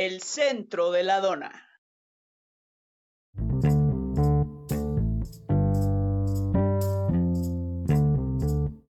el 0.00 0.22
centro 0.22 0.90
de 0.90 1.02
la 1.02 1.20
dona. 1.20 1.68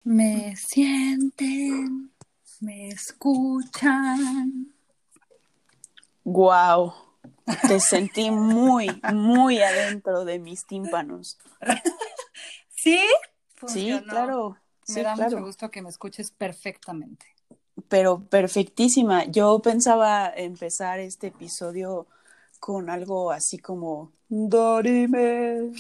Me 0.05 0.55
sienten, 0.55 2.13
me 2.61 2.89
escuchan. 2.89 4.75
Wow, 6.25 6.93
te 7.67 7.81
sentí 7.81 8.31
muy, 8.31 9.01
muy 9.15 9.63
adentro 9.63 10.27
de 10.27 10.39
mis 10.39 10.67
tímpanos. 10.67 11.39
¿Sí? 12.69 13.01
Sí, 13.67 13.99
claro. 14.07 14.59
Me 14.89 14.95
sí, 14.95 15.03
da 15.03 15.15
claro. 15.15 15.31
mucho 15.39 15.47
gusto 15.47 15.71
que 15.71 15.81
me 15.81 15.89
escuches 15.89 16.31
perfectamente. 16.33 17.38
Pero 17.89 18.21
perfectísima. 18.21 19.25
Yo 19.27 19.61
pensaba 19.61 20.33
empezar 20.35 20.99
este 21.01 21.29
episodio 21.29 22.07
con 22.59 22.91
algo 22.91 23.31
así 23.31 23.59
como 23.59 24.13
Dorime. 24.29 25.73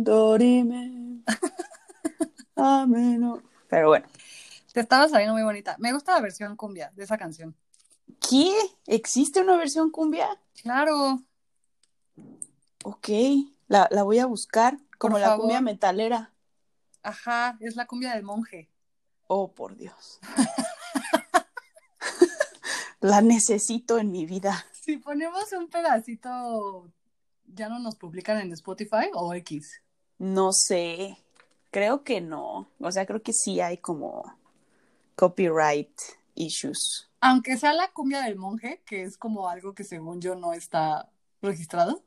Dorime. 0.00 1.22
Ameno. 2.56 3.42
Pero 3.68 3.88
bueno. 3.88 4.06
Te 4.72 4.80
estaba 4.80 5.08
saliendo 5.08 5.34
muy 5.34 5.42
bonita. 5.42 5.76
Me 5.78 5.92
gusta 5.92 6.12
la 6.14 6.20
versión 6.20 6.56
cumbia 6.56 6.92
de 6.94 7.04
esa 7.04 7.18
canción. 7.18 7.54
¿Qué? 8.28 8.52
¿Existe 8.86 9.40
una 9.40 9.56
versión 9.56 9.90
cumbia? 9.90 10.28
Claro. 10.62 11.20
Ok, 12.84 13.08
la, 13.68 13.88
la 13.90 14.02
voy 14.02 14.18
a 14.18 14.26
buscar 14.26 14.78
como 14.98 15.14
Por 15.14 15.20
la 15.20 15.26
favor. 15.28 15.40
cumbia 15.42 15.60
metalera. 15.60 16.32
Ajá, 17.08 17.56
es 17.60 17.74
la 17.74 17.86
cumbia 17.86 18.12
del 18.12 18.22
monje. 18.22 18.68
Oh, 19.28 19.54
por 19.54 19.76
Dios. 19.76 20.20
la 23.00 23.22
necesito 23.22 23.98
en 23.98 24.12
mi 24.12 24.26
vida. 24.26 24.66
Si 24.72 24.98
ponemos 24.98 25.50
un 25.52 25.70
pedacito, 25.70 26.92
¿ya 27.46 27.70
no 27.70 27.78
nos 27.78 27.96
publican 27.96 28.40
en 28.40 28.52
Spotify 28.52 29.08
o 29.14 29.32
X? 29.32 29.80
No 30.18 30.52
sé, 30.52 31.16
creo 31.70 32.04
que 32.04 32.20
no. 32.20 32.68
O 32.78 32.92
sea, 32.92 33.06
creo 33.06 33.22
que 33.22 33.32
sí 33.32 33.62
hay 33.62 33.78
como 33.78 34.30
copyright 35.16 35.98
issues. 36.34 37.08
Aunque 37.22 37.56
sea 37.56 37.72
la 37.72 37.90
cumbia 37.92 38.20
del 38.20 38.36
monje, 38.36 38.82
que 38.84 39.04
es 39.04 39.16
como 39.16 39.48
algo 39.48 39.74
que 39.74 39.84
según 39.84 40.20
yo 40.20 40.34
no 40.34 40.52
está 40.52 41.10
registrado. 41.40 42.04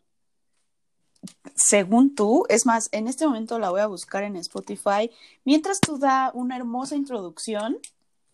Según 1.55 2.15
tú, 2.15 2.45
es 2.49 2.65
más, 2.65 2.89
en 2.91 3.07
este 3.07 3.25
momento 3.27 3.59
la 3.59 3.69
voy 3.69 3.81
a 3.81 3.87
buscar 3.87 4.23
en 4.23 4.35
Spotify, 4.37 5.11
mientras 5.45 5.79
tú 5.79 5.97
da 5.99 6.31
una 6.33 6.55
hermosa 6.57 6.95
introducción 6.95 7.77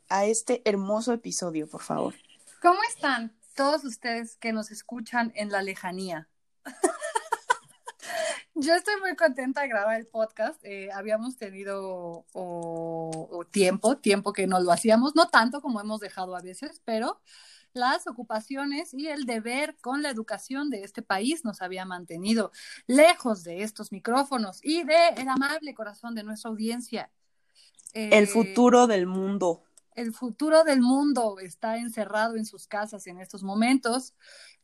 a 0.10 0.26
este 0.26 0.62
hermoso 0.66 1.12
episodio, 1.14 1.68
por 1.68 1.82
favor. 1.82 2.16
¿Cómo 2.62 2.80
están 2.90 3.34
todos 3.56 3.84
ustedes 3.84 4.38
que 4.38 4.54
nos 4.54 4.72
escuchan 4.72 5.32
en 5.36 5.52
la 5.52 5.62
lejanía? 5.62 6.28
Yo 8.56 8.74
estoy 8.74 8.96
muy 9.02 9.16
contenta 9.16 9.62
de 9.62 9.68
grabar 9.68 10.00
el 10.00 10.08
podcast. 10.08 10.60
Eh, 10.64 10.90
habíamos 10.92 11.38
tenido 11.38 12.26
o- 12.34 13.28
o 13.32 13.46
tiempo, 13.46 13.98
tiempo 13.98 14.34
que 14.34 14.48
no 14.48 14.60
lo 14.60 14.72
hacíamos, 14.72 15.16
no 15.16 15.28
tanto 15.28 15.62
como 15.62 15.80
hemos 15.80 16.00
dejado 16.00 16.36
a 16.36 16.42
veces, 16.42 16.82
pero 16.84 17.22
las 17.78 18.08
ocupaciones 18.08 18.94
y 18.94 19.08
el 19.08 19.26
deber 19.26 19.78
con 19.82 20.02
la 20.02 20.10
educación 20.10 20.70
de 20.70 20.84
este 20.84 21.02
país 21.02 21.46
nos 21.46 21.62
había 21.62 21.86
mantenido 21.86 22.52
lejos 22.88 23.44
de 23.44 23.64
estos 23.64 23.92
micrófonos 23.92 24.60
y 24.64 24.84
de 24.84 25.10
el 25.18 25.30
amable 25.30 25.74
corazón 25.74 26.16
de 26.16 26.24
nuestra 26.24 26.50
audiencia. 26.50 27.10
El 27.94 28.24
Eh, 28.26 28.28
futuro 28.28 28.88
del 28.88 29.06
mundo. 29.08 29.64
el 29.96 30.14
futuro 30.14 30.64
del 30.64 30.82
mundo 30.82 31.40
está 31.40 31.78
encerrado 31.78 32.36
en 32.36 32.46
sus 32.46 32.68
casas 32.68 33.08
en 33.08 33.20
estos 33.20 33.42
momentos, 33.42 34.14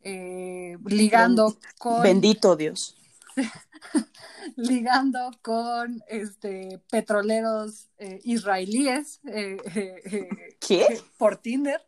eh, 0.01 0.77
ligando 0.85 1.57
con 1.79 2.03
Bendito 2.03 2.55
Dios. 2.55 2.95
ligando 4.55 5.31
con 5.41 6.03
este 6.07 6.81
petroleros 6.89 7.89
eh, 7.97 8.19
israelíes 8.23 9.19
eh, 9.25 9.57
eh, 9.75 10.01
eh, 10.05 10.57
¿Qué? 10.59 11.01
por 11.17 11.37
Tinder. 11.37 11.81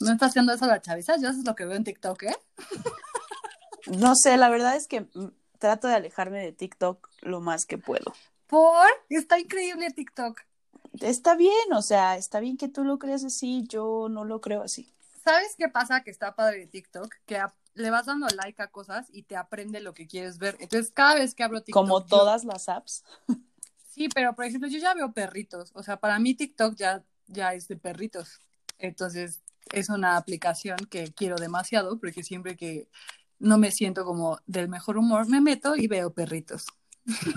No 0.00 0.12
está 0.12 0.26
haciendo 0.26 0.52
eso 0.52 0.66
la 0.66 0.82
chaviza, 0.82 1.16
yo 1.16 1.28
eso 1.28 1.38
es 1.38 1.46
lo 1.46 1.54
que 1.54 1.64
veo 1.64 1.76
en 1.76 1.84
TikTok, 1.84 2.24
¿eh? 2.24 2.36
No 3.86 4.14
sé, 4.14 4.36
la 4.36 4.48
verdad 4.48 4.76
es 4.76 4.86
que 4.86 5.02
mm, 5.02 5.28
trato 5.58 5.88
de 5.88 5.94
alejarme 5.94 6.42
de 6.42 6.52
TikTok 6.52 7.08
lo 7.22 7.40
más 7.40 7.64
que 7.64 7.78
puedo. 7.78 8.12
Por, 8.46 8.86
está 9.08 9.38
increíble 9.38 9.90
TikTok. 9.90 10.40
Está 11.00 11.34
bien, 11.36 11.72
o 11.72 11.82
sea, 11.82 12.16
está 12.16 12.40
bien 12.40 12.56
que 12.56 12.68
tú 12.68 12.84
lo 12.84 12.98
creas 12.98 13.24
así, 13.24 13.64
yo 13.68 14.08
no 14.10 14.24
lo 14.24 14.40
creo 14.40 14.62
así. 14.62 14.93
¿Sabes 15.24 15.54
qué 15.56 15.68
pasa 15.68 16.02
que 16.02 16.10
está 16.10 16.34
padre 16.34 16.58
de 16.58 16.66
TikTok? 16.66 17.12
Que 17.24 17.38
a- 17.38 17.54
le 17.74 17.90
vas 17.90 18.06
dando 18.06 18.26
like 18.28 18.60
a 18.62 18.68
cosas 18.68 19.06
y 19.10 19.22
te 19.22 19.36
aprende 19.36 19.80
lo 19.80 19.94
que 19.94 20.06
quieres 20.06 20.38
ver. 20.38 20.56
Entonces, 20.60 20.92
cada 20.92 21.14
vez 21.14 21.34
que 21.34 21.42
abro 21.42 21.62
TikTok. 21.62 21.82
Como 21.82 22.00
yo- 22.00 22.06
todas 22.06 22.44
las 22.44 22.68
apps. 22.68 23.02
Sí, 23.90 24.08
pero 24.08 24.34
por 24.34 24.44
ejemplo, 24.44 24.68
yo 24.68 24.78
ya 24.78 24.92
veo 24.94 25.12
perritos. 25.12 25.70
O 25.74 25.82
sea, 25.82 25.96
para 25.98 26.18
mí 26.18 26.34
TikTok 26.34 26.74
ya, 26.76 27.02
ya 27.26 27.54
es 27.54 27.68
de 27.68 27.76
perritos. 27.76 28.40
Entonces, 28.78 29.40
es 29.72 29.88
una 29.88 30.16
aplicación 30.16 30.76
que 30.90 31.12
quiero 31.12 31.36
demasiado 31.36 31.98
porque 31.98 32.22
siempre 32.22 32.56
que 32.56 32.88
no 33.38 33.56
me 33.56 33.70
siento 33.70 34.04
como 34.04 34.38
del 34.46 34.68
mejor 34.68 34.98
humor, 34.98 35.28
me 35.28 35.40
meto 35.40 35.74
y 35.76 35.86
veo 35.86 36.12
perritos. 36.12 36.66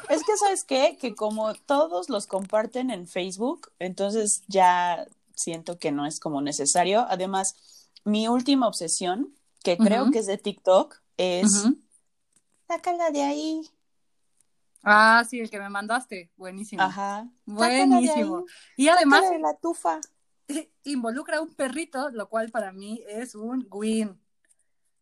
Es 0.09 0.23
que, 0.23 0.37
¿sabes 0.39 0.63
qué? 0.63 0.97
Que 0.99 1.13
como 1.15 1.53
todos 1.53 2.09
los 2.09 2.25
comparten 2.27 2.89
en 2.89 3.07
Facebook, 3.07 3.71
entonces 3.79 4.41
ya 4.47 5.05
siento 5.37 5.79
que 5.79 5.91
no 5.91 6.05
es 6.05 6.19
como 6.19 6.41
necesario. 6.41 7.05
Además, 7.07 7.89
mi 8.03 8.27
última 8.27 8.67
obsesión, 8.67 9.33
que 9.63 9.77
creo 9.77 10.11
que 10.11 10.19
es 10.19 10.25
de 10.25 10.37
TikTok, 10.37 10.99
es 11.17 11.65
Ujú. 11.65 11.77
sácala 12.67 13.11
de 13.11 13.21
ahí. 13.23 13.61
Ah, 14.83 15.23
sí, 15.29 15.39
el 15.39 15.49
que 15.49 15.59
me 15.59 15.69
mandaste. 15.69 16.31
Buenísimo. 16.37 16.81
Ajá. 16.83 17.29
Buenísimo. 17.45 18.45
Y 18.75 18.87
además 18.89 19.21
sácala 19.21 19.37
de 19.37 19.41
la 19.41 19.57
tufa. 19.57 19.99
involucra 20.83 21.37
a 21.37 21.41
un 21.41 21.53
perrito, 21.53 22.09
lo 22.09 22.29
cual 22.29 22.51
para 22.51 22.71
mí 22.71 23.03
es 23.07 23.35
un 23.35 23.67
win. 23.69 24.19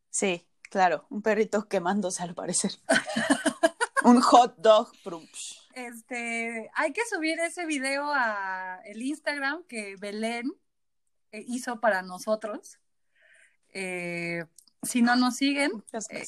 Sí, 0.10 0.48
claro, 0.72 1.06
un 1.10 1.22
perrito 1.22 1.68
quemándose 1.68 2.24
al 2.24 2.34
parecer. 2.34 2.72
un 4.04 4.22
hot 4.22 4.56
dog. 4.58 4.92
prumps. 5.04 5.65
Este, 5.76 6.72
hay 6.74 6.94
que 6.94 7.02
subir 7.06 7.38
ese 7.42 7.66
video 7.66 8.10
a 8.14 8.80
el 8.86 9.02
Instagram 9.02 9.66
que 9.66 9.98
Belén 10.00 10.54
eh, 11.34 11.44
hizo 11.48 11.82
para 11.82 12.02
nosotros. 12.02 12.80
Eh, 13.74 14.46
si 14.84 15.02
no 15.02 15.18
nos 15.18 15.36
siguen, 15.36 15.84
Eh, 16.12 16.28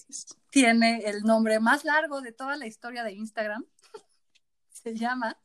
tiene 0.52 0.98
el 1.06 1.24
nombre 1.24 1.62
más 1.62 1.86
largo 1.86 2.20
de 2.20 2.34
toda 2.34 2.58
la 2.58 2.68
historia 2.68 3.06
de 3.06 3.14
Instagram. 3.14 3.66
Se 4.70 4.96
llama 4.96 5.40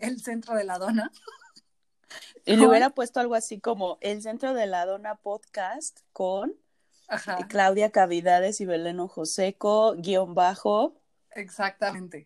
El 0.00 0.20
Centro 0.20 0.54
de 0.54 0.64
la 0.64 0.78
Dona. 0.78 1.10
Y 2.44 2.56
le 2.56 2.66
hubiera 2.66 2.90
puesto 2.90 3.20
algo 3.20 3.36
así 3.36 3.60
como 3.60 3.96
El 4.00 4.20
Centro 4.20 4.52
de 4.52 4.66
la 4.66 4.84
Dona 4.84 5.14
Podcast 5.14 6.00
con 6.12 6.56
Ajá, 7.06 7.46
Claudia 7.48 7.90
Cavidades 7.90 8.60
y 8.60 8.66
Belén 8.66 9.06
Joseco, 9.06 9.94
guion 9.96 10.34
bajo, 10.34 10.99
exactamente. 11.34 12.24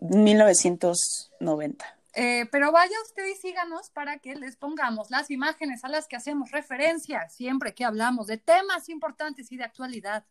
1990. 0.00 1.84
Eh, 2.18 2.46
pero 2.50 2.72
vaya 2.72 2.96
usted 3.04 3.26
y 3.26 3.34
síganos 3.36 3.90
para 3.90 4.18
que 4.18 4.34
les 4.36 4.56
pongamos 4.56 5.10
las 5.10 5.30
imágenes 5.30 5.84
a 5.84 5.88
las 5.88 6.08
que 6.08 6.16
hacemos 6.16 6.50
referencia 6.50 7.28
siempre 7.28 7.74
que 7.74 7.84
hablamos 7.84 8.26
de 8.26 8.38
temas 8.38 8.88
importantes 8.88 9.52
y 9.52 9.58
de 9.58 9.64
actualidad 9.64 10.24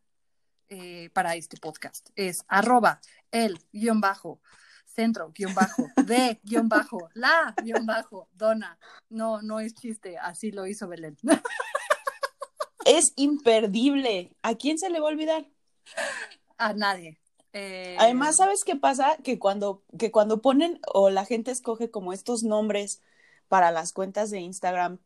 eh, 0.69 1.12
para 1.13 1.36
este 1.36 1.57
podcast. 1.57 2.10
Es 2.15 2.38
arroba 2.48 3.00
el 3.31 3.60
guion 3.71 4.01
bajo 4.01 4.42
centro 4.88 5.31
guion 5.31 5.54
bajo 5.54 5.86
de 6.07 6.39
guion 6.42 6.69
bajo 6.69 7.10
la 7.13 7.54
guion 7.62 7.86
bajo 7.86 8.30
dona. 8.33 8.80
No, 9.10 9.44
no 9.44 9.60
es 9.60 9.75
chiste, 9.75 10.18
así 10.18 10.51
lo 10.51 10.65
hizo 10.65 10.88
Belén. 10.88 11.18
Es 12.86 13.13
imperdible. 13.15 14.31
¿A 14.44 14.56
quién 14.56 14.77
se 14.77 14.92
le 14.92 15.00
va 15.00 15.07
a 15.07 15.12
olvidar? 15.12 15.45
A 16.57 16.74
nadie. 16.74 17.19
Eh, 17.57 17.96
Además, 17.98 18.36
¿sabes 18.36 18.66
qué 18.66 18.75
pasa? 18.75 19.16
Que 19.24 19.40
cuando, 19.40 19.81
que 19.98 20.12
cuando 20.12 20.42
ponen 20.42 20.81
o 20.94 21.10
la 21.10 21.24
gente 21.24 21.52
escoge 21.52 21.90
como 21.90 22.12
estos 22.12 22.44
nombres 22.44 23.02
para 23.48 23.72
las 23.72 23.94
cuentas 23.94 24.30
de 24.30 24.42
Instagram, 24.42 25.00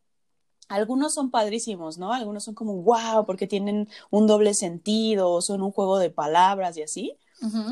algunos 0.68 1.14
son 1.14 1.30
padrísimos, 1.30 1.96
¿no? 1.98 2.12
Algunos 2.12 2.42
son 2.42 2.54
como, 2.54 2.82
wow, 2.82 3.24
porque 3.24 3.46
tienen 3.46 3.88
un 4.10 4.26
doble 4.26 4.54
sentido, 4.54 5.30
o 5.30 5.42
son 5.42 5.62
un 5.62 5.70
juego 5.70 5.98
de 5.98 6.10
palabras 6.10 6.76
y 6.76 6.82
así. 6.82 7.16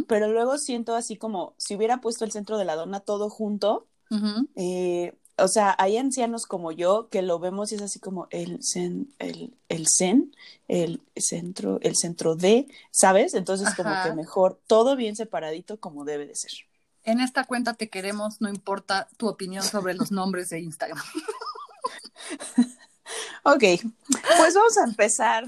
Pero 0.06 0.28
luego 0.28 0.58
siento 0.58 0.94
así 0.94 1.16
como, 1.16 1.54
si 1.58 1.74
hubiera 1.74 2.00
puesto 2.00 2.24
el 2.24 2.30
centro 2.30 2.56
de 2.56 2.64
la 2.64 2.76
dona 2.76 3.00
todo 3.00 3.30
junto, 3.30 3.88
eh, 4.54 5.18
o 5.38 5.48
sea, 5.48 5.74
hay 5.78 5.96
ancianos 5.96 6.46
como 6.46 6.72
yo 6.72 7.08
que 7.10 7.22
lo 7.22 7.38
vemos 7.38 7.72
y 7.72 7.76
es 7.76 7.82
así 7.82 8.00
como 8.00 8.28
el 8.30 8.58
zen, 8.62 9.12
el, 9.18 9.54
el 9.68 9.86
zen, 9.88 10.34
el 10.68 11.00
centro, 11.16 11.78
el 11.82 11.96
centro 11.96 12.34
de, 12.34 12.68
¿sabes? 12.90 13.34
Entonces 13.34 13.74
como 13.74 13.90
que 14.02 14.12
mejor 14.12 14.60
todo 14.66 14.96
bien 14.96 15.16
separadito 15.16 15.78
como 15.80 16.04
debe 16.04 16.26
de 16.26 16.34
ser. 16.34 16.52
En 17.04 17.20
esta 17.20 17.44
cuenta 17.44 17.74
te 17.74 17.88
queremos, 17.88 18.40
no 18.40 18.48
importa 18.48 19.08
tu 19.16 19.28
opinión 19.28 19.64
sobre 19.64 19.94
los 19.94 20.10
nombres 20.10 20.50
de 20.50 20.60
Instagram. 20.60 20.98
Ok, 23.42 23.62
pues 24.36 24.54
vamos 24.54 24.76
a 24.76 24.84
empezar 24.84 25.44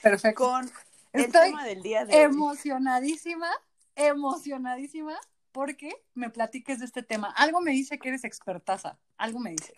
Perfecto. 0.00 0.44
con 0.44 0.70
el 1.12 1.24
Estoy 1.24 1.50
tema 1.50 1.64
del 1.64 1.82
día 1.82 2.04
de 2.04 2.14
hoy. 2.14 2.20
emocionadísima, 2.22 3.50
emocionadísima 3.96 5.18
porque 5.54 6.02
me 6.14 6.30
platiques 6.30 6.80
de 6.80 6.84
este 6.84 7.04
tema. 7.04 7.32
Algo 7.36 7.60
me 7.62 7.70
dice 7.70 7.98
que 7.98 8.08
eres 8.08 8.24
expertaza, 8.24 8.98
algo 9.16 9.38
me 9.38 9.50
dice. 9.50 9.72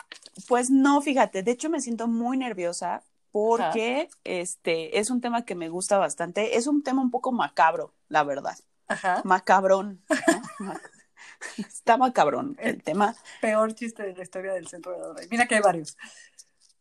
Pues 0.47 0.71
no, 0.71 0.99
fíjate, 1.01 1.43
de 1.43 1.51
hecho 1.51 1.69
me 1.69 1.79
siento 1.79 2.07
muy 2.07 2.35
nerviosa 2.35 3.03
porque 3.31 4.09
este 4.23 4.99
es 4.99 5.11
un 5.11 5.21
tema 5.21 5.45
que 5.45 5.53
me 5.53 5.69
gusta 5.69 5.99
bastante. 5.99 6.57
Es 6.57 6.65
un 6.65 6.81
tema 6.81 7.03
un 7.03 7.11
poco 7.11 7.31
macabro, 7.31 7.93
la 8.09 8.23
verdad. 8.23 8.57
Ajá. 8.87 9.21
Macabrón. 9.23 10.03
Está 11.57 11.97
macabrón 11.97 12.57
el 12.59 12.81
tema. 12.81 13.15
Peor 13.39 13.75
chiste 13.75 14.01
de 14.01 14.15
la 14.15 14.23
historia 14.23 14.53
del 14.53 14.67
centro 14.67 14.93
de 14.93 14.97
Adoray. 14.97 15.27
Mira 15.29 15.45
que 15.45 15.55
hay 15.55 15.61
varios. 15.61 15.95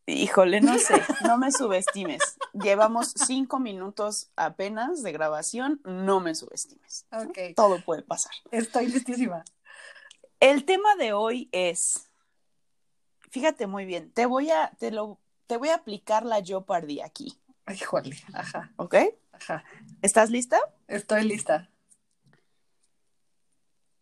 Híjole, 0.06 0.60
no 0.60 0.78
sé, 0.78 1.02
no 1.24 1.36
me 1.36 1.50
subestimes. 1.50 2.38
Llevamos 2.52 3.12
cinco 3.26 3.58
minutos 3.58 4.30
apenas 4.36 5.02
de 5.02 5.10
grabación, 5.12 5.80
no 5.84 6.20
me 6.20 6.34
subestimes. 6.34 7.06
Ok. 7.10 7.38
Todo 7.56 7.80
puede 7.84 8.02
pasar. 8.02 8.32
Estoy 8.52 8.86
listísima. 8.86 9.44
El 10.38 10.64
tema 10.64 10.94
de 10.96 11.12
hoy 11.12 11.48
es, 11.50 12.08
fíjate 13.30 13.66
muy 13.66 13.84
bien, 13.84 14.12
te 14.12 14.26
voy 14.26 14.50
a, 14.50 14.70
te 14.78 14.90
lo, 14.92 15.18
te 15.46 15.56
voy 15.56 15.70
a 15.70 15.76
aplicar 15.76 16.24
la 16.24 16.42
Jeopardy 16.42 17.00
aquí, 17.00 17.36
Híjole. 17.72 18.16
Ajá. 18.32 18.72
¿ok? 18.76 18.94
Ajá. 19.32 19.64
¿Estás 20.02 20.30
lista? 20.30 20.58
Estoy 20.86 21.24
lista. 21.24 21.68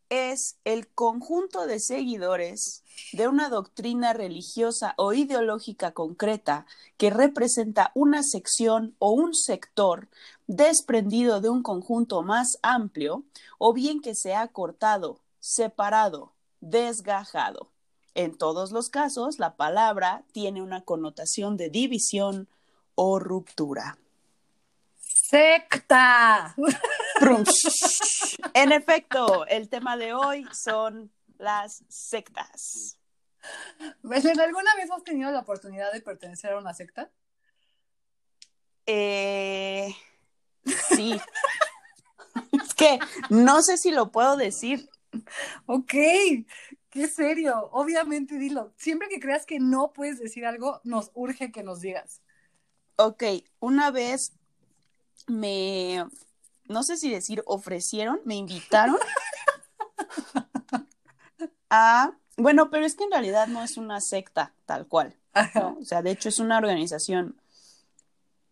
Es 0.08 0.56
el 0.64 0.88
conjunto 0.88 1.66
de 1.66 1.80
seguidores 1.80 2.82
de 3.12 3.28
una 3.28 3.48
doctrina 3.48 4.12
religiosa 4.12 4.94
o 4.96 5.12
ideológica 5.12 5.92
concreta 5.92 6.66
que 6.96 7.10
representa 7.10 7.90
una 7.94 8.22
sección 8.22 8.94
o 8.98 9.10
un 9.10 9.34
sector 9.34 10.08
desprendido 10.46 11.40
de 11.40 11.48
un 11.48 11.62
conjunto 11.62 12.22
más 12.22 12.58
amplio 12.62 13.24
o 13.58 13.72
bien 13.72 14.00
que 14.00 14.14
se 14.14 14.34
ha 14.34 14.48
cortado, 14.48 15.20
separado, 15.40 16.32
desgajado. 16.60 17.70
En 18.14 18.36
todos 18.36 18.70
los 18.70 18.90
casos, 18.90 19.38
la 19.38 19.56
palabra 19.56 20.22
tiene 20.32 20.62
una 20.62 20.82
connotación 20.82 21.56
de 21.56 21.70
división 21.70 22.48
o 22.94 23.18
ruptura. 23.18 23.98
Secta. 24.98 26.54
En 28.54 28.72
efecto, 28.72 29.46
el 29.46 29.68
tema 29.68 29.96
de 29.96 30.14
hoy 30.14 30.46
son 30.52 31.12
las 31.38 31.84
sectas. 31.88 32.98
¿alguna 34.02 34.74
vez 34.76 34.90
has 34.90 35.04
tenido 35.04 35.30
la 35.30 35.40
oportunidad 35.40 35.92
de 35.92 36.00
pertenecer 36.00 36.52
a 36.52 36.58
una 36.58 36.74
secta? 36.74 37.10
Eh, 38.86 39.94
sí. 40.94 41.20
Es 42.52 42.74
que 42.74 42.98
no 43.30 43.62
sé 43.62 43.76
si 43.76 43.90
lo 43.90 44.10
puedo 44.10 44.36
decir. 44.36 44.88
Ok, 45.66 45.92
qué 46.90 47.08
serio. 47.08 47.68
Obviamente 47.72 48.38
dilo. 48.38 48.72
Siempre 48.76 49.08
que 49.08 49.20
creas 49.20 49.46
que 49.46 49.60
no 49.60 49.92
puedes 49.92 50.18
decir 50.18 50.46
algo, 50.46 50.80
nos 50.84 51.10
urge 51.14 51.52
que 51.52 51.62
nos 51.62 51.80
digas. 51.80 52.22
Ok, 52.96 53.24
una 53.60 53.90
vez 53.90 54.32
me, 55.26 56.04
no 56.66 56.82
sé 56.82 56.96
si 56.96 57.10
decir 57.10 57.42
ofrecieron, 57.46 58.20
me 58.24 58.36
invitaron 58.36 58.96
a, 61.70 62.12
bueno, 62.36 62.70
pero 62.70 62.84
es 62.84 62.94
que 62.94 63.04
en 63.04 63.10
realidad 63.10 63.46
no 63.48 63.62
es 63.62 63.76
una 63.76 64.00
secta 64.00 64.54
tal 64.66 64.86
cual. 64.86 65.16
O 65.78 65.84
sea, 65.84 66.02
de 66.02 66.12
hecho 66.12 66.28
es 66.28 66.38
una 66.38 66.58
organización 66.58 67.40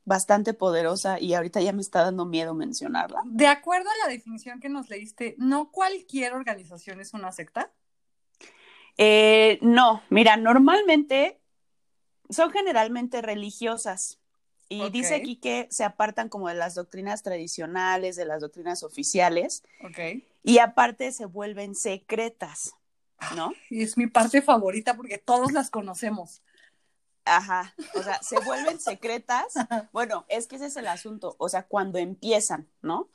bastante 0.04 0.52
poderosa 0.52 1.20
y 1.20 1.34
ahorita 1.34 1.60
ya 1.60 1.72
me 1.72 1.80
está 1.80 2.02
dando 2.02 2.24
miedo 2.24 2.54
mencionarla. 2.54 3.22
De 3.24 3.46
acuerdo 3.46 3.88
a 3.88 4.06
la 4.06 4.12
definición 4.12 4.60
que 4.60 4.68
nos 4.68 4.90
leíste, 4.90 5.36
no 5.38 5.70
cualquier 5.70 6.34
organización 6.34 7.00
es 7.00 7.14
una 7.14 7.30
secta. 7.30 7.72
Eh, 8.98 9.58
no, 9.62 10.02
mira, 10.10 10.36
normalmente 10.36 11.40
son 12.28 12.50
generalmente 12.50 13.22
religiosas. 13.22 14.18
Y 14.72 14.90
dice 14.90 15.14
aquí 15.16 15.36
que 15.36 15.68
se 15.70 15.84
apartan 15.84 16.28
como 16.28 16.48
de 16.48 16.54
las 16.54 16.74
doctrinas 16.74 17.22
tradicionales, 17.22 18.16
de 18.16 18.24
las 18.24 18.40
doctrinas 18.40 18.82
oficiales, 18.82 19.62
Ok. 19.84 20.22
y 20.42 20.58
aparte 20.58 21.12
se 21.12 21.26
vuelven 21.26 21.74
secretas, 21.74 22.72
¿no? 23.36 23.52
Y 23.70 23.82
es 23.82 23.96
mi 23.96 24.06
parte 24.06 24.40
favorita 24.42 24.96
porque 24.96 25.18
todos 25.18 25.52
las 25.52 25.70
conocemos. 25.70 26.42
Ajá, 27.24 27.74
o 27.94 28.02
sea, 28.02 28.20
se 28.22 28.38
vuelven 28.44 28.80
secretas. 28.80 29.54
Bueno, 29.92 30.24
es 30.28 30.46
que 30.46 30.56
ese 30.56 30.66
es 30.66 30.76
el 30.76 30.88
asunto, 30.88 31.36
o 31.38 31.48
sea, 31.48 31.64
cuando 31.66 31.98
empiezan, 31.98 32.68
¿no? 32.80 33.08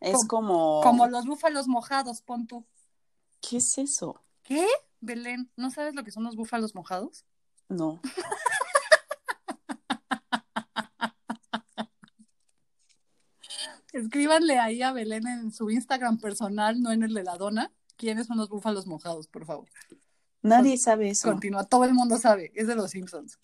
Es 0.00 0.26
como... 0.26 0.82
Como 0.82 1.06
los 1.06 1.24
búfalos 1.26 1.66
mojados, 1.66 2.20
pon 2.20 2.46
tú. 2.46 2.66
¿Qué 3.40 3.56
es 3.58 3.78
eso? 3.78 4.22
¿Qué? 4.42 4.66
Belén, 5.00 5.50
¿no 5.56 5.70
sabes 5.70 5.94
lo 5.94 6.04
que 6.04 6.10
son 6.10 6.24
los 6.24 6.36
búfalos 6.36 6.74
mojados? 6.74 7.24
No. 7.68 8.00
Escríbanle 13.94 14.58
ahí 14.58 14.82
a 14.82 14.92
Belén 14.92 15.24
en 15.28 15.52
su 15.52 15.70
Instagram 15.70 16.18
personal, 16.18 16.82
no 16.82 16.90
en 16.90 17.04
el 17.04 17.14
de 17.14 17.22
la 17.22 17.36
dona. 17.36 17.70
¿Quiénes 17.96 18.26
son 18.26 18.38
los 18.38 18.48
búfalos 18.48 18.88
mojados, 18.88 19.28
por 19.28 19.46
favor? 19.46 19.68
Nadie 20.42 20.76
sabe 20.78 21.10
eso. 21.10 21.30
Continúa, 21.30 21.62
todo 21.62 21.84
el 21.84 21.94
mundo 21.94 22.18
sabe, 22.18 22.50
es 22.56 22.66
de 22.66 22.74
los 22.74 22.90
Simpsons. 22.90 23.38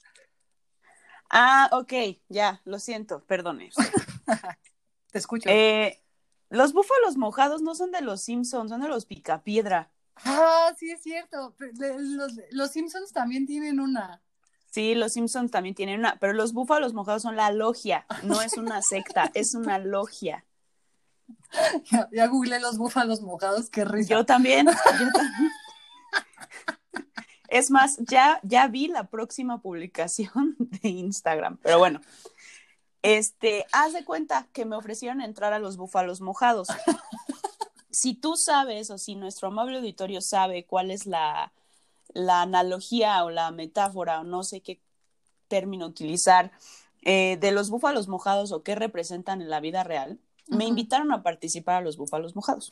Ah, 1.31 1.70
ok, 1.70 1.93
ya, 2.29 2.61
lo 2.64 2.81
siento, 2.81 3.25
perdone. 3.26 3.70
Te 5.12 5.19
escucho. 5.19 5.49
Eh, 5.49 6.02
los 6.49 6.73
búfalos 6.73 7.17
mojados 7.17 7.62
no 7.62 7.76
son 7.76 7.93
de 7.93 8.00
los 8.00 8.20
Simpsons, 8.20 8.70
son 8.70 8.81
de 8.81 8.88
los 8.88 9.06
Picapiedra. 9.06 9.93
Ah, 10.17 10.75
sí 10.76 10.91
es 10.91 11.00
cierto. 11.00 11.55
Los, 11.79 12.32
los 12.50 12.70
Simpsons 12.73 13.12
también 13.12 13.46
tienen 13.46 13.79
una. 13.79 14.20
Sí, 14.70 14.94
los 14.94 15.15
Simpsons 15.15 15.50
también 15.50 15.74
tienen 15.74 15.98
una, 15.98 16.17
pero 16.20 16.32
los 16.32 16.53
búfalos 16.53 16.94
mojados 16.94 17.22
son 17.22 17.34
la 17.34 17.50
logia, 17.50 18.06
no 18.22 18.41
es 18.41 18.56
una 18.56 18.82
secta, 18.82 19.31
es 19.34 19.55
una 19.55 19.79
logia. 19.79 20.44
Ya, 21.91 22.08
ya 22.12 22.27
googleé 22.27 22.60
los 22.60 22.79
búfalos 22.79 23.20
mojados, 23.20 23.69
qué 23.69 23.84
risa. 23.84 24.15
Yo 24.15 24.24
también, 24.24 24.67
yo 24.67 24.72
también. 25.12 25.50
Es 27.48 27.72
más, 27.72 27.98
ya, 28.08 28.39
ya 28.44 28.69
vi 28.69 28.86
la 28.86 29.08
próxima 29.08 29.60
publicación 29.60 30.55
de 30.58 30.89
Instagram, 30.89 31.58
pero 31.60 31.79
bueno. 31.79 32.00
Este, 33.03 33.67
haz 33.72 33.93
de 33.93 34.05
cuenta 34.05 34.46
que 34.53 34.67
me 34.67 34.77
ofrecieron 34.77 35.20
entrar 35.20 35.53
a 35.53 35.58
los 35.58 35.77
búfalos 35.77 36.20
mojados. 36.20 36.69
Si 37.93 38.15
tú 38.15 38.36
sabes, 38.36 38.89
o 38.91 38.98
si 38.98 39.17
nuestro 39.17 39.48
amable 39.48 39.79
auditorio 39.79 40.20
sabe 40.20 40.65
cuál 40.65 40.93
es 40.93 41.06
la, 41.06 41.53
la 42.14 42.43
analogía 42.43 43.24
o 43.24 43.31
la 43.31 43.50
metáfora, 43.50 44.20
o 44.20 44.24
no 44.24 44.43
sé 44.43 44.60
qué 44.60 44.81
término 45.48 45.86
utilizar, 45.86 46.52
eh, 47.02 47.38
de 47.40 47.52
los 47.52 47.70
búfalos 47.70 48.08
mojados 48.08 48.52
o 48.52 48.62
qué 48.62 48.74
representan 48.74 49.40
en 49.40 49.50
la 49.50 49.60
vida 49.60 49.84
real, 49.84 50.19
me 50.48 50.64
invitaron 50.64 51.12
a 51.12 51.22
participar 51.22 51.76
a 51.76 51.81
los 51.81 51.96
búfalos 51.96 52.34
mojados. 52.34 52.70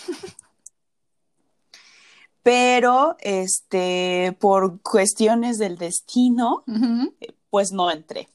Pero, 2.42 3.16
este, 3.20 4.36
por 4.40 4.80
cuestiones 4.80 5.58
del 5.58 5.76
destino, 5.76 6.64
Ujú, 6.66 7.14
pues 7.50 7.72
no 7.72 7.90
entré. 7.90 8.28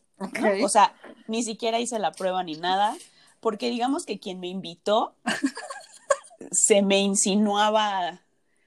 O 0.63 0.69
sea, 0.69 0.95
ni 1.27 1.43
siquiera 1.43 1.79
hice 1.79 1.99
la 1.99 2.11
prueba 2.11 2.43
ni 2.43 2.55
nada, 2.55 2.95
porque 3.39 3.69
digamos 3.69 4.05
que 4.05 4.19
quien 4.19 4.39
me 4.39 4.47
invitó 4.47 5.15
se 6.51 6.81
me 6.81 6.99
insinuaba 6.99 8.21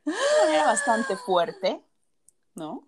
de 0.05 0.13
manera 0.43 0.67
bastante 0.67 1.17
fuerte, 1.17 1.81
¿no? 2.57 2.87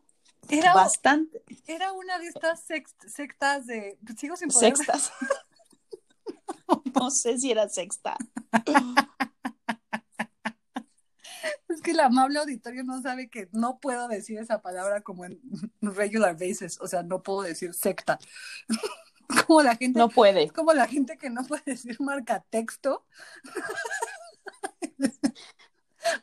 era, 0.48 0.74
Bastante. 0.74 1.42
era 1.66 1.92
una 1.92 2.18
de 2.18 2.26
estas 2.28 2.68
sext- 2.68 3.06
sectas 3.08 3.66
de. 3.66 3.98
Sigo 4.18 4.36
sin 4.36 4.48
poder. 4.48 4.76
Sextas. 4.76 5.12
No 6.94 7.10
sé 7.10 7.38
si 7.38 7.50
era 7.50 7.68
sexta. 7.68 8.16
Es 11.68 11.80
que 11.82 11.92
el 11.92 12.00
amable 12.00 12.38
auditorio 12.38 12.82
no 12.84 13.00
sabe 13.00 13.28
que 13.30 13.48
no 13.52 13.78
puedo 13.78 14.08
decir 14.08 14.38
esa 14.38 14.60
palabra 14.60 15.00
como 15.02 15.24
en 15.24 15.40
regular 15.80 16.34
basis. 16.34 16.78
O 16.80 16.86
sea, 16.88 17.02
no 17.02 17.22
puedo 17.22 17.42
decir 17.42 17.72
secta. 17.74 18.18
Como 19.46 19.62
la 19.62 19.76
gente. 19.76 19.98
No 19.98 20.08
puede. 20.08 20.48
Como 20.48 20.72
la 20.72 20.86
gente 20.86 21.18
que 21.18 21.28
no 21.28 21.44
puede 21.44 21.62
decir 21.66 22.00
marca 22.00 22.44
texto. 22.48 23.04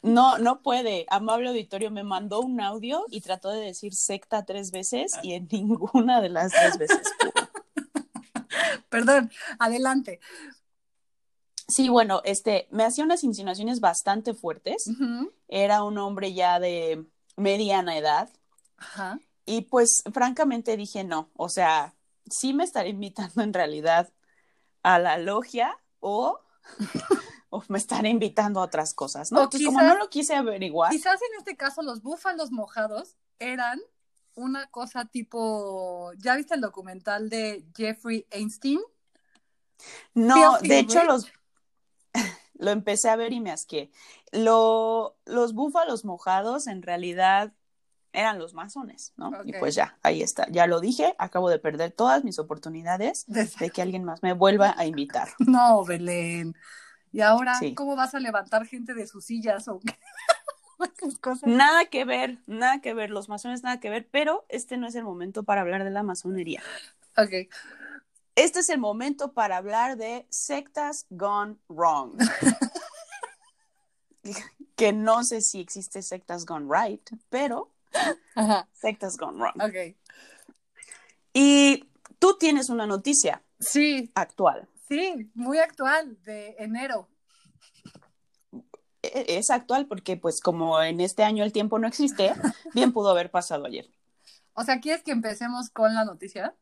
No, 0.01 0.37
no 0.37 0.61
puede. 0.61 1.05
Amable 1.09 1.49
auditorio 1.49 1.91
me 1.91 2.03
mandó 2.03 2.41
un 2.41 2.61
audio 2.61 3.05
y 3.09 3.21
trató 3.21 3.49
de 3.49 3.61
decir 3.61 3.93
secta 3.93 4.45
tres 4.45 4.71
veces 4.71 5.13
y 5.23 5.33
en 5.33 5.47
ninguna 5.51 6.21
de 6.21 6.29
las 6.29 6.51
tres 6.51 6.77
veces 6.77 7.01
pudo. 7.19 7.49
Perdón, 8.89 9.31
adelante. 9.59 10.19
Sí, 11.67 11.89
bueno, 11.89 12.21
este, 12.23 12.67
me 12.69 12.83
hacía 12.83 13.03
unas 13.03 13.23
insinuaciones 13.23 13.79
bastante 13.79 14.33
fuertes. 14.33 14.89
Era 15.47 15.83
un 15.83 15.97
hombre 15.97 16.33
ya 16.33 16.59
de 16.59 17.05
mediana 17.35 17.97
edad. 17.97 18.29
Ajá. 18.77 19.19
Y 19.45 19.61
pues 19.61 20.03
francamente 20.11 20.75
dije 20.75 21.03
no, 21.03 21.29
o 21.35 21.49
sea, 21.49 21.95
sí 22.29 22.53
me 22.53 22.63
estaré 22.63 22.89
invitando 22.89 23.41
en 23.41 23.53
realidad 23.53 24.11
a 24.83 24.99
la 24.99 25.17
logia 25.17 25.77
o, 25.99 26.39
me 27.67 27.77
estaré 27.77 28.09
invitando 28.09 28.59
a 28.59 28.63
otras 28.63 28.93
cosas, 28.93 29.31
¿no? 29.31 29.39
O 29.39 29.43
Entonces, 29.43 29.67
como 29.67 29.81
no 29.81 29.97
lo 29.97 30.09
quise 30.09 30.35
averiguar, 30.35 30.91
Quizás 30.91 31.19
en 31.21 31.37
este 31.37 31.55
caso 31.55 31.81
los 31.81 32.01
búfalos 32.01 32.51
mojados 32.51 33.17
eran 33.39 33.79
una 34.35 34.67
cosa 34.67 35.05
tipo, 35.05 36.11
¿ya 36.17 36.35
viste 36.35 36.55
el 36.55 36.61
documental 36.61 37.29
de 37.29 37.65
Jeffrey 37.75 38.27
Einstein? 38.31 38.79
no, 40.13 40.57
de 40.59 40.79
hecho 40.79 40.99
Rich. 40.99 41.07
los 41.07 41.27
lo 42.57 42.71
empecé 42.71 43.09
a 43.09 43.15
ver 43.15 43.33
y 43.33 43.39
me 43.39 43.51
asqué. 43.51 43.91
Lo, 44.31 45.17
los 45.25 45.53
búfalos 45.53 46.05
mojados 46.05 46.67
en 46.67 46.81
realidad 46.81 47.53
eran 48.15 48.39
los 48.39 48.53
masones, 48.53 49.13
¿no? 49.17 49.31
Y 49.43 49.53
pues 49.53 49.75
ya, 49.75 49.97
ahí 50.01 50.21
está, 50.21 50.47
ya 50.49 50.67
lo 50.67 50.79
dije, 50.79 51.15
acabo 51.17 51.49
de 51.49 51.59
perder 51.59 51.91
todas 51.91 52.23
mis 52.23 52.39
oportunidades 52.39 53.25
de 53.27 53.69
que 53.69 53.81
alguien 53.81 54.03
más 54.03 54.23
me 54.23 54.33
vuelva 54.33 54.73
a 54.77 54.85
invitar. 54.85 55.29
No, 55.39 55.83
Belén. 55.83 56.55
Y 57.15 57.21
ahora, 57.21 57.55
Sí. 57.59 57.73
¿cómo 57.75 57.95
vas 57.95 58.13
a 58.13 58.19
levantar 58.19 58.67
gente 58.67 58.93
de 58.93 59.07
sus 59.07 59.23
sillas 59.23 59.69
o 59.69 59.79
cosas. 61.21 61.49
Nada 61.49 61.85
que 61.85 62.03
ver, 62.03 62.39
nada 62.45 62.81
que 62.81 62.93
ver, 62.93 63.09
los 63.09 63.29
masones 63.29 63.63
nada 63.63 63.79
que 63.79 63.89
ver, 63.89 64.05
pero 64.11 64.45
este 64.49 64.75
no 64.75 64.85
es 64.85 64.95
el 64.95 65.05
momento 65.05 65.43
para 65.43 65.61
hablar 65.61 65.85
de 65.85 65.91
la 65.91 66.03
masonería. 66.03 66.61
Ok. 67.15 67.49
Este 68.35 68.59
es 68.59 68.67
el 68.67 68.79
momento 68.79 69.31
para 69.31 69.55
hablar 69.55 69.95
de 69.95 70.27
sectas 70.29 71.05
gone 71.09 71.55
wrong. 71.69 72.17
que 74.75 74.91
no 74.91 75.23
sé 75.23 75.39
si 75.39 75.61
existe 75.61 76.01
sectas 76.01 76.45
gone 76.45 76.67
right, 76.69 77.09
pero 77.29 77.71
Ajá. 78.35 78.67
sectas 78.73 79.15
gone 79.15 79.39
wrong. 79.39 79.55
Ok. 79.61 79.95
Y 81.31 81.85
tú 82.19 82.37
tienes 82.37 82.69
una 82.69 82.85
noticia 82.85 83.41
Sí, 83.57 84.11
actual. 84.15 84.67
Sí, 84.87 85.29
muy 85.33 85.57
actual, 85.59 86.21
de 86.23 86.55
enero. 86.59 87.07
E- 89.01 89.37
Es 89.37 89.49
actual 89.49 89.87
porque 89.87 90.17
pues 90.17 90.41
como 90.41 90.81
en 90.81 90.99
este 91.01 91.23
año 91.23 91.43
el 91.43 91.51
tiempo 91.53 91.79
no 91.79 91.87
existe, 91.87 92.33
bien 92.73 92.91
pudo 92.93 93.09
haber 93.11 93.31
pasado 93.31 93.65
ayer. 93.65 93.87
O 94.53 94.63
sea, 94.63 94.79
¿quieres 94.79 95.03
que 95.03 95.11
empecemos 95.11 95.69
con 95.69 95.93
la 95.93 96.05
noticia? 96.05 96.55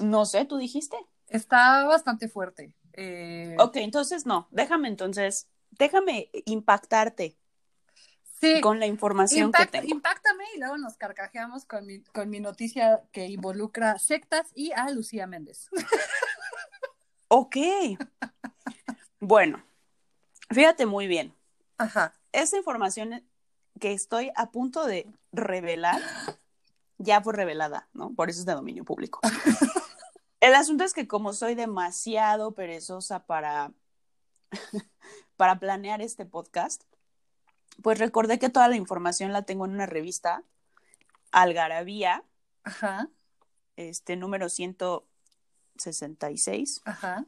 No 0.00 0.24
sé, 0.24 0.44
tú 0.44 0.56
dijiste. 0.56 0.96
Está 1.28 1.84
bastante 1.84 2.28
fuerte. 2.28 2.74
Eh, 2.94 3.56
Ok, 3.58 3.76
entonces 3.76 4.26
no, 4.26 4.48
déjame 4.50 4.88
entonces, 4.88 5.48
déjame 5.70 6.30
impactarte 6.46 7.38
sí, 8.40 8.60
con 8.60 8.78
la 8.80 8.86
información 8.86 9.50
impact- 9.52 9.66
que 9.70 9.78
tengo. 9.80 9.88
impactame 9.94 10.44
y 10.54 10.58
luego 10.58 10.76
nos 10.78 10.96
carcajeamos 10.96 11.64
con 11.64 11.86
mi, 11.86 12.02
con 12.02 12.28
mi 12.28 12.40
noticia 12.40 13.02
que 13.12 13.26
involucra 13.28 13.98
sectas 13.98 14.48
y 14.54 14.72
a 14.72 14.90
Lucía 14.90 15.26
Méndez. 15.26 15.68
Ok. 17.34 17.56
Bueno, 19.20 19.64
fíjate 20.50 20.84
muy 20.84 21.06
bien. 21.06 21.34
Ajá. 21.78 22.12
Esa 22.30 22.58
información 22.58 23.26
que 23.80 23.94
estoy 23.94 24.30
a 24.36 24.50
punto 24.50 24.84
de 24.84 25.10
revelar 25.32 26.02
ya 26.98 27.22
fue 27.22 27.32
revelada, 27.32 27.88
¿no? 27.94 28.12
Por 28.12 28.28
eso 28.28 28.40
es 28.40 28.44
de 28.44 28.52
dominio 28.52 28.84
público. 28.84 29.20
El 30.40 30.54
asunto 30.54 30.84
es 30.84 30.92
que 30.92 31.08
como 31.08 31.32
soy 31.32 31.54
demasiado 31.54 32.52
perezosa 32.52 33.24
para, 33.24 33.72
para 35.38 35.58
planear 35.58 36.02
este 36.02 36.26
podcast, 36.26 36.82
pues 37.80 37.98
recordé 37.98 38.38
que 38.38 38.50
toda 38.50 38.68
la 38.68 38.76
información 38.76 39.32
la 39.32 39.40
tengo 39.40 39.64
en 39.64 39.72
una 39.72 39.86
revista, 39.86 40.44
Algarabía, 41.30 42.24
Ajá. 42.62 43.08
este 43.76 44.16
número 44.16 44.50
166, 45.76 46.80
Ajá. 46.84 47.24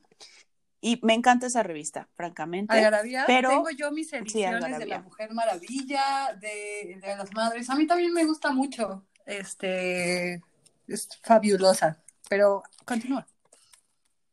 y 0.81 1.01
me 1.03 1.15
encanta 1.15 1.47
esa 1.47 1.63
revista, 1.63 2.09
francamente. 2.15 2.75
Algarabía, 2.75 3.25
pero- 3.27 3.49
tengo 3.51 3.71
yo 3.71 3.91
mis 3.93 4.13
ediciones 4.13 4.79
de. 4.79 4.87
La 4.87 5.01
Mujer 5.03 5.33
Maravilla, 5.33 6.37
de, 6.41 6.99
de 7.01 7.17
las 7.17 7.33
Madres. 7.33 7.69
A 7.71 7.75
mí 7.75 7.87
también 7.87 8.13
me 8.13 8.25
gusta 8.25 8.53
mucho. 8.53 9.05
Este 9.27 10.43
es 10.87 11.09
fabulosa. 11.23 12.03
Pero 12.29 12.63
continúa. 12.85 13.27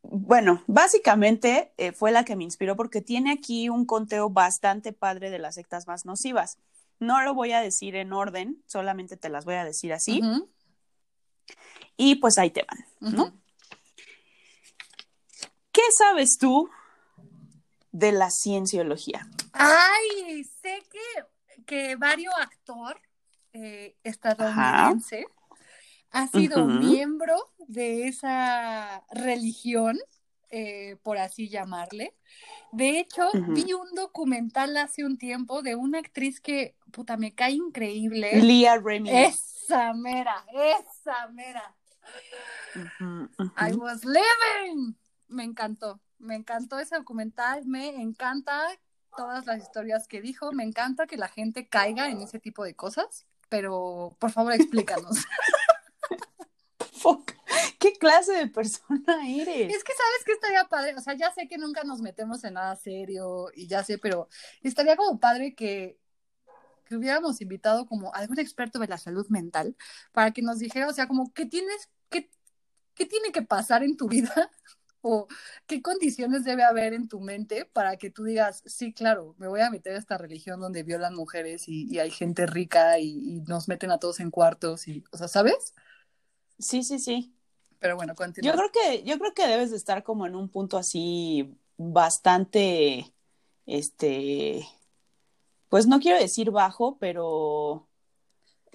Bueno, 0.03 0.63
básicamente 0.67 1.71
eh, 1.77 1.91
fue 1.91 2.11
la 2.11 2.25
que 2.25 2.35
me 2.35 2.43
inspiró 2.43 2.75
porque 2.75 3.01
tiene 3.01 3.31
aquí 3.31 3.69
un 3.69 3.85
conteo 3.85 4.29
bastante 4.29 4.93
padre 4.93 5.29
de 5.29 5.39
las 5.39 5.55
sectas 5.55 5.87
más 5.87 6.05
nocivas. 6.05 6.57
No 6.99 7.21
lo 7.21 7.33
voy 7.33 7.51
a 7.53 7.61
decir 7.61 7.95
en 7.95 8.11
orden, 8.11 8.61
solamente 8.65 9.15
te 9.17 9.29
las 9.29 9.45
voy 9.45 9.55
a 9.55 9.63
decir 9.65 9.93
así. 9.93 10.21
Y 11.97 12.15
pues 12.15 12.37
ahí 12.37 12.49
te 12.49 12.63
van, 12.63 13.13
¿no? 13.15 13.33
¿Qué 15.71 15.81
sabes 15.97 16.37
tú 16.37 16.69
de 17.91 18.11
la 18.11 18.29
cienciología? 18.29 19.27
Ay, 19.53 20.43
sé 20.43 20.83
que, 20.91 21.63
que 21.65 21.95
varios 21.95 22.33
actor 22.35 22.99
eh, 23.53 23.95
estadounidense 24.03 25.25
ha 26.11 26.27
sido 26.27 26.65
Ujú. 26.65 26.71
miembro 26.71 27.53
de 27.67 28.07
esa 28.07 29.05
religión, 29.11 29.97
eh, 30.49 30.97
por 31.03 31.17
así 31.17 31.47
llamarle. 31.49 32.13
De 32.73 32.99
hecho, 32.99 33.29
vi 33.49 33.73
un 33.73 33.93
documental 33.95 34.75
hace 34.77 35.05
un 35.05 35.17
tiempo 35.17 35.61
de 35.61 35.75
una 35.75 35.99
actriz 35.99 36.41
que, 36.41 36.75
puta, 36.91 37.17
me 37.17 37.33
cae 37.33 37.51
increíble. 37.51 38.41
Leah 38.41 38.77
Remini. 38.77 39.23
Esa 39.23 39.93
mera, 39.93 40.45
esa 40.53 41.27
mera. 41.29 41.75
I 43.57 43.73
was 43.73 44.03
living. 44.03 44.95
Me 45.31 45.43
encantó, 45.43 46.01
me 46.19 46.35
encantó 46.35 46.79
ese 46.79 46.95
documental, 46.95 47.65
me 47.65 48.01
encanta 48.01 48.67
todas 49.15 49.45
las 49.45 49.61
historias 49.61 50.07
que 50.07 50.21
dijo, 50.21 50.51
me 50.51 50.63
encanta 50.63 51.07
que 51.07 51.17
la 51.17 51.27
gente 51.27 51.67
caiga 51.67 52.09
en 52.09 52.21
ese 52.21 52.39
tipo 52.39 52.63
de 52.63 52.75
cosas, 52.75 53.25
pero 53.49 54.15
por 54.19 54.31
favor 54.31 54.53
explícanos. 54.53 55.17
Fuck, 56.93 57.31
¿Qué 57.79 57.93
clase 57.93 58.33
de 58.33 58.47
persona 58.47 59.27
eres? 59.27 59.75
es 59.75 59.83
que 59.83 59.93
sabes 59.93 60.23
que 60.25 60.33
estaría 60.33 60.65
padre, 60.65 60.95
o 60.95 61.01
sea, 61.01 61.15
ya 61.15 61.31
sé 61.33 61.47
que 61.47 61.57
nunca 61.57 61.83
nos 61.83 62.01
metemos 62.01 62.43
en 62.43 62.53
nada 62.53 62.75
serio 62.75 63.47
y 63.55 63.67
ya 63.67 63.83
sé, 63.83 63.97
pero 63.97 64.29
estaría 64.61 64.95
como 64.95 65.19
padre 65.19 65.55
que, 65.55 65.97
que 66.85 66.95
hubiéramos 66.95 67.41
invitado 67.41 67.87
como 67.87 68.13
algún 68.13 68.39
experto 68.39 68.79
de 68.79 68.87
la 68.87 68.97
salud 68.97 69.27
mental 69.29 69.75
para 70.11 70.31
que 70.31 70.41
nos 70.41 70.59
dijera, 70.59 70.87
o 70.87 70.93
sea, 70.93 71.07
como 71.07 71.33
qué 71.33 71.45
tienes, 71.45 71.89
qué, 72.09 72.29
qué 72.93 73.05
tiene 73.05 73.31
que 73.31 73.41
pasar 73.41 73.83
en 73.83 73.97
tu 73.97 74.07
vida 74.07 74.51
o 75.01 75.27
qué 75.67 75.81
condiciones 75.81 76.43
debe 76.43 76.63
haber 76.63 76.93
en 76.93 77.07
tu 77.07 77.19
mente 77.19 77.65
para 77.65 77.97
que 77.97 78.09
tú 78.09 78.23
digas, 78.23 78.63
sí, 78.65 78.93
claro, 78.93 79.35
me 79.37 79.47
voy 79.47 79.61
a 79.61 79.69
meter 79.69 79.95
a 79.95 79.99
esta 79.99 80.17
religión 80.17 80.59
donde 80.59 80.83
violan 80.83 81.15
mujeres 81.15 81.67
y, 81.67 81.87
y 81.89 81.99
hay 81.99 82.11
gente 82.11 82.45
rica 82.45 82.99
y, 82.99 83.09
y 83.09 83.41
nos 83.41 83.67
meten 83.67 83.91
a 83.91 83.99
todos 83.99 84.19
en 84.19 84.31
cuartos 84.31 84.87
y, 84.87 85.03
o 85.11 85.17
sea, 85.17 85.27
¿sabes? 85.27 85.73
Sí, 86.59 86.83
sí, 86.83 86.99
sí. 86.99 87.35
Pero 87.79 87.95
bueno, 87.95 88.13
continúa. 88.15 88.51
Yo 88.51 88.57
creo 88.57 88.71
que, 88.71 89.03
yo 89.03 89.17
creo 89.17 89.33
que 89.33 89.47
debes 89.47 89.71
de 89.71 89.77
estar 89.77 90.03
como 90.03 90.27
en 90.27 90.35
un 90.35 90.49
punto 90.49 90.77
así 90.77 91.57
bastante, 91.77 93.11
este, 93.65 94.67
pues 95.69 95.87
no 95.87 95.99
quiero 95.99 96.19
decir 96.19 96.51
bajo, 96.51 96.97
pero, 96.99 97.89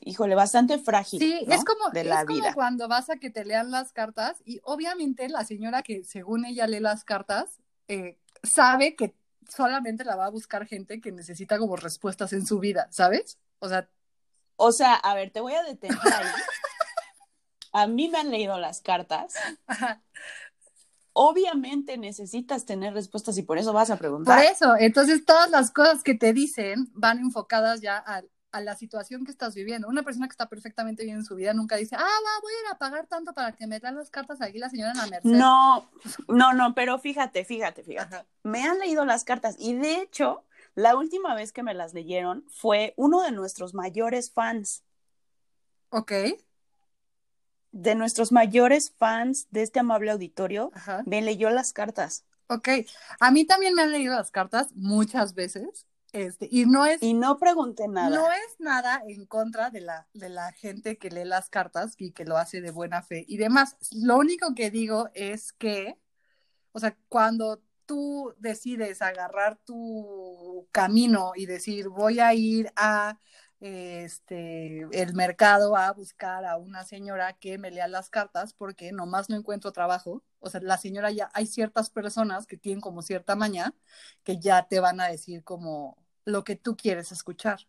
híjole, 0.06 0.34
bastante 0.34 0.78
frágil, 0.78 1.18
Sí, 1.20 1.44
¿no? 1.46 1.54
es 1.54 1.64
como, 1.64 1.90
de 1.90 2.02
es 2.02 2.24
como 2.26 2.54
cuando 2.54 2.88
vas 2.88 3.10
a 3.10 3.16
que 3.16 3.28
te 3.28 3.44
lean 3.44 3.70
las 3.70 3.92
cartas 3.92 4.40
y 4.44 4.60
obviamente 4.64 5.28
la 5.28 5.44
señora 5.44 5.82
que 5.82 6.04
según 6.04 6.44
ella 6.46 6.66
lee 6.66 6.80
las 6.80 7.04
cartas 7.04 7.58
eh, 7.88 8.16
sabe 8.42 8.94
que 8.96 9.14
solamente 9.48 10.04
la 10.04 10.16
va 10.16 10.26
a 10.26 10.30
buscar 10.30 10.66
gente 10.66 11.00
que 11.00 11.12
necesita 11.12 11.58
como 11.58 11.76
respuestas 11.76 12.32
en 12.32 12.46
su 12.46 12.58
vida, 12.60 12.88
¿sabes? 12.90 13.38
O 13.58 13.68
sea, 13.68 13.88
O 14.56 14.72
sea, 14.72 14.94
a 14.94 15.14
ver, 15.14 15.30
te 15.32 15.40
voy 15.40 15.54
a 15.54 15.62
detener 15.64 15.98
ahí. 16.02 16.26
A 17.72 17.86
mí 17.86 18.08
me 18.08 18.18
han 18.18 18.30
leído 18.30 18.58
las 18.58 18.80
cartas. 18.80 19.34
ajá. 19.66 20.02
Obviamente 21.12 21.96
necesitas 21.96 22.64
tener 22.66 22.92
respuestas 22.92 23.38
y 23.38 23.42
por 23.42 23.56
eso 23.58 23.72
vas 23.72 23.88
a 23.90 23.94
por 23.94 24.00
preguntar. 24.00 24.44
eso, 24.44 24.76
entonces 24.78 25.24
todas 25.24 25.50
las 25.50 25.70
cosas 25.70 26.02
que 26.02 26.14
te 26.14 26.32
dicen 26.34 26.90
van 26.92 27.18
enfocadas 27.18 27.80
ya 27.80 27.96
a, 28.06 28.22
a 28.56 28.60
la 28.60 28.76
situación 28.76 29.24
que 29.24 29.30
estás 29.30 29.54
viviendo. 29.54 29.88
Una 29.88 30.02
persona 30.02 30.26
que 30.26 30.32
está 30.32 30.48
perfectamente 30.48 31.04
bien 31.04 31.16
en 31.16 31.24
su 31.24 31.34
vida 31.34 31.52
nunca 31.52 31.76
dice, 31.76 31.94
ah, 31.96 32.00
va, 32.00 32.40
voy 32.42 32.52
a 32.52 32.60
ir 32.60 32.74
a 32.74 32.78
pagar 32.78 33.06
tanto 33.06 33.32
para 33.32 33.52
que 33.52 33.66
me 33.66 33.80
dan 33.80 33.96
las 33.96 34.10
cartas 34.10 34.40
aquí 34.40 34.58
la 34.58 34.70
señora 34.70 34.92
en 34.92 34.96
la 34.98 35.06
Merced. 35.06 35.30
No, 35.30 35.88
no, 36.28 36.52
no, 36.54 36.74
pero 36.74 36.98
fíjate, 36.98 37.44
fíjate, 37.44 37.82
fíjate. 37.84 38.16
Ajá. 38.16 38.26
Me 38.42 38.64
han 38.64 38.78
leído 38.78 39.04
las 39.04 39.24
cartas 39.24 39.56
y 39.58 39.74
de 39.74 40.00
hecho, 40.00 40.44
la 40.74 40.96
última 40.96 41.34
vez 41.34 41.52
que 41.52 41.62
me 41.62 41.74
las 41.74 41.94
leyeron 41.94 42.44
fue 42.48 42.94
uno 42.96 43.22
de 43.22 43.32
nuestros 43.32 43.74
mayores 43.74 44.30
fans, 44.32 44.82
Ok, 45.90 46.12
de 47.72 47.94
nuestros 47.94 48.32
mayores 48.32 48.92
fans 48.98 49.48
de 49.50 49.62
este 49.62 49.80
amable 49.80 50.10
auditorio, 50.10 50.70
ajá. 50.74 51.02
me 51.06 51.20
leyó 51.22 51.50
las 51.50 51.72
cartas. 51.72 52.24
Ok, 52.48 52.68
a 53.20 53.30
mí 53.30 53.44
también 53.44 53.74
me 53.74 53.82
han 53.82 53.92
leído 53.92 54.14
las 54.14 54.30
cartas 54.30 54.68
muchas 54.74 55.34
veces. 55.34 55.86
Este, 56.16 56.48
y 56.50 56.64
no 56.64 56.86
es 56.86 57.02
Y 57.02 57.12
no 57.12 57.36
pregunté 57.36 57.88
nada. 57.88 58.08
No 58.08 58.32
es 58.32 58.58
nada 58.58 59.02
en 59.06 59.26
contra 59.26 59.68
de 59.68 59.82
la, 59.82 60.08
de 60.14 60.30
la 60.30 60.50
gente 60.52 60.96
que 60.96 61.10
lee 61.10 61.26
las 61.26 61.50
cartas 61.50 61.94
y 61.98 62.12
que 62.12 62.24
lo 62.24 62.38
hace 62.38 62.62
de 62.62 62.70
buena 62.70 63.02
fe 63.02 63.26
y 63.28 63.36
demás. 63.36 63.76
Lo 63.92 64.16
único 64.16 64.54
que 64.54 64.70
digo 64.70 65.10
es 65.12 65.52
que, 65.52 65.98
o 66.72 66.80
sea, 66.80 66.96
cuando 67.10 67.62
tú 67.84 68.34
decides 68.38 69.02
agarrar 69.02 69.58
tu 69.66 70.66
camino 70.72 71.32
y 71.34 71.44
decir, 71.44 71.90
voy 71.90 72.18
a 72.18 72.32
ir 72.32 72.72
a 72.76 73.20
este 73.60 74.86
el 74.92 75.14
mercado 75.14 75.76
a 75.76 75.92
buscar 75.92 76.44
a 76.44 76.56
una 76.56 76.84
señora 76.84 77.34
que 77.34 77.56
me 77.58 77.70
lea 77.70 77.88
las 77.88 78.10
cartas 78.10 78.52
porque 78.54 78.90
nomás 78.90 79.28
no 79.28 79.36
encuentro 79.36 79.70
trabajo. 79.72 80.24
O 80.40 80.48
sea, 80.48 80.62
la 80.62 80.78
señora 80.78 81.10
ya 81.10 81.30
hay 81.34 81.46
ciertas 81.46 81.90
personas 81.90 82.46
que 82.46 82.56
tienen 82.56 82.80
como 82.80 83.02
cierta 83.02 83.36
maña 83.36 83.74
que 84.24 84.38
ya 84.38 84.66
te 84.66 84.80
van 84.80 85.00
a 85.00 85.08
decir 85.08 85.44
como 85.44 86.05
lo 86.26 86.44
que 86.44 86.56
tú 86.56 86.76
quieres 86.76 87.10
escuchar. 87.12 87.66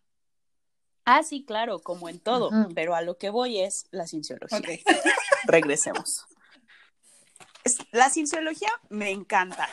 Ah, 1.06 1.22
sí, 1.22 1.42
claro, 1.46 1.78
como 1.78 2.10
en 2.10 2.20
todo, 2.20 2.50
pero 2.74 2.94
a 2.94 3.00
lo 3.00 3.16
que 3.16 3.30
voy 3.30 3.60
es 3.60 3.86
la 3.90 4.06
cienciología. 4.06 4.60
Regresemos. 5.46 6.26
Es- 7.64 7.78
la 7.92 8.10
cienciología 8.10 8.70
me 8.90 9.10
encanta. 9.10 9.66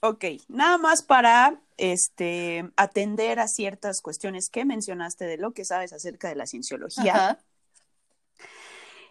Ok, 0.00 0.24
nada 0.48 0.78
más 0.78 1.02
para 1.02 1.60
este, 1.76 2.70
atender 2.76 3.40
a 3.40 3.48
ciertas 3.48 4.00
cuestiones 4.00 4.48
que 4.48 4.64
mencionaste 4.64 5.24
de 5.26 5.36
lo 5.38 5.52
que 5.52 5.64
sabes 5.64 5.92
acerca 5.92 6.28
de 6.28 6.36
la 6.36 6.46
cienciología. 6.46 7.14
Ajá. 7.14 7.38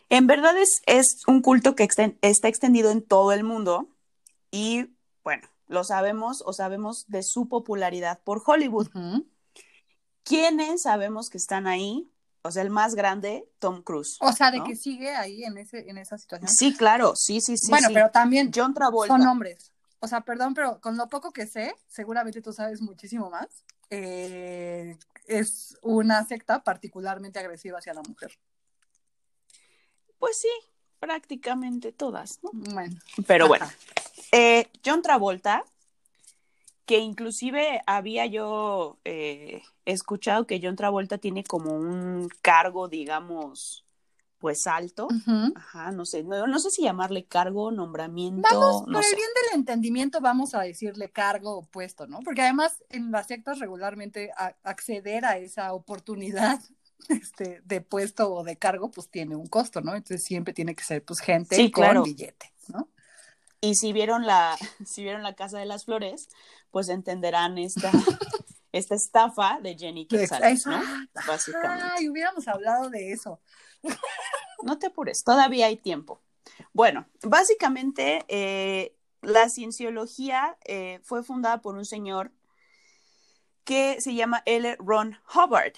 En 0.10 0.26
verdad 0.28 0.58
es, 0.58 0.82
es 0.86 1.24
un 1.28 1.42
culto 1.42 1.76
que 1.76 1.84
exten- 1.84 2.18
está 2.22 2.48
extendido 2.48 2.90
en 2.92 3.02
todo 3.02 3.34
el 3.34 3.44
mundo 3.44 3.90
y 4.50 4.96
bueno, 5.26 5.50
lo 5.68 5.84
sabemos 5.84 6.44
o 6.46 6.54
sabemos 6.54 7.06
de 7.08 7.24
su 7.24 7.48
popularidad 7.48 8.20
por 8.24 8.42
Hollywood. 8.46 8.88
Ujú. 8.96 9.28
¿Quiénes 10.24 10.82
sabemos 10.84 11.30
que 11.30 11.38
están 11.38 11.68
ahí? 11.68 12.12
O 12.42 12.52
sea, 12.52 12.62
el 12.64 12.70
más 12.70 12.96
grande, 12.96 13.50
Tom 13.60 13.82
Cruise. 13.82 14.18
O 14.22 14.32
sea, 14.32 14.52
de 14.52 14.60
¿no? 14.60 14.64
que 14.64 14.76
sigue 14.76 15.12
ahí 15.16 15.44
en 15.44 15.58
ese, 15.58 15.90
en 15.90 15.98
esa 15.98 16.18
situación. 16.18 16.50
Sí, 16.50 16.76
claro, 16.76 17.16
sí, 17.16 17.42
sí, 17.42 17.58
sí. 17.58 17.70
bueno, 17.70 17.88
sí. 17.90 17.94
pero 17.94 18.10
también 18.12 18.52
John 18.54 18.74
Travolta. 18.74 19.14
son 19.18 19.28
hombres. 19.28 19.72
O 20.00 20.08
sea, 20.08 20.22
perdón, 20.22 20.54
pero 20.54 20.80
con 20.80 20.96
lo 20.96 21.08
poco 21.10 21.32
que 21.32 21.48
sé, 21.48 21.76
seguramente 21.88 22.42
tú 22.42 22.54
sabes 22.54 22.82
muchísimo 22.82 23.30
más. 23.30 23.48
eh, 23.90 24.98
es 25.26 25.78
una 25.82 26.26
secta 26.26 26.64
particularmente 26.64 27.40
agresiva 27.40 27.80
hacia 27.80 27.94
la 27.94 28.02
mujer. 28.02 28.32
Pues 30.20 30.40
sí, 30.40 30.50
prácticamente 31.00 31.92
todas, 31.92 32.40
¿no? 32.44 32.52
Bueno. 32.54 32.96
Pero 33.26 33.48
bueno, 33.48 33.68
eh, 34.32 34.68
John 34.86 35.02
Travolta, 35.02 35.64
que 36.86 37.00
inclusive 37.00 37.82
había 37.86 38.26
yo 38.26 38.98
eh, 39.04 39.62
escuchado 39.86 40.48
que 40.48 40.60
John 40.62 40.76
Travolta 40.76 41.18
tiene 41.18 41.44
como 41.44 41.74
un 41.74 42.30
cargo, 42.42 42.88
digamos, 42.88 43.84
pues 44.38 44.68
alto. 44.68 45.08
Ajá, 45.56 45.92
no 45.92 46.06
sé, 46.06 46.24
no, 46.24 46.48
no 46.48 46.60
sé 46.60 46.70
si 46.72 46.84
llamarle 46.84 47.26
cargo, 47.26 47.72
nombramiento, 47.72 48.48
Vamos, 48.50 48.88
no 48.88 48.94
por 48.94 49.04
sé. 49.04 49.10
el 49.12 49.16
bien 49.18 49.30
del 49.50 49.60
entendimiento, 49.60 50.22
vamos 50.22 50.54
a 50.54 50.62
decirle 50.62 51.10
cargo 51.10 51.58
o 51.58 51.64
puesto, 51.64 52.08
¿no? 52.08 52.20
Porque 52.20 52.42
además 52.44 52.84
en 52.90 53.12
las 53.12 53.28
sectas 53.28 53.60
regularmente 53.60 54.32
a- 54.38 54.56
acceder 54.64 55.26
a 55.26 55.38
esa 55.38 55.74
oportunidad 55.74 56.60
este, 57.10 57.62
de 57.64 57.82
puesto 57.82 58.34
o 58.34 58.44
de 58.44 58.58
cargo, 58.58 58.92
pues 58.92 59.10
tiene 59.10 59.36
un 59.36 59.48
costo, 59.48 59.82
¿no? 59.82 59.96
Entonces 59.96 60.24
siempre 60.24 60.54
tiene 60.54 60.76
que 60.76 60.84
ser 60.84 61.04
pues 61.04 61.20
gente 61.20 61.56
Sí, 61.56 61.72
con 61.72 61.84
claro. 61.84 62.04
billete, 62.04 62.54
¿no? 62.68 62.90
Y 63.62 63.76
si 63.76 63.94
vieron 63.94 64.26
la, 64.26 64.58
si 64.86 65.04
vieron 65.04 65.24
la 65.24 65.36
Casa 65.36 65.60
de 65.60 65.66
las 65.66 65.86
Flores, 65.86 66.30
pues 66.72 66.90
entenderán 66.90 67.58
esta, 67.58 67.92
esta 68.72 68.96
estafa 68.96 69.60
de 69.62 69.76
Jenny 69.78 70.06
Quetzal, 70.08 70.58
¿no? 70.66 70.82
Básicamente. 71.26 71.86
Ay, 71.98 72.10
hubiéramos 72.10 72.48
hablado 72.48 72.90
de 72.90 73.12
eso. 73.12 73.40
No 74.64 74.80
te 74.80 74.88
apures, 74.88 75.24
todavía 75.24 75.68
hay 75.68 75.78
tiempo. 75.78 76.20
Bueno, 76.74 77.06
básicamente 77.22 78.26
eh, 78.28 78.98
la 79.22 79.50
cienciología 79.50 80.58
eh, 80.66 81.00
fue 81.04 81.24
fundada 81.24 81.62
por 81.62 81.76
un 81.76 81.86
señor 81.86 82.32
que 83.64 84.02
se 84.02 84.16
llama 84.16 84.42
L. 84.46 84.76
Ron 84.80 85.20
Hubbard. 85.34 85.74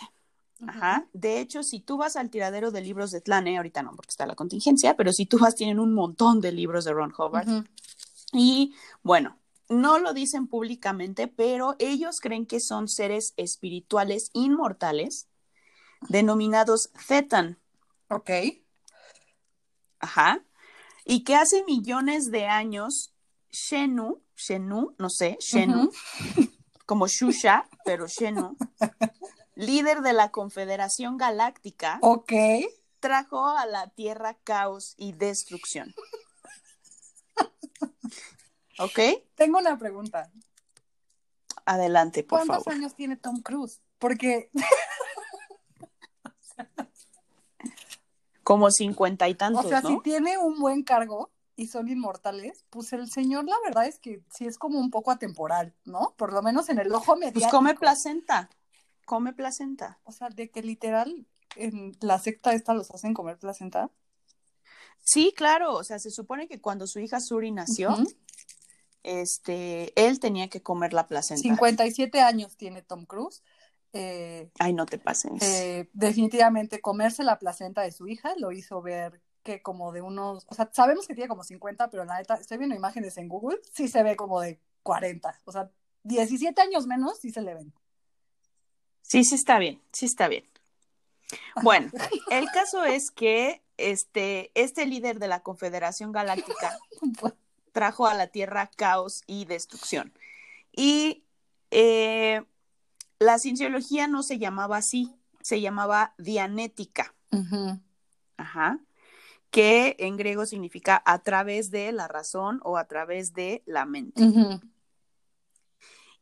Ajá. 0.67 1.07
De 1.13 1.39
hecho, 1.39 1.63
si 1.63 1.79
tú 1.79 1.97
vas 1.97 2.15
al 2.15 2.29
tiradero 2.29 2.71
de 2.71 2.81
libros 2.81 3.11
de 3.11 3.21
Tlane, 3.21 3.57
ahorita 3.57 3.81
no, 3.81 3.95
porque 3.95 4.09
está 4.11 4.25
la 4.25 4.35
contingencia, 4.35 4.95
pero 4.97 5.13
si 5.13 5.25
tú 5.25 5.39
vas, 5.39 5.55
tienen 5.55 5.79
un 5.79 5.93
montón 5.93 6.41
de 6.41 6.51
libros 6.51 6.85
de 6.85 6.93
Ron. 6.93 7.13
Ujú. 7.17 7.63
Y 8.33 8.75
bueno, 9.01 9.37
no 9.69 9.99
lo 9.99 10.13
dicen 10.13 10.47
públicamente, 10.47 11.27
pero 11.27 11.75
ellos 11.79 12.19
creen 12.19 12.45
que 12.45 12.59
son 12.59 12.87
seres 12.87 13.33
espirituales 13.37 14.31
inmortales 14.33 15.27
denominados 16.07 16.91
Thetan. 17.07 17.57
Ok. 18.09 18.29
Ajá. 19.99 20.43
Y 21.05 21.23
que 21.23 21.35
hace 21.35 21.63
millones 21.63 22.31
de 22.31 22.45
años, 22.45 23.13
Shenu, 23.51 24.21
Shenu, 24.35 24.95
no 24.97 25.09
sé, 25.09 25.37
Shenu, 25.39 25.91
como 26.85 27.07
Shusha, 27.07 27.67
pero 27.83 28.07
Shenu, 28.07 28.55
líder 29.59 30.01
de 30.01 30.13
la 30.13 30.31
Confederación 30.31 31.17
Galáctica, 31.17 31.99
Ok. 32.01 32.31
trajo 32.99 33.47
a 33.47 33.65
la 33.65 33.89
Tierra 33.89 34.35
caos 34.43 34.93
y 34.97 35.11
destrucción. 35.11 35.93
¿Ok? 38.79 38.99
Tengo 39.35 39.59
una 39.59 39.77
pregunta. 39.77 40.31
Adelante, 41.65 42.23
por 42.23 42.39
¿Cuántos 42.39 42.63
favor. 42.63 42.73
años 42.79 42.95
tiene 42.95 43.17
Tom 43.17 43.41
Cruise? 43.41 43.81
Porque 43.99 44.49
Como 48.43 48.71
cincuenta 48.71 49.27
y 49.27 49.35
tantos, 49.35 49.65
O 49.65 49.69
sea, 49.69 49.81
¿no? 49.81 49.89
si 49.89 49.99
tiene 50.01 50.37
un 50.37 50.57
buen 50.59 50.83
cargo 50.83 51.31
y 51.55 51.67
son 51.67 51.89
inmortales, 51.89 52.65
pues 52.69 52.93
el 52.93 53.11
señor, 53.11 53.43
la 53.45 53.57
verdad 53.65 53.85
es 53.85 53.99
que 53.99 54.23
sí 54.33 54.47
es 54.47 54.57
como 54.57 54.79
un 54.79 54.89
poco 54.89 55.11
atemporal, 55.11 55.75
¿no? 55.83 56.15
Por 56.17 56.31
lo 56.31 56.41
menos 56.41 56.69
en 56.69 56.79
el 56.79 56.93
ojo 56.93 57.15
mediático. 57.17 57.41
Pues 57.41 57.51
come 57.51 57.75
placenta, 57.75 58.49
come 59.09 59.33
placenta. 59.33 59.99
O 60.03 60.11
sea, 60.11 60.29
de 60.29 60.51
que 60.51 60.61
literal 60.61 61.25
en 61.55 61.97
la 61.99 62.19
secta 62.19 62.53
esta 62.53 62.75
los 62.75 62.91
hacen 62.91 63.15
comer 63.15 63.39
placenta. 63.39 63.89
Sí, 64.99 65.33
claro, 65.35 65.73
o 65.73 65.83
sea, 65.83 65.97
se 65.97 66.11
supone 66.11 66.47
que 66.47 66.61
cuando 66.61 66.85
su 66.85 66.99
hija 66.99 67.19
Suri 67.19 67.49
nació, 67.49 67.97
este, 69.01 69.99
él 69.99 70.19
tenía 70.19 70.47
que 70.47 70.61
comer 70.61 70.93
la 70.93 71.07
placenta. 71.07 71.41
57 71.41 72.21
años 72.21 72.55
tiene 72.55 72.83
Tom 72.83 73.07
Cruise. 73.07 73.41
Eh, 73.93 74.51
Ay, 74.59 74.73
no 74.73 74.85
te 74.85 74.99
pases. 74.99 75.41
eh, 75.41 75.89
definitivamente 75.93 76.79
comerse 76.79 77.23
la 77.23 77.39
placenta 77.39 77.81
de 77.81 77.91
su 77.91 78.07
hija 78.07 78.35
lo 78.37 78.51
hizo 78.51 78.79
ver 78.83 79.23
que 79.41 79.63
como 79.63 79.91
de 79.91 80.03
unos, 80.03 80.45
o 80.47 80.53
sea, 80.53 80.69
sabemos 80.71 81.07
que 81.07 81.15
tiene 81.15 81.29
como 81.29 81.43
50, 81.43 81.89
pero 81.89 82.05
la 82.05 82.19
neta, 82.19 82.35
estoy 82.35 82.59
viendo 82.59 82.75
imágenes 82.75 83.17
en 83.17 83.27
Google, 83.27 83.57
sí 83.73 83.87
se 83.87 84.03
ve 84.03 84.15
como 84.15 84.39
de 84.39 84.61
40, 84.83 85.41
o 85.45 85.51
sea, 85.51 85.71
17 86.03 86.61
años 86.61 86.85
menos 86.85 87.17
sí 87.19 87.31
se 87.31 87.41
le 87.41 87.55
ven. 87.55 87.73
Sí, 89.09 89.23
sí 89.23 89.35
está 89.35 89.57
bien, 89.57 89.81
sí 89.91 90.05
está 90.05 90.27
bien. 90.27 90.45
Bueno, 91.63 91.89
el 92.29 92.45
caso 92.51 92.85
es 92.85 93.09
que 93.09 93.63
este, 93.77 94.51
este 94.53 94.85
líder 94.85 95.17
de 95.17 95.27
la 95.27 95.41
Confederación 95.41 96.11
Galáctica 96.11 96.77
trajo 97.71 98.05
a 98.05 98.13
la 98.13 98.27
Tierra 98.27 98.69
caos 98.75 99.23
y 99.25 99.45
destrucción. 99.45 100.13
Y 100.71 101.23
eh, 101.71 102.43
la 103.17 103.39
cienciología 103.39 104.07
no 104.07 104.21
se 104.21 104.37
llamaba 104.37 104.77
así, 104.77 105.15
se 105.41 105.59
llamaba 105.59 106.13
dianética, 106.19 107.15
ajá, 108.37 108.79
que 109.49 109.95
en 109.97 110.17
griego 110.17 110.45
significa 110.45 111.01
a 111.03 111.17
través 111.19 111.71
de 111.71 111.91
la 111.93 112.07
razón 112.07 112.59
o 112.63 112.77
a 112.77 112.85
través 112.85 113.33
de 113.33 113.63
la 113.65 113.87
mente. 113.87 114.21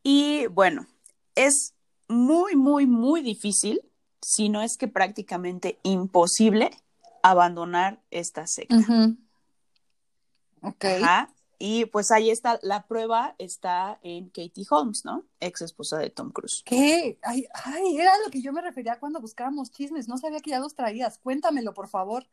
Y 0.03 0.47
bueno, 0.47 0.87
es 1.35 1.73
muy, 2.07 2.55
muy, 2.55 2.85
muy 2.85 3.21
difícil, 3.21 3.81
si 4.21 4.49
no 4.49 4.61
es 4.61 4.77
que 4.77 4.87
prácticamente 4.87 5.79
imposible, 5.83 6.71
abandonar 7.23 8.01
esta 8.11 8.47
secta. 8.47 8.77
Ujú. 8.77 9.17
Ok. 10.61 10.85
Ajá. 10.85 11.33
Y 11.59 11.85
pues 11.85 12.11
ahí 12.11 12.29
está, 12.29 12.59
la 12.61 12.85
prueba 12.85 13.33
está 13.39 13.99
en 14.03 14.29
Katie 14.29 14.65
Holmes, 14.69 15.05
¿no? 15.05 15.25
Ex 15.39 15.61
esposa 15.61 15.97
de 15.97 16.11
Tom 16.11 16.31
Cruise. 16.31 16.61
¿Qué? 16.63 17.17
Ay, 17.23 17.47
ay, 17.65 17.97
era 17.97 18.11
lo 18.23 18.29
que 18.29 18.41
yo 18.41 18.53
me 18.53 18.61
refería 18.61 18.99
cuando 18.99 19.19
buscábamos 19.19 19.71
chismes. 19.71 20.07
No 20.07 20.17
sabía 20.17 20.39
que 20.39 20.51
ya 20.51 20.59
los 20.59 20.75
traías. 20.75 21.17
Cuéntamelo, 21.17 21.73
por 21.73 21.87
favor. 21.87 22.27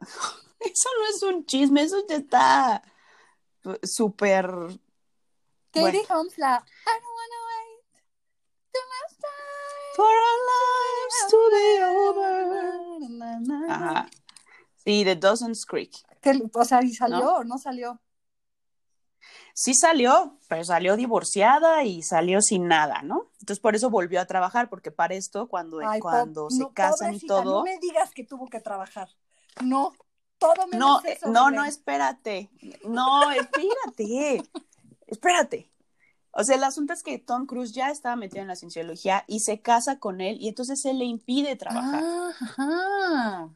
Eso 0.60 0.88
no 0.98 1.14
es 1.14 1.22
un 1.22 1.46
chisme, 1.46 1.82
eso 1.82 1.96
ya 2.06 2.16
está 2.16 2.82
eh, 3.64 3.78
súper... 3.82 4.46
Katie 5.72 5.82
Bueno. 5.82 6.00
Holmes, 6.10 6.36
la 6.36 6.56
I 6.56 6.90
don't 6.90 7.04
wanna 7.16 7.39
For 9.96 10.04
our 10.04 10.38
lives 10.50 11.16
to 11.30 11.38
be 11.50 11.82
over. 11.84 12.30
Ajá. 13.68 14.08
Sí, 14.84 15.04
de 15.04 15.16
Dawson's 15.16 15.64
Creek. 15.66 15.92
O 16.54 16.64
sea, 16.64 16.82
¿y 16.82 16.94
salió 16.94 17.36
o 17.36 17.44
no 17.44 17.58
salió? 17.58 18.00
Sí 19.54 19.74
salió, 19.74 20.38
pero 20.48 20.64
salió 20.64 20.96
divorciada 20.96 21.84
y 21.84 22.02
salió 22.02 22.40
sin 22.40 22.66
nada, 22.66 23.02
¿no? 23.02 23.30
Entonces 23.40 23.60
por 23.60 23.74
eso 23.74 23.90
volvió 23.90 24.20
a 24.20 24.26
trabajar, 24.26 24.70
porque 24.70 24.90
para 24.90 25.14
esto, 25.14 25.48
cuando, 25.48 25.80
cuando 26.00 26.48
se 26.50 26.66
casan 26.72 27.14
y 27.14 27.20
todo. 27.20 27.58
No 27.58 27.64
me 27.64 27.78
digas 27.78 28.12
que 28.12 28.24
tuvo 28.24 28.48
que 28.48 28.60
trabajar. 28.60 29.08
No, 29.62 29.92
todo 30.38 30.66
menos 30.66 31.02
No, 31.02 31.10
eso, 31.10 31.28
no, 31.28 31.50
no, 31.50 31.64
espérate. 31.64 32.50
No, 32.84 33.30
espérate. 33.30 34.42
espérate. 35.06 35.70
O 36.32 36.44
sea, 36.44 36.56
el 36.56 36.64
asunto 36.64 36.92
es 36.92 37.02
que 37.02 37.18
Tom 37.18 37.46
Cruise 37.46 37.72
ya 37.72 37.90
estaba 37.90 38.14
metido 38.16 38.42
en 38.42 38.48
la 38.48 38.56
cienciología 38.56 39.24
y 39.26 39.40
se 39.40 39.60
casa 39.60 39.98
con 39.98 40.20
él 40.20 40.36
y 40.40 40.48
entonces 40.48 40.84
él 40.84 40.98
le 40.98 41.04
impide 41.04 41.56
trabajar. 41.56 42.02
Ah, 42.56 43.48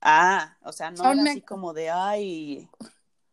ah 0.00 0.56
o 0.62 0.72
sea, 0.72 0.90
no 0.92 1.10
era 1.10 1.22
así 1.22 1.42
como 1.42 1.72
de, 1.72 1.90
ay, 1.90 2.68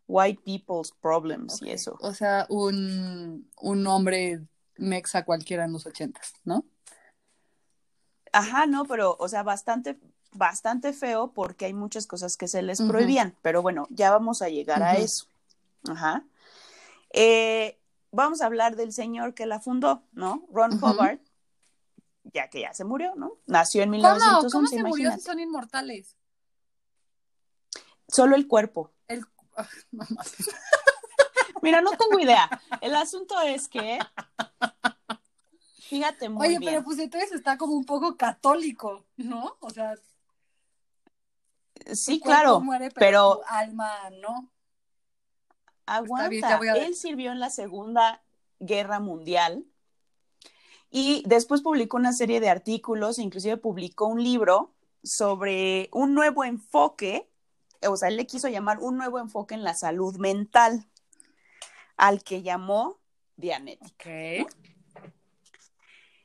white 0.08 0.42
people's 0.44 0.92
problems 1.00 1.62
y 1.62 1.70
eso. 1.70 1.96
O 2.00 2.12
sea, 2.12 2.46
un, 2.48 3.48
un 3.60 3.86
hombre 3.86 4.40
mexa 4.76 5.24
cualquiera 5.24 5.64
en 5.64 5.72
los 5.72 5.86
ochentas, 5.86 6.34
¿no? 6.44 6.64
Ajá, 8.32 8.66
no, 8.66 8.84
pero, 8.84 9.16
o 9.20 9.28
sea, 9.28 9.42
bastante, 9.42 9.98
bastante 10.32 10.92
feo 10.92 11.32
porque 11.32 11.66
hay 11.66 11.74
muchas 11.74 12.06
cosas 12.06 12.36
que 12.36 12.48
se 12.48 12.62
les 12.62 12.80
prohibían, 12.80 13.36
pero 13.42 13.62
bueno, 13.62 13.86
ya 13.90 14.10
vamos 14.10 14.42
a 14.42 14.48
llegar 14.48 14.82
a 14.82 14.96
eso. 14.96 15.26
Ajá. 15.88 16.24
Eh, 17.12 17.78
vamos 18.12 18.42
a 18.42 18.46
hablar 18.46 18.76
del 18.76 18.92
señor 18.92 19.34
que 19.34 19.46
la 19.46 19.58
fundó, 19.58 20.06
¿no? 20.12 20.46
Ron 20.52 20.74
Hubbard, 20.74 21.18
ya 22.24 22.48
que 22.48 22.60
ya 22.60 22.72
se 22.72 22.84
murió, 22.84 23.14
¿no? 23.16 23.38
Nació 23.46 23.82
en 23.82 23.90
1911, 23.90 24.52
¿Cómo 24.52 24.66
se 24.68 24.82
murió 24.82 25.12
si 25.12 25.20
son 25.20 25.40
inmortales? 25.40 26.16
Solo 28.06 28.36
el 28.36 28.46
cuerpo. 28.46 28.92
El... 29.08 29.24
Mira, 31.62 31.80
no 31.80 31.92
tengo 31.92 32.18
idea. 32.18 32.48
El 32.80 32.94
asunto 32.94 33.40
es 33.40 33.68
que 33.68 33.98
fíjate 35.88 36.28
muy 36.28 36.46
Oye, 36.46 36.58
bien. 36.58 36.72
pero 36.72 36.84
pues 36.84 36.98
entonces 36.98 37.32
está 37.32 37.56
como 37.56 37.74
un 37.74 37.84
poco 37.84 38.16
católico, 38.16 39.06
¿no? 39.16 39.56
O 39.60 39.70
sea, 39.70 39.94
sí, 41.92 42.20
claro, 42.20 42.60
muere, 42.60 42.90
pero, 42.90 43.36
Tu 43.36 43.54
alma 43.54 44.10
no. 44.20 44.51
Aguanta, 45.86 46.60
él 46.76 46.94
sirvió 46.94 47.32
en 47.32 47.40
la 47.40 47.50
Segunda 47.50 48.22
Guerra 48.60 49.00
Mundial 49.00 49.64
y 50.90 51.22
después 51.26 51.62
publicó 51.62 51.96
una 51.96 52.12
serie 52.12 52.40
de 52.40 52.50
artículos, 52.50 53.18
inclusive 53.18 53.56
publicó 53.56 54.06
un 54.06 54.22
libro 54.22 54.74
sobre 55.02 55.88
un 55.92 56.14
nuevo 56.14 56.44
enfoque, 56.44 57.30
o 57.88 57.96
sea, 57.96 58.08
él 58.08 58.16
le 58.16 58.26
quiso 58.26 58.48
llamar 58.48 58.78
un 58.78 58.96
nuevo 58.96 59.18
enfoque 59.18 59.54
en 59.54 59.64
la 59.64 59.74
salud 59.74 60.16
mental, 60.18 60.86
al 61.96 62.22
que 62.22 62.42
llamó 62.42 63.00
Dianética. 63.36 64.10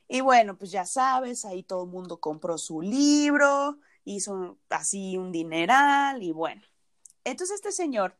Y 0.06 0.20
bueno, 0.20 0.56
pues 0.56 0.70
ya 0.70 0.86
sabes, 0.86 1.44
ahí 1.44 1.62
todo 1.62 1.84
el 1.84 1.90
mundo 1.90 2.20
compró 2.20 2.56
su 2.58 2.80
libro, 2.80 3.78
hizo 4.04 4.58
así 4.70 5.16
un 5.16 5.32
dineral 5.32 6.22
y 6.22 6.32
bueno. 6.32 6.62
Entonces 7.24 7.56
este 7.56 7.72
señor 7.72 8.16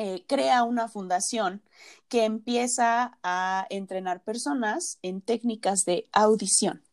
eh, 0.00 0.22
crea 0.28 0.62
una 0.62 0.86
fundación 0.86 1.60
que 2.08 2.24
empieza 2.24 3.18
a 3.24 3.66
entrenar 3.68 4.22
personas 4.22 5.00
en 5.02 5.20
técnicas 5.20 5.84
de 5.84 6.06
audición. 6.12 6.84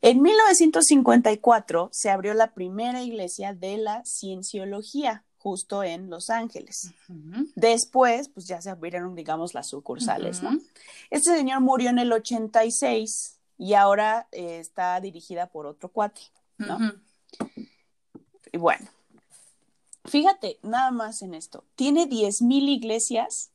En 0.00 0.22
1954 0.22 1.90
se 1.92 2.08
abrió 2.08 2.32
la 2.32 2.54
primera 2.54 3.02
iglesia 3.02 3.52
de 3.52 3.76
la 3.76 4.02
cienciología 4.06 5.24
justo 5.36 5.82
en 5.82 6.08
Los 6.08 6.30
Ángeles. 6.30 6.94
Después, 7.54 8.30
pues 8.30 8.46
ya 8.46 8.62
se 8.62 8.70
abrieron, 8.70 9.14
digamos, 9.14 9.52
las 9.52 9.68
sucursales, 9.68 10.42
¿no? 10.42 10.58
Este 11.10 11.36
señor 11.36 11.60
murió 11.60 11.90
en 11.90 11.98
el 11.98 12.10
86 12.10 13.40
y 13.58 13.74
ahora 13.74 14.26
eh, 14.32 14.58
está 14.58 14.98
dirigida 15.02 15.48
por 15.48 15.66
otro 15.66 15.90
cuate, 15.90 16.22
¿no? 16.56 16.78
Y 18.52 18.56
bueno, 18.56 18.88
Fíjate, 20.08 20.58
nada 20.62 20.90
más 20.90 21.22
en 21.22 21.34
esto. 21.34 21.64
Tiene 21.74 22.08
10.000 22.08 22.68
iglesias, 22.68 23.50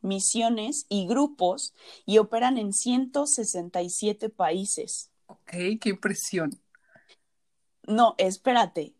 misiones 0.00 0.86
y 0.88 1.06
grupos 1.06 1.74
y 2.06 2.18
operan 2.18 2.58
en 2.58 2.72
167 2.72 4.28
países. 4.28 5.10
Ok, 5.26 5.50
qué 5.80 5.88
impresión. 5.90 6.60
No, 7.86 8.14
espérate. 8.18 8.94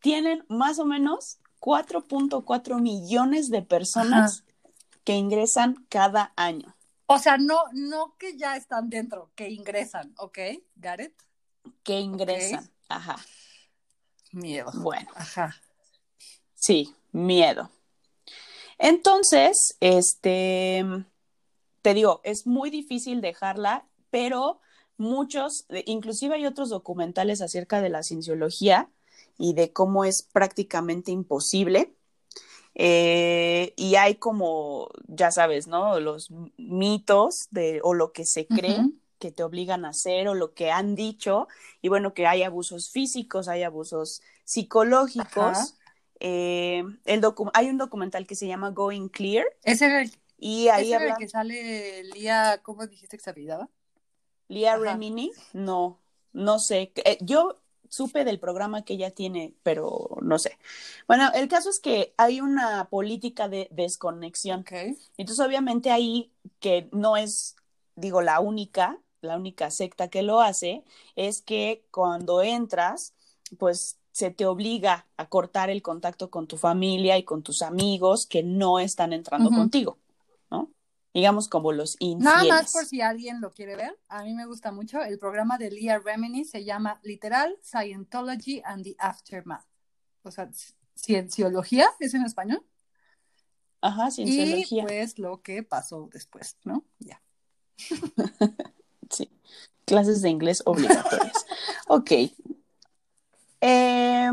Tienen 0.00 0.44
más 0.48 0.78
o 0.78 0.84
menos 0.84 1.38
4.4 1.60 2.80
millones 2.80 3.50
de 3.50 3.62
personas 3.62 4.44
que 5.04 5.14
ingresan 5.14 5.86
cada 5.88 6.32
año. 6.36 6.74
O 7.06 7.18
sea, 7.18 7.38
no, 7.38 7.60
no 7.72 8.16
que 8.18 8.36
ya 8.36 8.56
están 8.56 8.88
dentro, 8.88 9.30
que 9.34 9.50
ingresan, 9.50 10.14
¿ok? 10.18 10.38
Gareth. 10.76 11.14
Que 11.82 12.00
ingresan, 12.00 12.70
ajá. 12.88 13.16
Miedo. 14.32 14.72
Bueno. 14.74 15.10
Ajá. 15.14 15.54
Sí, 16.64 16.94
miedo. 17.12 17.68
Entonces, 18.78 19.76
este, 19.80 20.82
te 21.82 21.92
digo, 21.92 22.22
es 22.24 22.46
muy 22.46 22.70
difícil 22.70 23.20
dejarla, 23.20 23.84
pero 24.08 24.60
muchos, 24.96 25.66
inclusive 25.84 26.36
hay 26.36 26.46
otros 26.46 26.70
documentales 26.70 27.42
acerca 27.42 27.82
de 27.82 27.90
la 27.90 28.02
cienciología 28.02 28.88
y 29.36 29.52
de 29.52 29.74
cómo 29.74 30.06
es 30.06 30.22
prácticamente 30.22 31.12
imposible. 31.12 31.92
Eh, 32.74 33.74
y 33.76 33.96
hay 33.96 34.14
como, 34.14 34.88
ya 35.06 35.30
sabes, 35.32 35.66
¿no? 35.66 36.00
Los 36.00 36.30
mitos 36.56 37.48
de, 37.50 37.80
o 37.84 37.92
lo 37.92 38.12
que 38.12 38.24
se 38.24 38.46
cree 38.46 38.80
que 39.18 39.32
te 39.32 39.42
obligan 39.42 39.84
a 39.84 39.90
hacer 39.90 40.28
o 40.28 40.34
lo 40.34 40.54
que 40.54 40.70
han 40.70 40.94
dicho. 40.94 41.46
Y 41.82 41.90
bueno, 41.90 42.14
que 42.14 42.26
hay 42.26 42.42
abusos 42.42 42.90
físicos, 42.90 43.48
hay 43.48 43.64
abusos 43.64 44.22
psicológicos. 44.44 45.74
Eh, 46.26 46.82
el 47.04 47.22
hay 47.52 47.68
un 47.68 47.76
documental 47.76 48.26
que 48.26 48.34
se 48.34 48.46
llama 48.46 48.70
Going 48.70 49.08
Clear. 49.08 49.44
Ese 49.62 49.84
era 49.84 50.00
el, 50.00 50.10
y 50.38 50.68
ahí 50.68 50.94
¿ese 50.94 51.06
el 51.06 51.16
que 51.18 51.28
sale 51.28 52.02
Lía, 52.04 52.62
¿cómo 52.62 52.86
dijiste 52.86 53.18
que 53.18 53.22
se 53.22 53.28
apellidaba? 53.28 53.68
Lía 54.48 54.78
Remini, 54.78 55.32
no, 55.52 56.00
no 56.32 56.58
sé. 56.58 56.92
Eh, 57.04 57.18
yo 57.20 57.60
supe 57.90 58.24
del 58.24 58.40
programa 58.40 58.86
que 58.86 58.94
ella 58.94 59.10
tiene, 59.10 59.52
pero 59.62 60.16
no 60.22 60.38
sé. 60.38 60.56
Bueno, 61.06 61.30
el 61.34 61.46
caso 61.46 61.68
es 61.68 61.78
que 61.78 62.14
hay 62.16 62.40
una 62.40 62.88
política 62.88 63.50
de 63.50 63.68
desconexión. 63.70 64.64
Entonces, 65.18 65.44
obviamente 65.44 65.90
ahí, 65.90 66.32
que 66.58 66.88
no 66.90 67.18
es, 67.18 67.54
digo, 67.96 68.22
la 68.22 68.40
única, 68.40 68.98
la 69.20 69.36
única 69.36 69.70
secta 69.70 70.08
que 70.08 70.22
lo 70.22 70.40
hace, 70.40 70.84
es 71.16 71.42
que 71.42 71.84
cuando 71.90 72.42
entras, 72.42 73.12
pues 73.58 73.98
se 74.14 74.30
te 74.30 74.46
obliga 74.46 75.08
a 75.16 75.28
cortar 75.28 75.70
el 75.70 75.82
contacto 75.82 76.30
con 76.30 76.46
tu 76.46 76.56
familia 76.56 77.18
y 77.18 77.24
con 77.24 77.42
tus 77.42 77.62
amigos 77.62 78.26
que 78.26 78.44
no 78.44 78.78
están 78.78 79.12
entrando 79.12 79.50
contigo, 79.50 79.98
¿no? 80.52 80.70
Digamos 81.12 81.48
como 81.48 81.72
los 81.72 81.96
infieles. 81.98 82.32
Nada 82.32 82.44
más 82.44 82.72
por 82.72 82.86
si 82.86 83.00
alguien 83.00 83.40
lo 83.40 83.50
quiere 83.50 83.74
ver, 83.74 83.98
a 84.06 84.22
mí 84.22 84.32
me 84.32 84.46
gusta 84.46 84.70
mucho, 84.70 85.02
el 85.02 85.18
programa 85.18 85.58
de 85.58 85.72
Leah 85.72 85.98
Remini 85.98 86.44
se 86.44 86.64
llama 86.64 87.00
literal 87.02 87.58
Scientology 87.60 88.62
and 88.64 88.84
the 88.84 88.94
Aftermath. 89.00 89.66
O 90.22 90.30
sea, 90.30 90.48
cienciología, 90.96 91.88
¿es 91.98 92.14
en 92.14 92.22
español? 92.24 92.64
Ajá, 93.80 94.12
cienciología. 94.12 94.84
Y 94.84 94.86
pues 94.86 95.18
lo 95.18 95.42
que 95.42 95.64
pasó 95.64 96.08
después, 96.12 96.56
¿no? 96.62 96.84
Ya. 97.00 97.20
sí, 99.10 99.28
clases 99.84 100.22
de 100.22 100.30
inglés 100.30 100.62
obligatorias. 100.64 101.46
ok, 101.88 102.12
eh, 103.66 104.30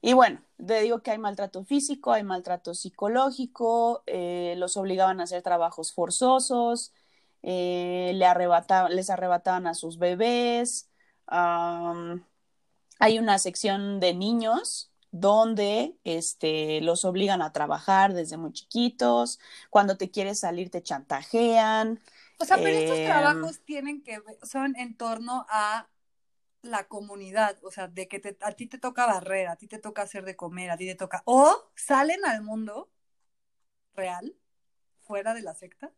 y 0.00 0.14
bueno, 0.14 0.40
te 0.56 0.80
digo 0.80 1.02
que 1.02 1.10
hay 1.10 1.18
maltrato 1.18 1.64
físico, 1.64 2.12
hay 2.12 2.22
maltrato 2.22 2.72
psicológico, 2.72 4.02
eh, 4.06 4.54
los 4.56 4.78
obligaban 4.78 5.20
a 5.20 5.24
hacer 5.24 5.42
trabajos 5.42 5.92
forzosos, 5.92 6.94
eh, 7.42 8.12
le 8.14 8.94
les 8.94 9.10
arrebataban 9.10 9.66
a 9.66 9.74
sus 9.74 9.98
bebés. 9.98 10.88
hay 11.26 13.18
una 13.18 13.38
sección 13.38 14.00
de 14.00 14.14
niños 14.14 14.90
donde 15.10 15.96
este, 16.04 16.80
los 16.80 17.04
obligan 17.04 17.42
a 17.42 17.52
trabajar 17.52 18.14
desde 18.14 18.38
muy 18.38 18.52
chiquitos, 18.52 19.40
cuando 19.68 19.98
te 19.98 20.10
quieres 20.10 20.40
salir 20.40 20.70
te 20.70 20.82
chantajean. 20.82 22.00
O 22.38 22.46
sea, 22.46 22.56
pero 22.56 22.78
estos 22.78 22.96
trabajos 23.04 23.60
tienen 23.66 24.02
que, 24.02 24.22
son 24.42 24.74
en 24.76 24.96
torno 24.96 25.44
a 25.50 25.86
la 26.62 26.88
comunidad, 26.88 27.58
o 27.62 27.70
sea, 27.70 27.88
de 27.88 28.08
que 28.08 28.36
a 28.40 28.52
ti 28.52 28.66
te 28.66 28.78
toca 28.78 29.06
barrer, 29.06 29.48
a 29.48 29.56
ti 29.56 29.66
te 29.66 29.78
toca 29.78 30.02
hacer 30.02 30.24
de 30.24 30.36
comer, 30.36 30.70
a 30.70 30.76
ti 30.76 30.86
te 30.86 30.94
toca, 30.94 31.22
o 31.24 31.70
salen 31.74 32.24
al 32.24 32.42
mundo 32.42 32.90
real, 33.94 34.36
fuera 35.00 35.34
de 35.34 35.42
la 35.42 35.54
secta, 35.54 35.92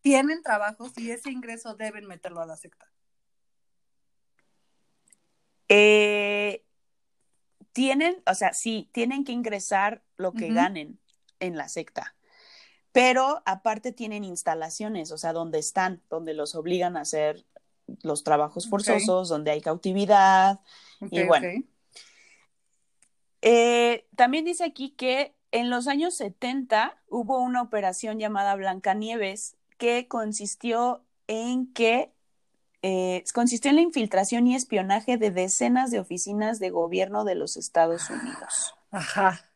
tienen 0.00 0.42
trabajos 0.42 0.92
y 0.98 1.10
ese 1.10 1.30
ingreso 1.30 1.74
deben 1.74 2.06
meterlo 2.06 2.40
a 2.40 2.46
la 2.46 2.56
secta. 2.56 2.90
Eh, 5.68 6.64
tienen, 7.72 8.22
o 8.26 8.34
sea, 8.34 8.52
sí, 8.52 8.88
tienen 8.92 9.24
que 9.24 9.32
ingresar 9.32 10.02
lo 10.16 10.32
que 10.32 10.52
ganen 10.52 11.00
en 11.40 11.56
la 11.56 11.68
secta. 11.68 12.14
Pero 12.92 13.42
aparte 13.44 13.92
tienen 13.92 14.24
instalaciones, 14.24 15.12
o 15.12 15.18
sea, 15.18 15.32
donde 15.32 15.58
están, 15.58 16.02
donde 16.08 16.32
los 16.32 16.54
obligan 16.54 16.96
a 16.96 17.02
hacer 17.02 17.44
los 18.02 18.24
trabajos 18.24 18.68
forzosos, 18.68 19.28
donde 19.28 19.50
hay 19.50 19.60
cautividad. 19.60 20.60
Y 21.10 21.24
bueno. 21.24 21.48
Eh, 23.42 24.06
también 24.16 24.44
dice 24.44 24.64
aquí 24.64 24.90
que 24.90 25.34
en 25.52 25.70
los 25.70 25.86
años 25.86 26.14
70 26.14 27.00
hubo 27.08 27.38
una 27.38 27.62
operación 27.62 28.18
llamada 28.18 28.54
Blancanieves 28.56 29.56
que 29.78 30.08
consistió 30.08 31.04
en 31.28 31.72
que 31.72 32.12
eh, 32.82 33.24
consistió 33.34 33.70
en 33.70 33.76
la 33.76 33.82
infiltración 33.82 34.46
y 34.46 34.54
espionaje 34.54 35.16
de 35.16 35.30
decenas 35.30 35.90
de 35.90 36.00
oficinas 36.00 36.58
de 36.58 36.70
gobierno 36.70 37.24
de 37.24 37.34
los 37.34 37.56
Estados 37.56 38.10
Unidos. 38.10 38.74
Ajá. 38.90 39.50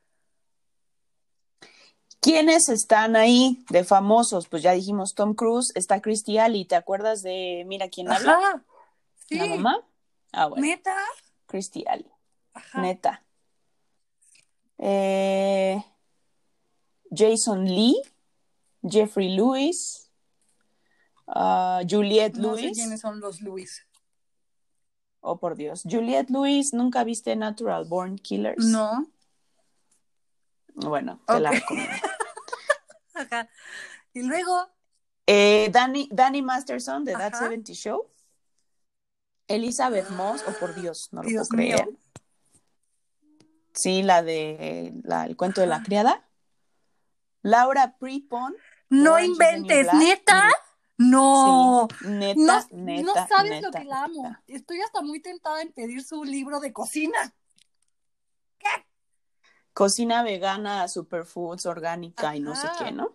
¿Quiénes 2.21 2.69
están 2.69 3.17
ahí 3.17 3.65
de 3.71 3.83
famosos? 3.85 4.47
Pues 4.49 4.63
ya 4.63 4.73
dijimos 4.73 5.15
Tom 5.15 5.35
Cruise, 5.35 5.73
está 5.75 6.01
Christy 6.03 6.39
Alley, 6.39 6.65
¿te 6.67 6.77
acuerdas 6.77 7.23
de 7.23 7.65
Mira 7.67 7.89
quién 7.89 8.11
habla? 8.11 8.33
Ajá. 8.35 8.65
Sí. 9.27 9.37
La 9.39 9.47
mamá. 9.47 9.87
Ah, 10.33 10.47
bueno, 10.47 10.67
¿Neta? 10.67 10.95
Christy 11.47 11.85
Alley, 11.89 12.11
Ajá. 12.53 12.81
neta. 12.83 13.25
Eh, 14.79 15.83
Jason 17.11 17.65
Lee, 17.65 18.01
Jeffrey 18.83 19.35
Lewis, 19.35 20.11
ah, 21.27 21.81
Juliette 21.89 22.37
No 22.37 22.55
sé 22.55 22.63
Lewis. 22.63 22.77
quiénes 22.79 23.01
son 23.01 23.21
los 23.21 23.41
Luis. 23.41 23.87
Oh, 25.21 25.39
por 25.39 25.57
Dios. 25.57 25.83
Juliette 25.85 26.31
Lewis, 26.31 26.73
¿nunca 26.73 27.03
viste 27.05 27.35
Natural 27.37 27.85
Born 27.87 28.17
Killers? 28.19 28.65
No. 28.65 29.07
Bueno, 30.75 31.21
te 31.27 31.41
la 31.41 31.51
recomiendo. 31.51 31.93
Ajá. 33.21 33.49
Y 34.13 34.23
luego, 34.23 34.69
Eh, 35.27 35.69
Danny, 35.73 36.09
Danny 36.11 36.43
Masterson 36.43 37.05
de 37.05 37.13
That 37.13 37.35
Ajá. 37.35 37.45
70 37.45 37.73
Show. 37.73 38.11
Elizabeth 39.47 40.09
Moss, 40.11 40.43
oh 40.47 40.53
por 40.59 40.75
Dios, 40.75 41.09
no 41.13 41.23
lo 41.23 41.29
Dios 41.29 41.49
puedo 41.49 41.59
creer. 41.63 41.89
Sí, 43.73 44.03
la 44.03 44.23
de 44.23 44.93
la- 45.05 45.27
el 45.27 45.37
cuento 45.37 45.61
de 45.61 45.67
la 45.69 45.83
criada. 45.83 46.29
Laura 47.43 47.97
Prepon. 47.99 48.57
no 48.91 49.13
Orange 49.13 49.27
inventes, 49.31 49.83
Black. 49.85 49.95
¿neta? 49.97 50.51
No. 50.99 51.87
Sí, 52.01 52.07
neta, 52.09 52.41
No, 52.41 52.67
neta. 52.73 53.03
no 53.03 53.29
sabes 53.29 53.51
neta, 53.53 53.67
lo 53.69 53.73
que 53.73 53.85
la 53.85 54.03
amo. 54.05 54.23
neta. 54.23 54.43
Estoy 54.49 54.81
hasta 54.81 55.01
muy 55.01 55.21
tentada 55.23 55.63
en 55.63 55.73
pedir 55.73 56.03
su 56.03 56.25
libro 56.25 56.59
de 56.61 56.73
cocina. 56.73 57.33
Cocina 59.73 60.23
vegana, 60.23 60.89
superfoods, 60.89 61.67
orgánica 61.67 62.35
y 62.37 62.41
no 62.41 62.55
sé 62.57 62.69
qué, 62.79 62.93
¿no? 62.93 63.13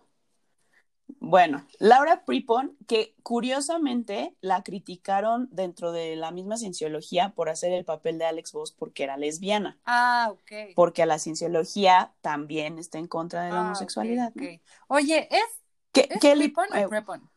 Bueno, 1.20 1.64
Laura 1.78 2.24
Prepon, 2.24 2.76
que 2.88 3.14
curiosamente 3.22 4.36
la 4.40 4.62
criticaron 4.64 5.48
dentro 5.52 5.92
de 5.92 6.16
la 6.16 6.30
misma 6.32 6.56
cienciología 6.56 7.30
por 7.34 7.48
hacer 7.48 7.72
el 7.72 7.84
papel 7.84 8.18
de 8.18 8.24
Alex 8.26 8.52
Voss 8.52 8.72
porque 8.72 9.04
era 9.04 9.16
lesbiana, 9.16 9.78
Ah, 9.84 10.28
ok. 10.32 10.74
porque 10.74 11.06
la 11.06 11.18
cienciología 11.18 12.12
también 12.22 12.78
está 12.78 12.98
en 12.98 13.06
contra 13.06 13.44
de 13.44 13.52
la 13.52 13.58
Ah, 13.58 13.62
homosexualidad. 13.66 14.32
¿no? 14.34 14.42
ok. 14.44 14.60
Oye, 14.88 15.28
¿es, 15.30 15.44
es 16.10 16.20
Kelly 16.20 16.48
Prepon 16.48 16.76
eh, 16.76 16.86
o 16.86 16.88
Prepon? 16.88 17.30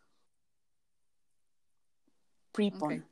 Prepon. 2.52 3.06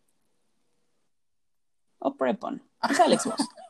O 1.99 2.15
Prepon. 2.15 2.63
Es 2.89 2.99
Alex 2.99 3.25
Voss. 3.25 3.47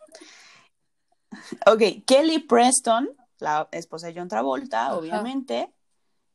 ok, 1.66 2.06
Kelly 2.06 2.40
Preston, 2.40 3.10
la 3.40 3.68
esposa 3.72 4.08
de 4.08 4.16
John 4.16 4.28
Travolta, 4.28 4.88
Ajá. 4.88 4.96
obviamente. 4.96 5.72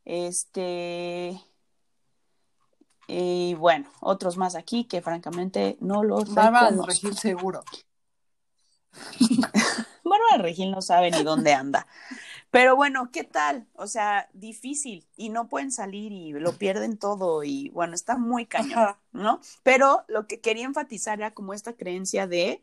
Este. 0.05 1.41
Y 3.07 3.55
bueno, 3.55 3.89
otros 4.01 4.37
más 4.37 4.55
aquí 4.55 4.85
que 4.85 5.03
francamente 5.03 5.77
no 5.81 6.03
los 6.03 6.35
Bárbara 6.35 6.71
de. 6.71 6.83
Regil 6.87 7.17
seguro. 7.17 7.63
Bárbara 10.05 10.39
Regil 10.39 10.71
no 10.71 10.83
sabe 10.83 11.11
ni 11.11 11.23
dónde 11.23 11.53
anda. 11.53 11.87
Pero 12.53 12.77
bueno, 12.77 13.11
¿qué 13.11 13.25
tal? 13.25 13.67
O 13.73 13.87
sea, 13.87 14.29
difícil 14.35 15.07
y 15.17 15.31
no 15.31 15.49
pueden 15.49 15.73
salir 15.73 16.13
y 16.13 16.33
lo 16.33 16.53
pierden 16.59 16.99
todo 16.99 17.45
y 17.45 17.71
bueno, 17.71 17.95
está 17.95 18.19
muy 18.19 18.45
cañón. 18.45 18.95
¿no? 19.13 19.41
Pero 19.63 20.05
lo 20.07 20.27
que 20.27 20.41
quería 20.41 20.67
enfatizar 20.67 21.19
era 21.19 21.33
como 21.33 21.55
esta 21.55 21.73
creencia 21.73 22.27
de 22.27 22.63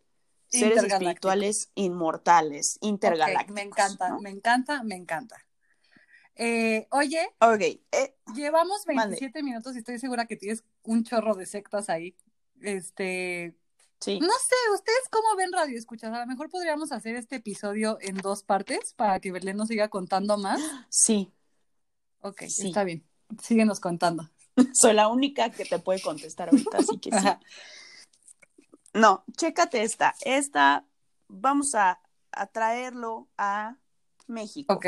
seres 0.50 0.84
espirituales 0.84 1.70
inmortales, 1.76 2.78
intergalácticos. 2.82 3.54
Me 3.56 3.62
encanta, 3.62 4.10
¿no? 4.10 4.20
me 4.20 4.30
encanta, 4.30 4.84
me 4.84 4.96
encanta. 4.96 5.46
Eh, 6.36 6.88
oye, 6.92 7.36
eh, 7.92 8.16
llevamos 8.34 8.86
Mande. 8.88 9.18
27 9.20 9.44
minutos 9.44 9.76
y 9.76 9.80
estoy 9.80 10.00
segura 10.00 10.26
que 10.26 10.38
tienes 10.38 10.64
un 10.84 11.04
chorro 11.04 11.36
de 11.36 11.46
sectas 11.46 11.90
ahí. 11.90 12.16
Este, 12.62 13.56
sí. 14.00 14.20
no 14.20 14.28
sé, 14.28 14.56
¿ustedes 14.74 15.10
cómo 15.12 15.36
ven 15.36 15.52
Radio 15.52 15.78
Escuchas? 15.78 16.14
A 16.14 16.20
lo 16.20 16.28
mejor 16.28 16.50
podríamos 16.50 16.92
hacer 16.92 17.16
este 17.16 17.38
episodio 17.38 17.98
en 18.02 18.18
dos 18.18 18.44
partes 18.44 18.94
para 18.94 19.20
que 19.20 19.32
Belén 19.32 19.58
nos 19.58 19.68
siga 19.68 19.90
contando 19.90 20.38
más. 20.38 20.62
Sí, 20.90 21.32
Ok, 22.22 22.44
Sí. 22.48 22.68
está 22.68 22.84
bien. 22.84 23.06
Síguenos 23.42 23.80
contando. 23.80 24.30
soy 24.74 24.94
la 24.94 25.08
única 25.08 25.50
que 25.52 25.66
te 25.66 25.80
puede 25.80 26.02
contestar 26.02 26.50
ahorita, 26.50 26.78
así 26.80 26.98
que 27.00 27.12
sí. 27.12 27.28
No, 28.94 29.24
chécate 29.38 29.84
esta. 29.84 30.16
Esta 30.22 30.86
vamos 31.28 31.76
a, 31.76 32.00
a 32.32 32.48
traerlo 32.48 33.28
a 33.38 33.78
México. 34.28 34.74
Ok. 34.74 34.86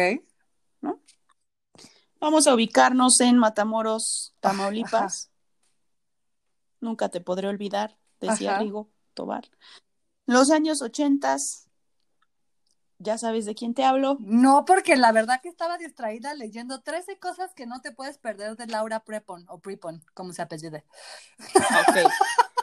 Vamos 2.22 2.46
a 2.46 2.54
ubicarnos 2.54 3.20
en 3.20 3.40
Matamoros, 3.40 4.36
Tamaulipas. 4.42 5.32
Nunca 6.80 7.10
te 7.10 7.20
podré 7.20 7.48
olvidar, 7.48 7.98
decía 8.20 8.52
Ajá. 8.52 8.60
Rigo 8.60 8.92
Tobar. 9.16 9.50
Los 10.28 10.52
años 10.52 10.84
ochentas, 10.84 11.68
ya 13.00 13.18
sabes 13.18 13.46
de 13.48 13.56
quién 13.56 13.74
te 13.74 13.84
hablo. 13.84 14.18
No, 14.20 14.66
porque 14.66 14.98
la 14.98 15.12
verdad 15.12 15.42
que 15.42 15.50
estaba 15.50 15.80
distraída 15.80 16.36
leyendo 16.36 16.82
13 16.82 17.18
cosas 17.18 17.56
que 17.56 17.66
no 17.66 17.82
te 17.82 17.92
puedes 17.92 18.20
perder 18.20 18.56
de 18.56 18.68
Laura 18.68 19.04
Prepon 19.04 19.46
o 19.50 19.60
Prepon, 19.60 20.04
como 20.14 20.32
se 20.32 20.44
apellide. 20.44 20.86
Ok. 21.88 21.98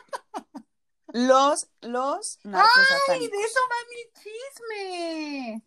Los, 1.13 1.69
los 1.81 2.39
¡Ay, 2.45 2.51
narcosatánicos. 2.51 3.39
de 3.39 3.45
eso 3.45 3.61
va 3.71 3.77
mi 3.91 4.03
chisme! 4.23 5.65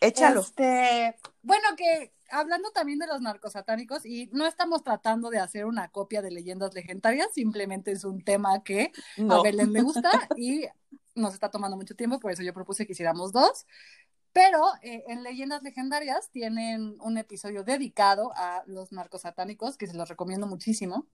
Échalo. 0.00 0.40
Este, 0.40 1.16
bueno, 1.42 1.68
que 1.76 2.12
hablando 2.30 2.70
también 2.70 2.98
de 2.98 3.06
los 3.06 3.20
narcosatánicos, 3.20 4.04
y 4.04 4.28
no 4.32 4.46
estamos 4.46 4.82
tratando 4.82 5.30
de 5.30 5.38
hacer 5.38 5.64
una 5.64 5.88
copia 5.88 6.22
de 6.22 6.30
leyendas 6.30 6.74
legendarias, 6.74 7.28
simplemente 7.32 7.92
es 7.92 8.04
un 8.04 8.22
tema 8.22 8.62
que 8.62 8.92
a. 9.16 9.42
Belén 9.42 9.72
le 9.72 9.82
gusta 9.82 10.10
y 10.36 10.66
nos 11.14 11.34
está 11.34 11.50
tomando 11.50 11.76
mucho 11.76 11.94
tiempo, 11.94 12.20
por 12.20 12.32
eso 12.32 12.42
yo 12.42 12.52
propuse 12.52 12.86
que 12.86 12.92
hiciéramos 12.92 13.32
dos. 13.32 13.66
Pero 14.32 14.66
eh, 14.82 15.02
en 15.08 15.22
Leyendas 15.22 15.62
Legendarias 15.62 16.28
tienen 16.30 16.98
un 17.00 17.16
episodio 17.16 17.64
dedicado 17.64 18.32
a 18.36 18.64
los 18.66 18.92
narcosatánicos, 18.92 19.78
que 19.78 19.86
se 19.86 19.94
los 19.94 20.10
recomiendo 20.10 20.46
muchísimo. 20.46 21.06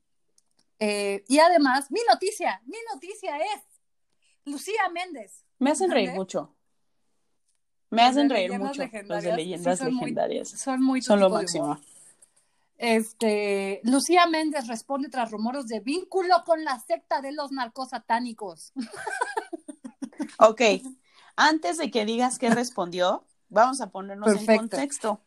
Eh, 0.85 1.25
y 1.29 1.39
además, 1.39 1.93
mi 1.93 2.01
noticia, 2.11 2.61
mi 2.67 2.79
noticia 2.93 3.39
es 3.39 3.63
Lucía 4.45 4.89
Méndez. 4.93 5.45
Me 5.61 5.71
hacen 5.71 5.93
reír 5.93 6.11
mucho. 6.11 6.57
Me 7.91 8.03
hacen 8.03 8.29
reír 8.29 8.59
mucho 8.59 8.83
los 9.05 9.23
de 9.23 9.37
leyendas 9.37 9.79
sí, 9.79 9.85
son 9.85 9.95
muy- 9.95 10.01
legendarias. 10.01 10.49
Son 10.49 10.83
muy 10.83 11.01
Son 11.01 11.21
lo 11.21 11.31
máximo. 11.31 11.79
Este, 12.79 13.81
Lucía 13.85 14.27
Méndez 14.27 14.67
responde 14.67 15.09
tras 15.09 15.31
rumores 15.31 15.69
de 15.69 15.79
vínculo 15.79 16.43
con 16.45 16.65
la 16.65 16.81
secta 16.81 17.21
de 17.21 17.31
los 17.33 17.53
narcosatánicos. 17.53 18.73
Ok, 20.39 20.61
antes 21.37 21.79
de 21.79 21.91
que 21.93 22.05
digas 22.05 22.39
qué 22.39 22.51
respondió, 22.51 23.25
vamos 23.49 23.81
a 23.81 23.91
ponernos 23.91 24.35
en 24.35 24.57
contexto. 24.59 25.21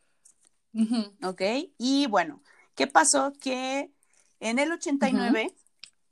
Ujú. 0.73 1.13
¿ok? 1.23 1.41
Y 1.77 2.07
bueno, 2.07 2.41
¿qué 2.75 2.87
pasó? 2.87 3.31
Que 3.39 3.93
en 4.49 4.59
el 4.59 4.71
89, 4.71 5.53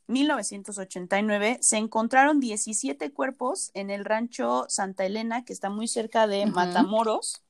1989, 0.08 1.60
se 1.62 1.78
encontraron 1.78 2.40
17 2.40 3.12
cuerpos 3.12 3.72
en 3.74 3.90
el 3.90 4.06
rancho 4.06 4.66
Santa 4.70 5.06
Elena, 5.06 5.46
que 5.46 5.54
está 5.54 5.70
muy 5.70 5.88
cerca 5.88 6.28
de. 6.28 6.46
Matamoros. 6.48 7.42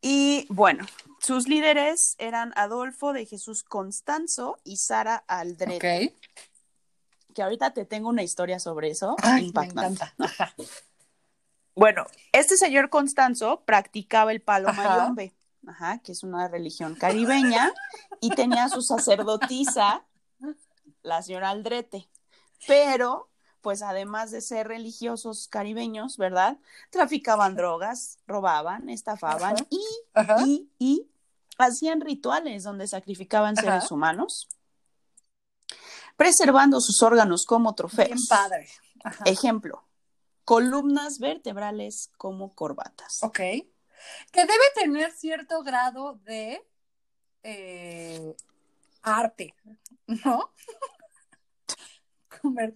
Y 0.00 0.46
bueno, 0.48 0.86
sus 1.20 1.48
líderes 1.48 2.14
eran 2.18 2.52
Adolfo 2.54 3.12
de 3.12 3.26
Jesús 3.26 3.64
Constanzo 3.64 4.58
y 4.62 4.76
Sara 4.76 5.16
Aldrete, 5.26 6.08
Ok. 6.08 7.34
que 7.34 7.42
ahorita 7.42 7.72
te 7.72 7.84
tengo 7.84 8.08
una 8.08 8.22
historia 8.22 8.60
sobre 8.60 8.90
eso. 8.90 9.16
Ay, 9.22 9.42
me 9.42 9.48
impactante. 9.48 10.04
encanta. 10.04 10.14
Ajá. 10.18 10.54
Bueno, 11.74 12.06
este 12.32 12.56
señor 12.56 12.88
Constanzo 12.88 13.62
practicaba 13.66 14.32
el 14.32 14.40
palo 14.40 14.68
Ajá. 14.68 14.82
mayombe, 14.98 15.34
ajá, 15.66 15.98
que 15.98 16.12
es 16.12 16.22
una 16.22 16.48
religión 16.48 16.94
caribeña, 16.94 17.72
y 18.20 18.30
tenía 18.30 18.64
a 18.64 18.68
su 18.68 18.82
sacerdotisa, 18.82 20.04
la 21.02 21.22
señora 21.22 21.50
Aldrete. 21.50 22.08
Pero 22.66 23.28
pues 23.60 23.82
además 23.82 24.30
de 24.30 24.42
ser 24.42 24.68
religiosos 24.68 25.48
caribeños, 25.48 26.18
¿verdad? 26.18 26.56
Traficaban 26.90 27.56
drogas, 27.56 28.18
robaban, 28.26 28.88
estafaban 28.88 29.56
Ajá. 29.56 29.66
y, 29.70 29.84
Ajá. 30.14 30.36
y, 30.46 30.70
y 30.78 31.10
hacían 31.58 32.00
rituales 32.00 32.62
donde 32.62 32.86
sacrificaban 32.86 33.58
Ajá. 33.58 33.80
seres 33.80 33.90
humanos, 33.90 34.48
preservando 36.16 36.80
sus 36.80 37.02
órganos 37.02 37.44
como 37.44 37.74
trofeos. 37.74 38.08
Bien 38.08 38.26
padre. 38.28 38.68
Ajá. 39.02 39.24
Ejemplo, 39.26 39.82
columnas 40.44 41.18
vertebrales 41.18 42.10
como 42.16 42.54
corbatas. 42.54 43.18
Ok. 43.22 43.40
Que 44.32 44.40
debe 44.40 44.64
tener 44.74 45.12
cierto 45.12 45.62
grado 45.62 46.20
de 46.24 46.62
eh, 47.42 48.36
arte, 49.02 49.54
¿no? 50.06 50.50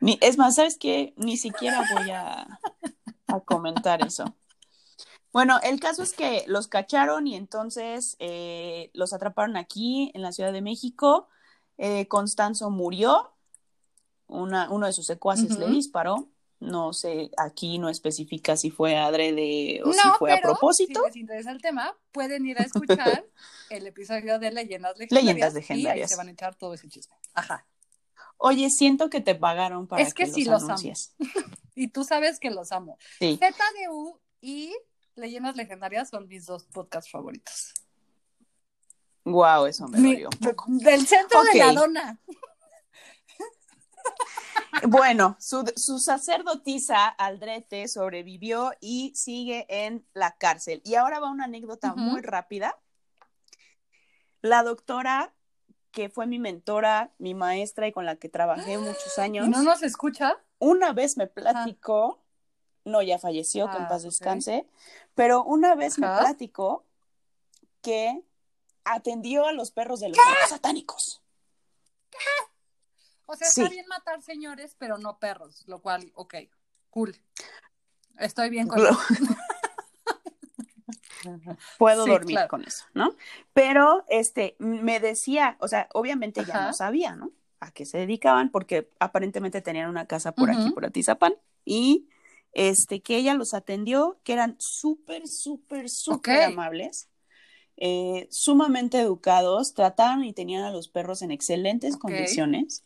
Ni, 0.00 0.18
es 0.20 0.38
más, 0.38 0.56
¿sabes 0.56 0.76
qué? 0.76 1.14
Ni 1.16 1.36
siquiera 1.36 1.84
voy 1.94 2.10
a, 2.10 2.58
a 3.28 3.40
comentar 3.40 4.04
eso. 4.04 4.36
Bueno, 5.32 5.58
el 5.62 5.80
caso 5.80 6.02
es 6.02 6.12
que 6.12 6.44
los 6.46 6.68
cacharon 6.68 7.26
y 7.26 7.36
entonces 7.36 8.16
eh, 8.18 8.90
los 8.92 9.14
atraparon 9.14 9.56
aquí 9.56 10.10
en 10.14 10.20
la 10.20 10.32
Ciudad 10.32 10.52
de 10.52 10.60
México. 10.60 11.28
Eh, 11.78 12.06
Constanzo 12.06 12.70
murió, 12.70 13.32
una, 14.26 14.70
uno 14.70 14.86
de 14.86 14.92
sus 14.92 15.06
secuaces 15.06 15.58
le 15.58 15.68
disparó. 15.68 16.28
No 16.62 16.92
sé, 16.92 17.30
aquí 17.36 17.78
no 17.78 17.88
especifica 17.88 18.56
si 18.56 18.70
fue 18.70 18.96
adrede 18.96 19.82
o 19.84 19.92
si 19.92 19.98
fue 20.18 20.32
a 20.32 20.40
propósito. 20.40 21.00
si 21.00 21.06
les 21.06 21.16
interesa 21.16 21.50
el 21.50 21.60
tema, 21.60 21.98
pueden 22.12 22.46
ir 22.46 22.56
a 22.60 22.62
escuchar 22.62 23.26
el 23.70 23.84
episodio 23.86 24.38
de 24.38 24.52
Leyendas 24.52 24.96
Legendarias. 24.96 25.24
Leyendas 25.24 25.54
Y 25.54 25.56
ahí 25.56 25.60
Legendarias. 25.78 26.10
se 26.10 26.16
van 26.16 26.28
a 26.28 26.30
echar 26.30 26.54
todo 26.54 26.74
ese 26.74 26.88
chisme. 26.88 27.16
Ajá. 27.34 27.66
Oye, 28.36 28.70
siento 28.70 29.10
que 29.10 29.20
te 29.20 29.34
pagaron 29.34 29.88
para 29.88 30.02
Es 30.02 30.14
que 30.14 30.24
que, 30.24 30.30
sí 30.30 30.44
los 30.44 30.62
los 30.62 30.70
amo. 30.70 30.92
Y 31.74 31.88
tú 31.88 32.04
sabes 32.04 32.38
que 32.38 32.50
los 32.50 32.70
amo. 32.70 32.96
Sí. 33.18 33.40
ZDU 33.40 34.20
y 34.40 34.72
Leyendas 35.16 35.56
Legendarias 35.56 36.10
son 36.10 36.28
mis 36.28 36.46
dos 36.46 36.64
podcasts 36.66 37.10
favoritos. 37.10 37.74
Wow, 39.24 39.66
eso 39.66 39.86
me 39.88 39.98
Mi- 39.98 40.12
dolió 40.14 40.28
del 40.68 41.06
centro 41.06 41.42
de 41.44 41.58
la 41.58 41.72
dona. 41.72 42.20
Bueno, 44.88 45.36
su, 45.38 45.64
su 45.76 45.98
sacerdotisa 45.98 47.06
Aldrete 47.08 47.86
sobrevivió 47.88 48.72
y 48.80 49.12
sigue 49.14 49.66
en 49.68 50.04
la 50.12 50.32
cárcel. 50.32 50.80
Y 50.84 50.96
ahora 50.96 51.20
va 51.20 51.30
una 51.30 51.44
anécdota 51.44 51.94
muy 51.94 52.20
rápida. 52.20 52.76
La 54.40 54.62
doctora, 54.64 55.32
que 55.92 56.08
fue 56.08 56.26
mi 56.26 56.38
mentora, 56.38 57.12
mi 57.18 57.34
maestra 57.34 57.86
y 57.86 57.92
con 57.92 58.06
la 58.06 58.16
que 58.16 58.28
trabajé 58.28 58.76
muchos 58.78 59.18
años, 59.18 59.46
¿Y 59.46 59.50
no 59.50 59.62
nos 59.62 59.82
escucha? 59.82 60.36
una 60.58 60.92
vez 60.92 61.16
me 61.16 61.26
platicó, 61.26 62.20
no, 62.84 63.02
ya 63.02 63.18
falleció, 63.18 63.68
que 63.70 63.76
en 63.76 63.84
Ah, 63.84 63.88
paz 63.88 64.02
descanse, 64.02 64.66
pero 65.14 65.44
una 65.44 65.74
vez 65.74 65.98
me 65.98 66.06
platicó 66.08 66.84
que 67.82 68.22
atendió 68.84 69.46
a 69.46 69.52
los 69.52 69.70
perros 69.70 70.00
de 70.00 70.08
los 70.10 70.18
satánicos. 70.48 71.20
O 73.26 73.36
sea, 73.36 73.48
Sí. 73.48 73.62
está 73.62 73.72
bien 73.72 73.86
matar 73.88 74.22
señores, 74.22 74.76
pero 74.78 74.98
no 74.98 75.18
perros, 75.18 75.64
lo 75.66 75.80
cual, 75.80 76.12
ok, 76.14 76.34
cool. 76.90 77.16
Estoy 78.18 78.50
bien 78.50 78.68
con 78.68 78.82
Lo- 78.82 78.90
eso. 78.90 78.98
puedo 81.78 82.04
Sí, 82.04 82.10
dormir 82.10 82.34
claro. 82.34 82.48
con 82.48 82.64
eso, 82.64 82.84
¿no? 82.94 83.14
Pero 83.52 84.04
este 84.08 84.56
me 84.58 85.00
decía, 85.00 85.56
o 85.60 85.68
sea, 85.68 85.88
obviamente 85.94 86.44
ya 86.44 86.66
no 86.66 86.72
sabía, 86.72 87.14
¿no? 87.16 87.30
A 87.60 87.70
qué 87.70 87.86
se 87.86 87.98
dedicaban, 87.98 88.50
porque 88.50 88.88
aparentemente 88.98 89.62
tenían 89.62 89.88
una 89.88 90.06
casa 90.06 90.32
por 90.32 90.50
aquí, 90.50 90.70
por 90.70 90.84
Atizapán, 90.84 91.34
y 91.64 92.08
este 92.52 93.00
que 93.00 93.16
ella 93.16 93.34
los 93.34 93.54
atendió, 93.54 94.18
que 94.24 94.32
eran 94.32 94.56
súper, 94.58 95.28
súper, 95.28 95.88
súper 95.88 96.42
amables, 96.42 97.08
eh, 97.76 98.26
sumamente 98.30 99.00
educados, 99.00 99.74
trataban 99.74 100.24
y 100.24 100.32
tenían 100.32 100.64
a 100.64 100.72
los 100.72 100.88
perros 100.88 101.22
en 101.22 101.30
excelentes 101.30 101.96
condiciones. 101.96 102.84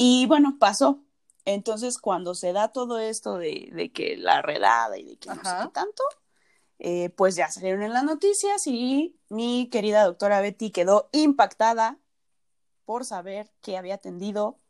Y 0.00 0.26
bueno, 0.26 0.58
pasó. 0.60 1.02
Entonces, 1.44 1.98
cuando 1.98 2.36
se 2.36 2.52
da 2.52 2.68
todo 2.68 3.00
esto 3.00 3.36
de, 3.36 3.68
de 3.72 3.90
que 3.90 4.16
la 4.16 4.42
redada 4.42 4.96
y 4.96 5.02
de 5.02 5.16
que 5.18 5.28
no 5.28 5.42
sé 5.42 5.50
qué 5.60 5.68
tanto, 5.72 6.04
eh, 6.78 7.10
pues 7.10 7.34
ya 7.34 7.50
salieron 7.50 7.82
en 7.82 7.92
las 7.92 8.04
noticias 8.04 8.64
y 8.68 9.18
mi 9.28 9.68
querida 9.70 10.04
doctora 10.04 10.40
Betty 10.40 10.70
quedó 10.70 11.08
impactada 11.10 11.98
por 12.84 13.04
saber 13.04 13.50
que 13.60 13.76
había 13.76 13.96
atendido 13.96 14.60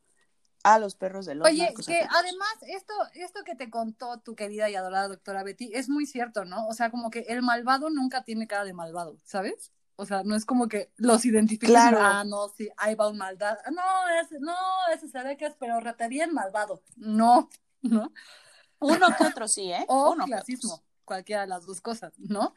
a 0.63 0.79
los 0.79 0.95
perros 0.95 1.27
de 1.27 1.35
los 1.35 1.47
Oye, 1.47 1.75
que 1.87 2.01
además 2.09 2.49
esto, 2.63 2.95
esto 3.13 3.41
que 3.45 3.55
te 3.55 3.69
contó 3.69 4.21
tu 4.21 4.35
querida 4.35 4.71
y 4.71 4.77
adorada 4.77 5.09
doctora 5.09 5.43
Betty 5.43 5.73
es 5.75 5.91
muy 5.91 6.07
cierto, 6.07 6.47
¿no? 6.47 6.67
O 6.69 6.73
sea, 6.73 6.91
como 6.91 7.11
que 7.11 7.27
el 7.29 7.43
malvado 7.43 7.91
nunca 7.91 8.25
tiene 8.25 8.47
cara 8.47 8.65
de 8.65 8.73
malvado, 8.73 9.19
¿sabes? 9.25 9.73
O 10.01 10.07
sea, 10.07 10.23
no 10.23 10.37
es 10.37 10.45
como 10.45 10.69
que 10.69 10.93
los 10.97 11.25
identifiques. 11.25 11.71
Claro. 11.71 11.99
Ah, 12.01 12.23
no, 12.25 12.49
sí, 12.51 12.71
ahí 12.77 12.95
va 12.95 13.09
un 13.09 13.19
maldad. 13.19 13.59
No, 13.73 13.83
ese, 14.23 14.39
no, 14.39 14.55
ese 14.95 15.09
se 15.09 15.21
ve 15.25 15.37
que 15.37 15.47
es, 15.47 15.57
pero 15.59 15.81
rete 15.81 16.07
bien 16.07 16.33
malvado. 16.33 16.85
No, 16.95 17.51
¿no? 17.83 18.13
Uno 18.79 19.09
que 19.19 19.27
otro 19.27 19.49
sí, 19.49 19.73
¿eh? 19.73 19.85
O 19.89 20.13
Uno 20.13 20.25
clasismo, 20.27 20.85
cualquiera 21.05 21.41
de 21.41 21.49
las 21.49 21.67
dos 21.67 21.81
cosas, 21.81 22.13
¿no? 22.17 22.55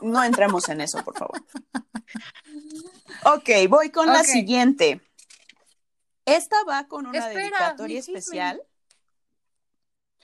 No 0.00 0.24
entremos 0.24 0.66
en 0.70 0.80
eso, 0.80 1.04
por 1.04 1.18
favor. 1.18 1.44
Ok, 3.24 3.48
voy 3.68 3.90
con 3.90 4.06
la 4.06 4.24
siguiente. 4.24 5.00
Esta 6.24 6.56
va 6.64 6.88
con 6.88 7.06
una 7.06 7.18
Espera, 7.18 7.42
dedicatoria 7.42 8.00
especial. 8.00 8.62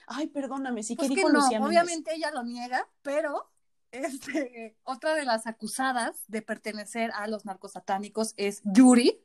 Ay, 0.07 0.27
perdóname, 0.27 0.83
sí 0.83 0.95
que 0.95 1.01
Pues 1.01 1.09
que 1.09 1.15
dijo 1.15 1.29
no, 1.29 1.39
Lucía 1.39 1.59
Méndez. 1.59 1.67
obviamente 1.67 2.15
ella 2.15 2.31
lo 2.31 2.43
niega, 2.43 2.87
pero 3.01 3.51
este, 3.91 4.75
otra 4.83 5.13
de 5.15 5.25
las 5.25 5.47
acusadas 5.47 6.23
de 6.27 6.41
pertenecer 6.41 7.11
a 7.15 7.27
los 7.27 7.45
narcosatánicos 7.45 8.33
es 8.37 8.61
Yuri. 8.63 9.21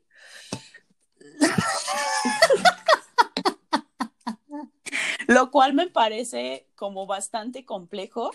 Lo 5.27 5.49
cual 5.49 5.73
me 5.73 5.87
parece 5.87 6.67
como 6.75 7.07
bastante 7.07 7.65
complejo 7.65 8.31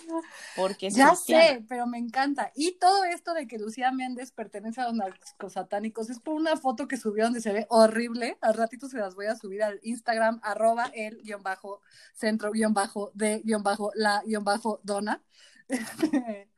porque 0.56 0.88
es 0.88 0.94
Ya 0.96 1.08
cristiana. 1.10 1.44
sé, 1.44 1.64
pero 1.68 1.86
me 1.86 1.98
encanta. 1.98 2.50
Y 2.54 2.78
todo 2.78 3.04
esto 3.04 3.32
de 3.34 3.46
que 3.46 3.58
Lucía 3.58 3.92
Méndez 3.92 4.32
pertenece 4.32 4.80
a 4.80 4.86
los 4.86 4.94
narcosatánicos 4.94 6.10
es 6.10 6.18
por 6.18 6.34
una 6.34 6.56
foto 6.56 6.88
que 6.88 6.96
subió 6.96 7.24
donde 7.24 7.40
se 7.40 7.52
ve 7.52 7.66
horrible. 7.70 8.38
Al 8.40 8.54
ratito 8.54 8.88
se 8.88 8.98
las 8.98 9.14
voy 9.14 9.26
a 9.26 9.36
subir 9.36 9.62
al 9.62 9.78
Instagram, 9.82 10.40
arroba 10.42 10.90
el 10.94 11.22
guion 11.22 11.42
bajo 11.42 11.80
centro 12.12 12.50
guion 12.50 12.74
bajo 12.74 13.12
de 13.14 13.40
guion 13.44 13.62
bajo 13.62 13.92
la 13.94 14.22
guion 14.24 14.44
bajo 14.44 14.80
dona. 14.82 15.22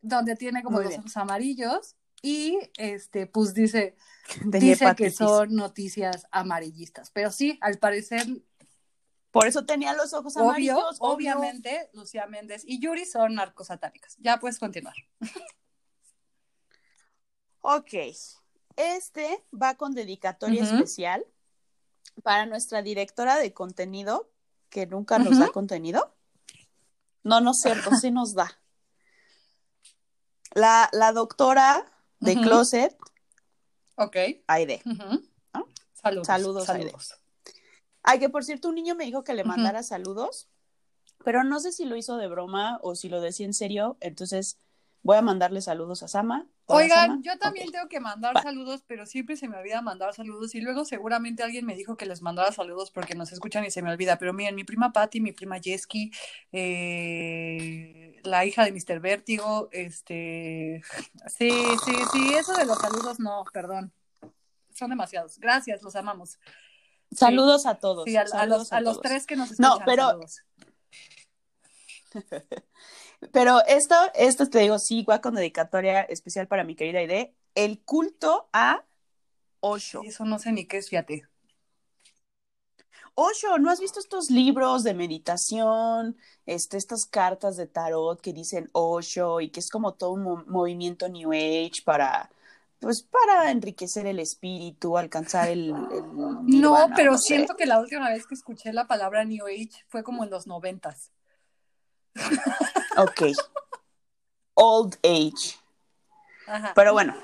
donde 0.00 0.36
tiene 0.36 0.62
como 0.62 0.76
Muy 0.76 0.84
los 0.84 0.90
bien. 0.90 1.00
ojos 1.00 1.16
amarillos. 1.16 1.96
Y 2.22 2.58
este, 2.78 3.26
pues 3.26 3.52
dice, 3.54 3.96
Tenía 4.50 4.72
dice 4.72 4.94
que 4.96 5.10
son 5.10 5.54
noticias 5.54 6.26
amarillistas. 6.30 7.10
Pero 7.10 7.30
sí, 7.30 7.58
al 7.60 7.78
parecer, 7.78 8.26
Por 9.30 9.46
eso 9.46 9.66
tenía 9.66 9.92
los 9.94 10.12
ojos 10.14 10.36
obvio, 10.36 10.48
amarillos. 10.48 10.96
obvio. 11.00 11.34
obviamente, 11.36 11.90
Lucía 11.92 12.26
Méndez 12.26 12.62
y 12.66 12.78
Yuri 12.80 13.04
son 13.04 13.34
narcosatánicas. 13.34 14.16
Ya 14.18 14.38
puedes 14.38 14.58
continuar. 14.58 14.94
Ok. 17.66 17.94
Este 18.76 19.42
va 19.52 19.74
con 19.76 19.94
dedicatoria 19.94 20.62
especial 20.62 21.24
para 22.22 22.44
nuestra 22.44 22.82
directora 22.82 23.38
de 23.38 23.54
contenido, 23.54 24.30
que 24.68 24.86
nunca 24.86 25.18
nos 25.18 25.28
Ujú. 25.30 25.40
da 25.40 25.48
contenido. 25.50 26.14
No, 27.24 27.40
no 27.40 27.50
es 27.50 27.60
cierto, 27.60 27.90
sí 27.96 28.10
nos 28.10 28.34
da. 28.34 28.56
La, 30.52 30.88
la 30.92 31.12
doctora 31.12 31.84
de. 32.20 32.34
Closet, 32.40 32.96
Ok. 33.96 34.16
Aide. 34.46 34.82
Saludos. 35.94 36.26
Saludos, 36.26 36.64
Saludos. 36.66 37.14
Ay, 38.02 38.18
que 38.18 38.28
por 38.28 38.44
cierto, 38.44 38.68
un 38.68 38.74
niño 38.74 38.94
me 38.94 39.04
dijo 39.04 39.24
que 39.24 39.34
le 39.34 39.44
mandara 39.44 39.82
saludos, 39.82 40.48
pero 41.24 41.42
no 41.44 41.58
sé 41.60 41.72
si 41.72 41.86
lo 41.86 41.96
hizo 41.96 42.16
de 42.16 42.28
broma 42.28 42.78
o 42.82 42.94
si 42.94 43.08
lo 43.08 43.20
decía 43.20 43.46
en 43.46 43.54
serio. 43.54 43.96
Entonces 44.00 44.58
voy 45.04 45.16
a 45.18 45.22
mandarle 45.22 45.60
saludos 45.60 46.02
a 46.02 46.08
Sama. 46.08 46.46
Oigan, 46.66 47.08
Sama. 47.10 47.20
yo 47.22 47.38
también 47.38 47.70
tengo 47.70 47.88
que 47.88 48.00
mandar 48.00 48.42
saludos, 48.42 48.82
pero 48.86 49.04
siempre 49.06 49.36
se 49.36 49.48
me 49.48 49.56
olvida 49.58 49.82
mandar 49.82 50.14
saludos 50.14 50.54
y 50.54 50.60
luego 50.62 50.84
seguramente 50.86 51.42
alguien 51.42 51.66
me 51.66 51.76
dijo 51.76 51.96
que 51.96 52.06
les 52.06 52.22
mandara 52.22 52.50
saludos 52.52 52.90
porque 52.90 53.14
nos 53.14 53.30
escuchan 53.30 53.64
y 53.66 53.70
se 53.70 53.82
me 53.82 53.90
olvida. 53.92 54.18
Pero 54.18 54.32
miren, 54.32 54.54
mi 54.54 54.64
prima 54.64 54.92
Patty, 54.92 55.20
mi 55.20 55.32
prima 55.32 55.60
Jesky, 55.62 56.10
eh, 56.52 58.18
la 58.24 58.46
hija 58.46 58.64
de 58.64 58.72
Mr. 58.72 58.98
Vértigo, 59.00 59.68
este, 59.72 60.82
sí, 61.28 61.50
sí, 61.84 61.92
sí, 62.12 62.34
eso 62.34 62.54
de 62.54 62.64
los 62.64 62.78
saludos 62.78 63.20
no, 63.20 63.44
perdón, 63.52 63.92
son 64.72 64.88
demasiados. 64.90 65.38
Gracias, 65.38 65.82
los 65.82 65.94
amamos. 65.96 66.38
Saludos 67.12 67.66
a 67.66 67.74
todos. 67.76 68.04
Sí, 68.06 68.16
a, 68.16 68.24
los, 68.46 68.72
a 68.72 68.80
los 68.80 68.94
todos. 68.94 69.02
tres 69.02 69.26
que 69.26 69.36
nos 69.36 69.60
No, 69.60 69.68
escuchan. 69.74 69.84
pero- 69.86 70.06
saludos. 70.08 70.40
Pero 73.32 73.64
esto, 73.66 73.94
esto 74.14 74.48
te 74.48 74.60
digo, 74.60 74.78
sí, 74.78 75.02
va 75.02 75.20
con 75.20 75.34
dedicatoria 75.34 76.02
especial 76.02 76.46
para 76.48 76.64
mi 76.64 76.74
querida 76.74 76.98
Aide. 77.00 77.34
El 77.54 77.80
culto 77.82 78.48
a 78.52 78.84
Osho. 79.60 80.02
Eso 80.04 80.24
no 80.24 80.38
sé 80.38 80.52
ni 80.52 80.66
qué 80.66 80.78
es, 80.78 80.88
fíjate. 80.88 81.26
Osho, 83.16 83.58
¿no 83.58 83.70
has 83.70 83.78
visto 83.78 84.00
estos 84.00 84.28
libros 84.30 84.82
de 84.82 84.92
meditación, 84.92 86.16
este, 86.46 86.76
estas 86.76 87.06
cartas 87.06 87.56
de 87.56 87.66
tarot 87.66 88.20
que 88.20 88.32
dicen 88.32 88.68
Osho 88.72 89.40
y 89.40 89.50
que 89.50 89.60
es 89.60 89.70
como 89.70 89.94
todo 89.94 90.12
un 90.12 90.44
movimiento 90.48 91.08
New 91.08 91.32
Age 91.32 91.82
para, 91.84 92.28
pues, 92.80 93.02
para 93.02 93.52
enriquecer 93.52 94.06
el 94.06 94.18
espíritu, 94.18 94.98
alcanzar 94.98 95.48
el... 95.48 95.72
no, 95.72 96.88
pero 96.96 97.16
siento 97.16 97.54
que 97.54 97.66
la 97.66 97.78
última 97.78 98.10
vez 98.10 98.26
que 98.26 98.34
escuché 98.34 98.72
la 98.72 98.88
palabra 98.88 99.24
New 99.24 99.46
Age 99.46 99.84
fue 99.86 100.02
como 100.02 100.24
en 100.24 100.30
los 100.30 100.48
noventas. 100.48 101.12
Ok. 102.96 103.22
Old 104.54 104.98
Age. 105.02 105.56
Pero 106.74 106.92
bueno, 106.92 107.14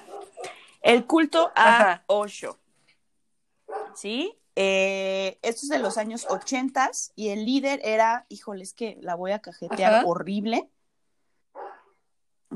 el 0.82 1.06
culto 1.06 1.52
a 1.54 2.02
Osho. 2.06 2.58
¿Sí? 3.94 4.36
Eh, 4.56 5.38
esto 5.42 5.60
es 5.62 5.68
de 5.68 5.78
los 5.78 5.96
años 5.96 6.26
ochentas 6.28 7.12
y 7.14 7.28
el 7.28 7.44
líder 7.44 7.80
era, 7.84 8.26
híjole, 8.28 8.62
es 8.62 8.74
que 8.74 8.98
la 9.00 9.14
voy 9.14 9.32
a 9.32 9.38
cajetear 9.38 10.04
horrible, 10.06 10.68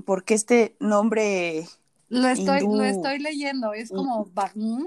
porque 0.05 0.35
este 0.35 0.77
nombre... 0.81 1.67
Lo 2.09 2.29
estoy, 2.29 2.61
lo 2.61 2.85
estoy 2.85 3.19
leyendo, 3.21 3.73
es 3.73 3.91
como 3.91 4.27
Bhagwan. 4.27 4.87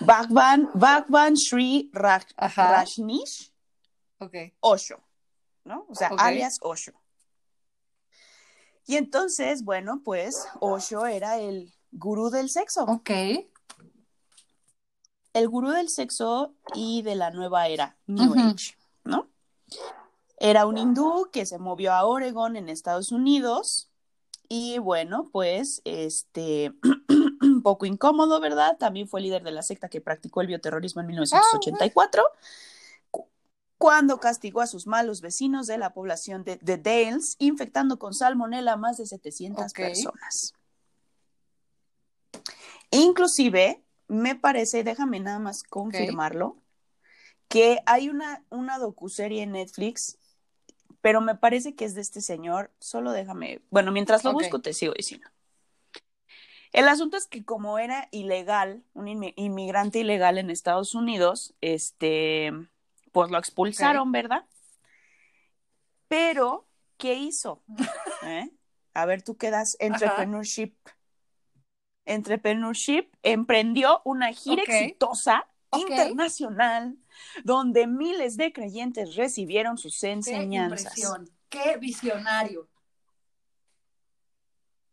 Bhagwan, 0.00 0.70
Bhagwan 0.74 1.36
Sri 1.36 1.90
Rajnish 1.92 3.52
Osho, 4.60 5.00
¿no? 5.64 5.86
O 5.88 5.94
sea, 5.94 6.08
alias 6.18 6.58
Osho. 6.62 6.92
Y 8.86 8.96
entonces, 8.96 9.64
bueno, 9.64 10.00
pues 10.04 10.46
Osho 10.60 11.06
era 11.06 11.38
el 11.38 11.72
gurú 11.92 12.30
del 12.30 12.48
sexo. 12.48 12.84
Ok 12.84 13.10
el 15.38 15.48
gurú 15.48 15.70
del 15.70 15.88
sexo 15.88 16.54
y 16.74 17.02
de 17.02 17.14
la 17.14 17.30
nueva 17.30 17.68
era, 17.68 17.96
New 18.06 18.34
Age, 18.34 18.76
¿no? 19.04 19.28
Era 20.38 20.66
un 20.66 20.78
hindú 20.78 21.28
que 21.32 21.46
se 21.46 21.58
movió 21.58 21.92
a 21.92 22.04
Oregon 22.04 22.56
en 22.56 22.68
Estados 22.68 23.12
Unidos 23.12 23.90
y 24.48 24.78
bueno, 24.78 25.28
pues 25.32 25.82
este 25.84 26.72
un 27.40 27.62
poco 27.62 27.86
incómodo, 27.86 28.40
¿verdad? 28.40 28.76
También 28.78 29.08
fue 29.08 29.20
líder 29.20 29.42
de 29.42 29.50
la 29.50 29.62
secta 29.62 29.88
que 29.88 30.00
practicó 30.00 30.40
el 30.40 30.46
bioterrorismo 30.46 31.00
en 31.02 31.08
1984. 31.08 32.22
Cuando 33.78 34.18
castigó 34.18 34.60
a 34.60 34.66
sus 34.66 34.86
malos 34.86 35.20
vecinos 35.20 35.68
de 35.68 35.78
la 35.78 35.94
población 35.94 36.44
de, 36.44 36.58
Dales, 36.58 37.36
infectando 37.38 37.98
con 37.98 38.12
salmonela 38.12 38.72
a 38.72 38.76
más 38.76 38.98
de 38.98 39.06
700 39.06 39.72
personas. 39.72 40.52
Inclusive, 42.90 43.82
me 44.08 44.34
parece, 44.34 44.82
déjame 44.82 45.20
nada 45.20 45.38
más 45.38 45.62
confirmarlo, 45.62 46.56
que 47.46 47.78
hay 47.86 48.08
una, 48.08 48.44
una 48.50 48.78
docuserie 48.78 49.42
en 49.42 49.52
Netflix, 49.52 50.18
pero 51.00 51.20
me 51.20 51.36
parece 51.36 51.74
que 51.74 51.84
es 51.84 51.94
de 51.94 52.00
este 52.00 52.20
señor, 52.20 52.72
solo 52.80 53.12
déjame, 53.12 53.62
bueno, 53.70 53.92
mientras 53.92 54.24
lo 54.24 54.32
busco 54.32 54.60
te 54.60 54.74
sigo 54.74 54.92
diciendo. 54.94 55.28
El 56.72 56.88
asunto 56.88 57.16
es 57.16 57.26
que 57.26 57.44
como 57.44 57.78
era 57.78 58.08
ilegal, 58.10 58.82
un 58.92 59.08
inmigrante 59.36 60.00
ilegal 60.00 60.36
en 60.36 60.50
Estados 60.50 60.94
Unidos, 60.94 61.54
este, 61.60 62.52
pues 63.18 63.32
lo 63.32 63.38
expulsaron, 63.38 64.12
¿verdad? 64.12 64.46
Pero, 66.06 66.68
¿qué 66.96 67.14
hizo? 67.14 67.64
¿Eh? 68.22 68.48
A 68.94 69.06
ver, 69.06 69.22
tú 69.22 69.36
quedas 69.36 69.76
entrepreneurship 69.80 70.76
Entrepreneurship 72.04 73.08
emprendió 73.24 74.02
una 74.04 74.32
gira 74.32 74.62
exitosa 74.62 75.48
internacional 75.72 76.96
donde 77.42 77.88
miles 77.88 78.36
de 78.36 78.52
creyentes 78.52 79.16
recibieron 79.16 79.78
sus 79.78 80.00
enseñanzas. 80.04 80.94
Qué, 81.50 81.58
Qué 81.58 81.76
visionario. 81.76 82.68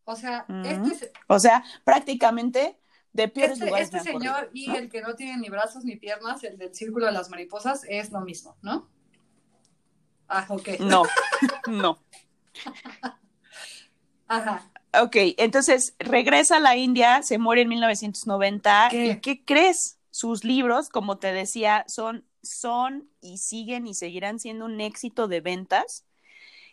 O 0.04 0.16
sea, 0.16 0.48
este 0.66 1.14
o 1.28 1.38
sea, 1.38 1.64
prácticamente 1.84 2.80
de 3.16 3.30
peores 3.30 3.54
este, 3.54 3.66
lugares 3.66 3.94
Este 3.94 4.12
señor 4.12 4.50
y 4.54 4.70
el 4.76 4.90
que 4.90 5.02
no 5.02 5.16
tiene 5.16 5.38
ni 5.38 5.48
brazos 5.48 5.86
ni 5.86 5.96
piernas, 5.96 6.44
el 6.44 6.58
del 6.58 6.76
círculo 6.76 7.06
de 7.06 7.14
las 7.14 7.30
mariposas, 7.30 7.84
es 7.88 8.12
lo 8.12 8.20
mismo, 8.20 8.58
¿no? 8.62 8.90
Ah, 10.28 10.46
ok. 10.50 10.80
No, 10.80 11.04
no. 11.68 11.98
Ajá. 14.28 14.70
Ok, 15.02 15.16
entonces 15.38 15.96
regresa 15.98 16.58
a 16.58 16.60
la 16.60 16.76
India, 16.76 17.24
se 17.24 17.38
muere 17.38 17.62
en 17.62 17.70
1990. 17.70 18.88
¿Qué? 18.92 19.06
¿Y 19.06 19.20
qué 19.22 19.46
crees? 19.46 19.98
Sus 20.10 20.44
libros, 20.44 20.90
como 20.90 21.18
te 21.18 21.32
decía, 21.32 21.86
son, 21.88 22.26
son 22.42 23.10
y 23.22 23.38
siguen 23.38 23.88
y 23.88 23.94
seguirán 23.94 24.40
siendo 24.40 24.66
un 24.66 24.82
éxito 24.82 25.28
de 25.28 25.42
ventas. 25.42 26.06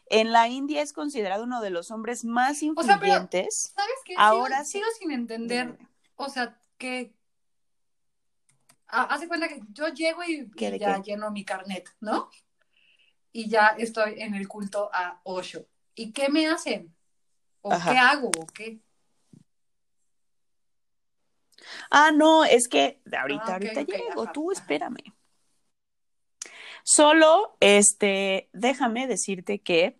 En 0.07 0.32
la 0.32 0.49
India 0.49 0.82
es 0.82 0.93
considerado 0.93 1.45
uno 1.45 1.61
de 1.61 1.70
los 1.70 1.90
hombres 1.90 2.24
más 2.24 2.62
influyentes. 2.62 3.72
¿Sabes 3.74 3.95
qué? 4.05 4.14
Ahora 4.16 4.64
sigo, 4.64 4.86
sin 4.99 5.11
entender. 5.11 5.76
O 6.16 6.28
sea, 6.28 6.58
que 6.78 7.14
hace 8.86 9.28
cuenta 9.28 9.48
que 9.48 9.60
yo 9.72 9.88
llego 9.88 10.22
y, 10.24 10.50
ya 10.78 11.00
lleno 11.00 11.30
mi 11.30 11.44
carnet, 11.44 11.88
¿no? 12.00 12.30
Y 13.32 13.48
ya 13.48 13.68
estoy 13.78 14.20
en 14.20 14.34
el 14.34 14.46
culto 14.46 14.90
a 14.92 15.20
Osho. 15.24 15.66
¿Y 15.94 16.12
qué 16.12 16.28
me 16.28 16.46
hacen? 16.46 16.94
¿O 17.62 17.70
qué 17.70 17.96
hago? 17.96 18.28
¿O 18.28 18.46
qué? 18.46 18.80
Ah, 21.90 22.10
no, 22.12 22.44
es 22.44 22.68
que 22.68 23.00
ahorita, 23.16 23.44
ah, 23.46 23.52
ahorita 23.52 23.82
llego, 23.82 24.30
tú 24.32 24.50
espérame. 24.50 25.14
Solo, 26.84 27.56
este, 27.60 28.50
déjame 28.52 29.06
decirte 29.06 29.60
que 29.60 29.98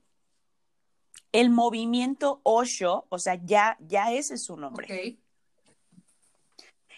el 1.31 1.49
movimiento 1.51 2.41
Osho, 2.43 3.07
o 3.09 3.19
sea, 3.19 3.37
ya, 3.43 3.79
ya 3.81 4.13
ese 4.13 4.35
es 4.35 4.45
su 4.45 4.57
nombre. 4.57 5.22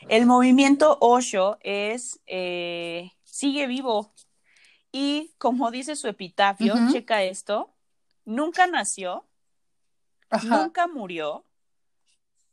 El 0.08 0.26
movimiento 0.26 0.98
Osho 1.00 1.58
es, 1.60 2.20
eh, 2.26 3.12
sigue 3.24 3.66
vivo. 3.66 4.12
Y 4.92 5.34
como 5.38 5.70
dice 5.70 5.96
su 5.96 6.06
epitafio, 6.08 6.74
checa 6.92 7.22
esto, 7.22 7.74
nunca 8.24 8.66
nació, 8.66 9.26
nunca 10.44 10.86
murió, 10.86 11.44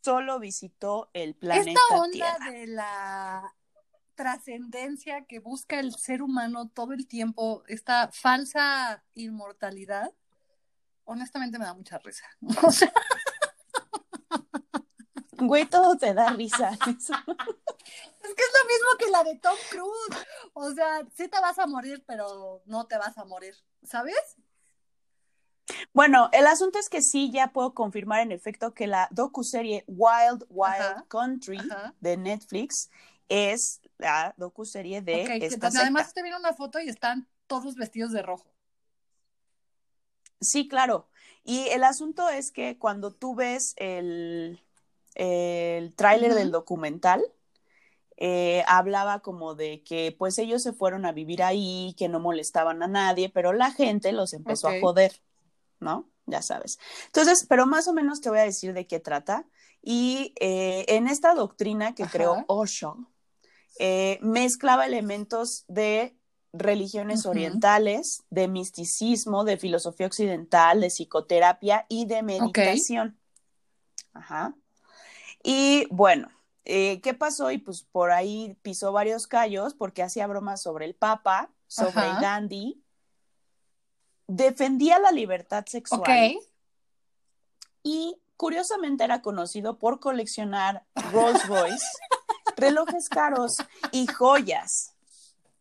solo 0.02 0.40
visitó 0.40 1.10
el 1.14 1.36
planeta 1.36 1.70
Esta 1.70 1.96
onda 1.96 2.38
de 2.50 2.68
la 2.68 3.54
trascendencia 4.16 5.26
que 5.26 5.40
busca 5.40 5.80
el 5.80 5.94
ser 5.94 6.22
humano 6.22 6.70
todo 6.70 6.94
el 6.94 7.08
tiempo, 7.08 7.64
esta 7.68 8.10
falsa 8.12 9.04
inmortalidad, 9.14 10.12
honestamente 11.06 11.60
me 11.60 11.66
da 11.66 11.74
mucha 11.74 12.00
risa. 12.00 12.26
Güey, 15.42 15.66
todo 15.66 15.98
te 15.98 16.14
da 16.14 16.30
risa. 16.34 16.70
es 16.88 16.88
que 16.88 16.94
es 16.94 17.08
lo 17.08 18.68
mismo 18.68 18.90
que 19.00 19.10
la 19.10 19.24
de 19.24 19.40
Tom 19.40 19.58
Cruise. 19.70 20.26
O 20.54 20.72
sea, 20.72 21.02
sí 21.16 21.28
te 21.28 21.40
vas 21.40 21.58
a 21.58 21.66
morir, 21.66 22.04
pero 22.06 22.62
no 22.66 22.86
te 22.86 22.98
vas 22.98 23.18
a 23.18 23.26
morir, 23.26 23.56
¿sabes? 23.84 24.38
Bueno, 25.94 26.30
el 26.32 26.46
asunto 26.48 26.80
es 26.80 26.90
que 26.90 27.02
sí, 27.02 27.32
ya 27.32 27.48
puedo 27.54 27.74
confirmar 27.74 28.22
en 28.22 28.32
efecto 28.32 28.74
que 28.74 28.88
la 28.88 29.08
docuserie 29.12 29.84
Wild 29.88 30.46
Wild 30.50 31.08
Country 31.08 31.60
de 32.00 32.18
Netflix 32.18 32.90
es 33.30 33.82
la 33.98 34.34
docuserie 34.38 35.02
de 35.02 35.24
okay, 35.24 35.44
esta 35.44 35.68
Además 35.68 36.14
te 36.14 36.22
viene 36.22 36.38
una 36.38 36.54
foto 36.54 36.80
y 36.80 36.90
están 36.90 37.28
todos 37.48 37.76
vestidos 37.76 38.12
de 38.12 38.22
rojo. 38.22 38.54
Sí, 40.40 40.68
claro. 40.68 41.08
Y 41.44 41.68
el 41.70 41.84
asunto 41.84 42.30
es 42.30 42.52
que 42.52 42.78
cuando 42.78 43.12
tú 43.14 43.36
ves 43.36 43.74
el, 43.78 44.62
el 45.16 45.96
tráiler 45.96 46.34
del 46.34 46.52
documental, 46.52 47.24
eh, 48.18 48.64
hablaba 48.68 49.20
como 49.20 49.56
de 49.56 49.84
que 49.84 50.16
pues 50.18 50.38
ellos 50.38 50.62
se 50.62 50.74
fueron 50.74 51.06
a 51.06 51.12
vivir 51.12 51.42
ahí, 51.44 51.96
que 51.98 52.08
no 52.08 52.20
molestaban 52.20 52.84
a 52.84 52.88
nadie, 52.88 53.30
pero 53.30 53.52
la 53.52 53.72
gente 53.72 54.12
los 54.12 54.34
empezó 54.34 54.68
a 54.68 54.80
joder. 54.80 55.22
¿no? 55.82 56.10
Ya 56.28 56.42
sabes. 56.42 56.80
Entonces, 57.08 57.46
pero 57.50 57.66
más 57.66 57.88
o 57.88 57.94
menos 57.94 58.22
te 58.22 58.30
voy 58.30 58.40
a 58.40 58.44
decir 58.44 58.74
de 58.74 58.88
qué 58.88 59.00
trata. 59.00 59.46
Y 59.82 60.34
eh, 60.40 60.86
en 60.88 61.08
esta 61.08 61.34
doctrina 61.34 61.94
que 61.96 62.06
creó 62.06 62.46
Osho, 62.48 62.98
eh, 63.80 64.20
mezclaba 64.22 64.86
elementos 64.86 65.66
de 65.68 66.16
religiones 66.54 67.26
orientales, 67.26 68.24
de 68.30 68.48
misticismo, 68.48 69.44
de 69.44 69.58
filosofía 69.58 70.06
occidental, 70.06 70.82
de 70.82 70.90
psicoterapia 70.90 71.86
y 71.90 72.06
de 72.06 72.22
meditación. 72.24 73.18
Ajá. 74.14 74.54
Y 75.44 75.88
bueno, 75.90 76.30
eh, 76.66 77.02
¿qué 77.02 77.14
pasó? 77.14 77.52
Y 77.52 77.58
pues 77.58 77.84
por 77.84 78.12
ahí 78.12 78.58
pisó 78.62 78.92
varios 78.92 79.28
callos 79.28 79.74
porque 79.74 80.04
hacía 80.04 80.28
bromas 80.28 80.62
sobre 80.62 80.86
el 80.86 80.96
Papa, 80.96 81.50
sobre 81.68 82.14
Gandhi, 82.22 82.82
defendía 84.28 85.00
la 85.00 85.12
libertad 85.12 85.66
sexual. 85.66 86.02
Y 87.84 88.18
curiosamente 88.38 89.04
era 89.04 89.22
conocido 89.22 89.78
por 89.80 90.00
coleccionar 90.00 90.86
Rolls 90.96 91.46
Royce, 91.48 91.86
relojes 92.58 93.10
caros 93.10 93.58
y 93.92 94.08
joyas. 94.08 94.94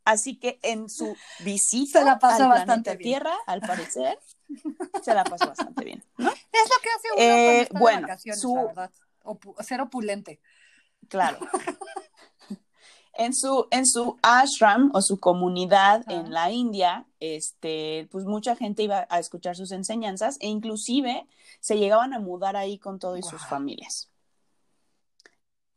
Así 0.04 0.38
que 0.38 0.58
en 0.62 0.88
su 0.88 1.16
visita 1.44 2.00
Se 2.00 2.04
la 2.04 2.18
pasó 2.18 2.42
al 2.44 2.48
bastante 2.48 2.96
bien. 2.96 3.10
Tierra, 3.10 3.34
al 3.46 3.60
parecer, 3.60 4.18
se 5.02 5.14
la 5.14 5.24
pasó 5.24 5.48
bastante 5.48 5.84
bien, 5.84 6.02
¿no? 6.18 6.30
Es 6.30 6.36
lo 6.68 6.82
que 6.82 6.88
hace 6.90 7.08
uno 7.14 7.22
Eh, 7.22 7.44
cuando 7.44 7.62
está 7.62 7.78
bueno, 7.78 7.96
de 7.98 8.02
vacaciones, 8.02 8.40
su- 8.40 8.54
la 8.54 8.62
verdad. 8.64 8.90
Opu- 9.24 9.60
ser 9.62 9.80
opulente. 9.80 10.40
Claro. 11.08 11.38
En 13.14 13.34
su, 13.34 13.66
en 13.70 13.86
su 13.86 14.18
ashram 14.22 14.90
o 14.94 15.02
su 15.02 15.20
comunidad 15.20 16.04
en 16.10 16.30
la 16.32 16.50
India, 16.50 17.06
este, 17.18 18.08
pues 18.10 18.24
mucha 18.24 18.56
gente 18.56 18.82
iba 18.84 19.06
a 19.10 19.18
escuchar 19.18 19.56
sus 19.56 19.72
enseñanzas 19.72 20.38
e 20.40 20.46
inclusive 20.46 21.26
se 21.60 21.76
llegaban 21.76 22.14
a 22.14 22.18
mudar 22.18 22.56
ahí 22.56 22.78
con 22.78 22.98
todo 22.98 23.16
y 23.18 23.22
sus 23.22 23.44
familias. 23.44 24.10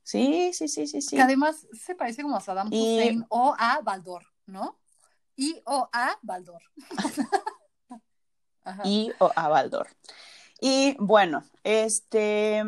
Sí, 0.03 0.51
sí, 0.53 0.67
sí, 0.67 0.87
sí, 0.87 1.01
sí. 1.01 1.15
Que 1.15 1.21
además 1.21 1.67
se 1.73 1.95
parece 1.95 2.21
como 2.23 2.37
a 2.37 2.41
Saddam 2.41 2.69
Y- 2.71 2.77
Hussein 2.97 3.25
o 3.29 3.55
a 3.57 3.79
Baldor, 3.81 4.25
¿no? 4.45 4.77
Y 5.35 5.61
o 5.65 5.89
a 5.91 6.17
Baldor. 6.21 6.61
Ajá. 8.63 8.83
y 8.85 9.11
o 9.19 9.31
a 9.35 9.47
Baldor. 9.49 9.87
Y 10.61 10.95
bueno, 10.99 11.43
este 11.63 12.63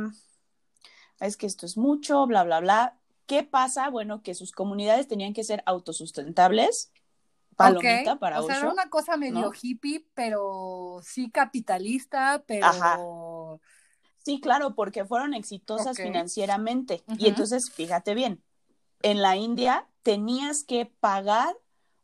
es 1.19 1.37
que 1.37 1.45
esto 1.45 1.65
es 1.65 1.77
mucho, 1.77 2.25
bla, 2.27 2.43
bla, 2.43 2.59
bla. 2.59 2.97
¿Qué 3.25 3.43
pasa? 3.43 3.89
Bueno, 3.89 4.21
que 4.21 4.35
sus 4.35 4.51
comunidades 4.51 5.07
tenían 5.07 5.33
que 5.33 5.43
ser 5.43 5.63
autosustentables. 5.65 6.91
Palomita 7.55 8.19
para 8.19 8.41
O 8.41 8.45
sea, 8.45 8.55
Osho. 8.55 8.65
era 8.65 8.73
una 8.73 8.89
cosa 8.89 9.17
medio 9.17 9.33
¿no? 9.33 9.51
hippie, 9.59 10.05
pero 10.13 10.99
sí 11.03 11.31
capitalista, 11.31 12.43
pero 12.45 12.65
Ajá. 12.65 12.99
Sí, 14.25 14.41
claro, 14.41 14.73
porque 14.73 15.05
fueron 15.05 15.33
exitosas 15.35 15.97
financieramente. 15.97 17.03
Y 17.19 17.27
entonces, 17.27 17.71
fíjate 17.71 18.15
bien, 18.15 18.43
en 19.03 19.21
la 19.21 19.35
India 19.35 19.87
tenías 20.01 20.63
que 20.63 20.87
pagar 20.87 21.55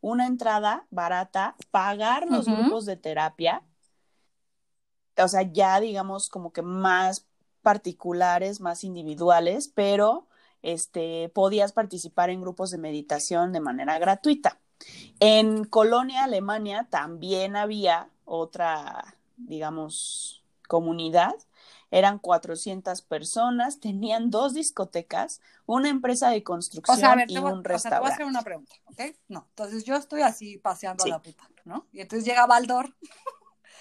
una 0.02 0.28
entrada 0.28 0.86
barata, 0.92 1.56
pagar 1.72 2.28
los 2.30 2.46
grupos 2.46 2.86
de 2.86 2.96
terapia, 2.96 3.64
o 5.18 5.28
sea, 5.28 5.42
ya 5.42 5.80
digamos 5.80 6.30
como 6.30 6.54
que 6.54 6.62
más 6.62 7.28
particulares, 7.62 8.60
más 8.62 8.84
individuales, 8.84 9.68
pero 9.74 10.28
este, 10.62 11.30
podías 11.30 11.72
participar 11.74 12.30
en 12.30 12.42
grupos 12.42 12.72
de 12.72 12.78
meditación 12.78 13.52
de 13.54 13.60
manera 13.62 13.98
gratuita. 14.00 14.60
En 15.20 15.64
Colonia, 15.66 16.24
Alemania, 16.24 16.88
también 16.90 17.56
había 17.56 18.10
otra, 18.26 19.16
digamos, 19.38 20.44
comunidad. 20.68 21.34
Eran 21.92 22.20
400 22.20 23.02
personas, 23.02 23.80
tenían 23.80 24.30
dos 24.32 24.54
discotecas, 24.54 25.42
una 25.66 25.90
empresa 25.90 26.30
de 26.30 26.42
construcción 26.42 26.96
O 26.98 27.00
sea, 27.00 27.12
a 27.12 27.16
ver, 27.18 27.30
y 27.30 27.38
voy, 27.38 27.52
un 27.52 27.60
o 27.70 27.80
sea, 27.80 27.92
te 27.92 28.00
voy 28.00 28.10
a 28.10 28.14
hacer 28.14 28.26
restaurante. 28.26 28.26
una 28.26 28.42
pregunta, 28.44 28.74
¿ok? 28.86 29.02
No, 29.28 29.46
entonces 29.50 29.84
yo 29.84 29.96
estoy 29.96 30.22
así 30.22 30.58
paseando 30.58 31.04
Sí. 31.04 31.10
a 31.12 31.16
la 31.16 31.22
puta, 31.22 31.50
¿no? 31.66 31.88
Y 31.92 32.00
entonces 32.00 32.26
llega 32.26 32.46
Baldor 32.48 32.96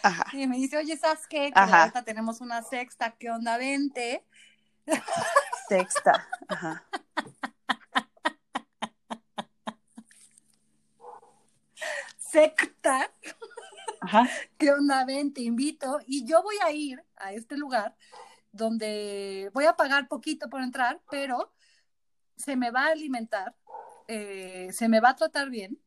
Ajá. 0.02 0.24
y 0.32 0.46
me 0.46 0.56
dice, 0.56 0.76
oye, 0.76 0.96
¿sabes 0.96 1.26
qué? 1.26 1.50
Ahorita 1.54 2.02
tenemos 2.04 2.40
una 2.40 2.62
sexta, 2.62 3.12
¿qué 3.18 3.30
onda? 3.30 3.56
Vente. 3.58 4.24
Sexta. 5.68 6.28
Ajá. 6.48 6.84
Secta, 12.18 13.10
Ajá. 14.00 14.28
¿qué 14.56 14.70
onda? 14.70 15.04
Ven, 15.04 15.32
te 15.32 15.42
invito. 15.42 15.98
Y 16.06 16.24
yo 16.24 16.42
voy 16.42 16.56
a 16.64 16.70
ir 16.70 17.04
a 17.16 17.32
este 17.32 17.56
lugar 17.56 17.96
donde 18.52 19.50
voy 19.52 19.64
a 19.66 19.76
pagar 19.76 20.06
poquito 20.08 20.48
por 20.48 20.62
entrar, 20.62 21.00
pero 21.10 21.52
se 22.36 22.56
me 22.56 22.70
va 22.70 22.86
a 22.86 22.92
alimentar, 22.92 23.54
eh, 24.08 24.70
se 24.72 24.88
me 24.88 25.00
va 25.00 25.10
a 25.10 25.16
tratar 25.16 25.50
bien, 25.50 25.80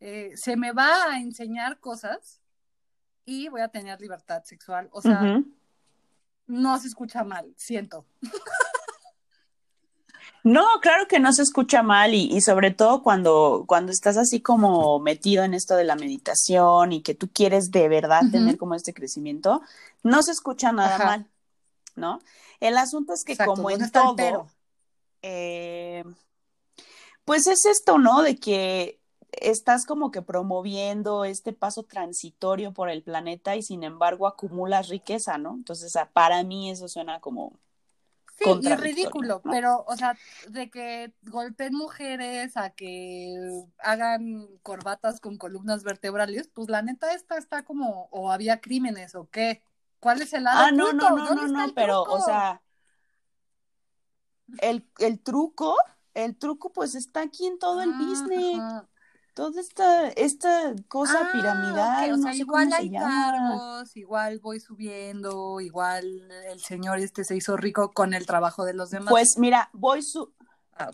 eh, 0.00 0.32
se 0.36 0.56
me 0.56 0.72
va 0.72 1.12
a 1.12 1.18
enseñar 1.20 1.80
cosas 1.80 2.40
y 3.28 3.48
voy 3.48 3.60
a 3.60 3.68
tener 3.68 4.00
libertad 4.00 4.42
sexual. 4.44 4.88
O 4.90 5.02
sea, 5.02 5.42
no 6.46 6.78
se 6.78 6.88
escucha 6.88 7.24
mal, 7.24 7.52
siento. 7.58 8.06
No, 10.44 10.64
claro 10.80 11.06
que 11.08 11.20
no 11.20 11.32
se 11.34 11.42
escucha 11.42 11.82
mal 11.82 12.14
y, 12.14 12.34
y 12.34 12.40
sobre 12.40 12.70
todo 12.70 13.02
cuando, 13.02 13.64
cuando 13.66 13.92
estás 13.92 14.16
así 14.16 14.40
como 14.40 14.98
metido 14.98 15.44
en 15.44 15.52
esto 15.52 15.76
de 15.76 15.84
la 15.84 15.94
meditación 15.94 16.92
y 16.92 17.02
que 17.02 17.14
tú 17.14 17.28
quieres 17.30 17.70
de 17.70 17.88
verdad 17.88 18.22
tener 18.30 18.56
como 18.56 18.74
este 18.74 18.94
crecimiento, 18.94 19.60
no 20.02 20.22
se 20.22 20.30
escucha 20.30 20.72
nada 20.72 20.94
Ajá. 20.94 21.04
mal, 21.04 21.30
¿no? 21.96 22.20
El 22.60 22.78
asunto 22.78 23.12
es 23.12 23.24
que 23.24 23.32
Exacto, 23.32 23.52
como 23.52 23.68
¿dónde 23.68 23.84
en 23.84 23.90
todo, 23.90 24.46
eh, 25.20 26.04
pues 27.26 27.46
es 27.46 27.66
esto, 27.66 27.98
¿no? 27.98 28.22
De 28.22 28.36
que 28.36 28.97
estás 29.32 29.86
como 29.86 30.10
que 30.10 30.22
promoviendo 30.22 31.24
este 31.24 31.52
paso 31.52 31.84
transitorio 31.84 32.72
por 32.72 32.90
el 32.90 33.02
planeta 33.02 33.56
y 33.56 33.62
sin 33.62 33.82
embargo 33.84 34.26
acumulas 34.26 34.88
riqueza, 34.88 35.38
¿no? 35.38 35.54
Entonces, 35.54 35.94
para 36.12 36.42
mí 36.44 36.70
eso 36.70 36.88
suena 36.88 37.20
como 37.20 37.58
Sí, 38.38 38.44
y 38.62 38.74
ridículo, 38.76 39.42
¿no? 39.44 39.52
pero, 39.52 39.84
o 39.88 39.96
sea, 39.96 40.16
de 40.48 40.70
que 40.70 41.12
golpeen 41.22 41.74
mujeres 41.74 42.56
a 42.56 42.70
que 42.70 43.34
hagan 43.78 44.46
corbatas 44.62 45.18
con 45.20 45.38
columnas 45.38 45.82
vertebrales, 45.82 46.48
pues 46.54 46.68
la 46.68 46.82
neta 46.82 47.12
esta 47.14 47.36
está 47.36 47.64
como, 47.64 48.08
o 48.12 48.30
había 48.30 48.60
crímenes, 48.60 49.16
o 49.16 49.28
qué. 49.28 49.60
¿Cuál 49.98 50.22
es 50.22 50.32
el 50.34 50.44
lado 50.44 50.68
Ah, 50.68 50.70
no, 50.70 50.92
no, 50.92 51.10
no, 51.10 51.26
¿Dónde 51.26 51.46
no, 51.48 51.66
no, 51.66 51.74
pero, 51.74 52.02
o 52.04 52.20
sea, 52.20 52.62
el, 54.60 54.86
el 54.98 55.20
truco, 55.20 55.76
el 56.14 56.36
truco 56.36 56.72
pues 56.72 56.94
está 56.94 57.22
aquí 57.22 57.46
en 57.46 57.58
todo 57.58 57.82
el 57.82 57.90
Ah, 57.90 57.98
business. 58.08 58.88
Toda 59.38 59.60
esta, 59.60 60.08
esta 60.08 60.74
cosa 60.88 61.20
Ah, 61.20 61.28
piramidal, 61.32 62.10
ok, 62.10 62.14
o 62.14 62.16
no 62.16 62.22
sea, 62.24 62.32
sé 62.32 62.38
igual 62.38 62.70
se 62.70 62.76
hay 62.76 62.90
cargos, 62.90 63.96
igual 63.96 64.40
voy 64.40 64.58
subiendo, 64.58 65.60
igual 65.60 66.28
el 66.50 66.58
señor 66.58 66.98
este 66.98 67.22
se 67.22 67.36
hizo 67.36 67.56
rico 67.56 67.92
con 67.92 68.14
el 68.14 68.26
trabajo 68.26 68.64
de 68.64 68.74
los 68.74 68.90
demás. 68.90 69.10
Pues 69.10 69.38
mira, 69.38 69.70
voy 69.72 70.02
su, 70.02 70.32
Ah, 70.76 70.90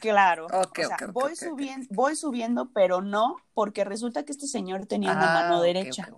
claro, 0.00 0.46
o 0.46 0.72
sea, 0.72 0.98
voy 1.12 1.34
subiendo, 1.34 1.88
voy 1.90 2.14
subiendo, 2.14 2.70
pero 2.72 3.00
no, 3.00 3.38
porque 3.54 3.82
resulta 3.82 4.22
que 4.24 4.30
este 4.30 4.46
señor 4.46 4.86
tenía 4.86 5.10
una 5.10 5.32
Ah, 5.32 5.34
mano 5.42 5.56
ok, 5.58 5.64
derecha, 5.64 6.08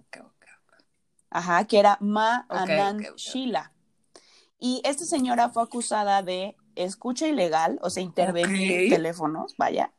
ajá, 1.31 1.65
que 1.65 1.79
era 1.79 1.97
Ma 2.03 2.45
Anand. 2.51 3.17
Sheila. 3.17 3.73
Y 4.59 4.83
esta 4.85 5.07
señora 5.07 5.49
fue 5.49 5.63
acusada 5.63 6.23
de 6.23 6.55
escucha 6.75 7.27
ilegal, 7.27 7.79
o 7.81 7.89
sea, 7.89 8.03
intervenir 8.03 8.91
teléfonos, 8.91 9.55
vaya. 9.57 9.95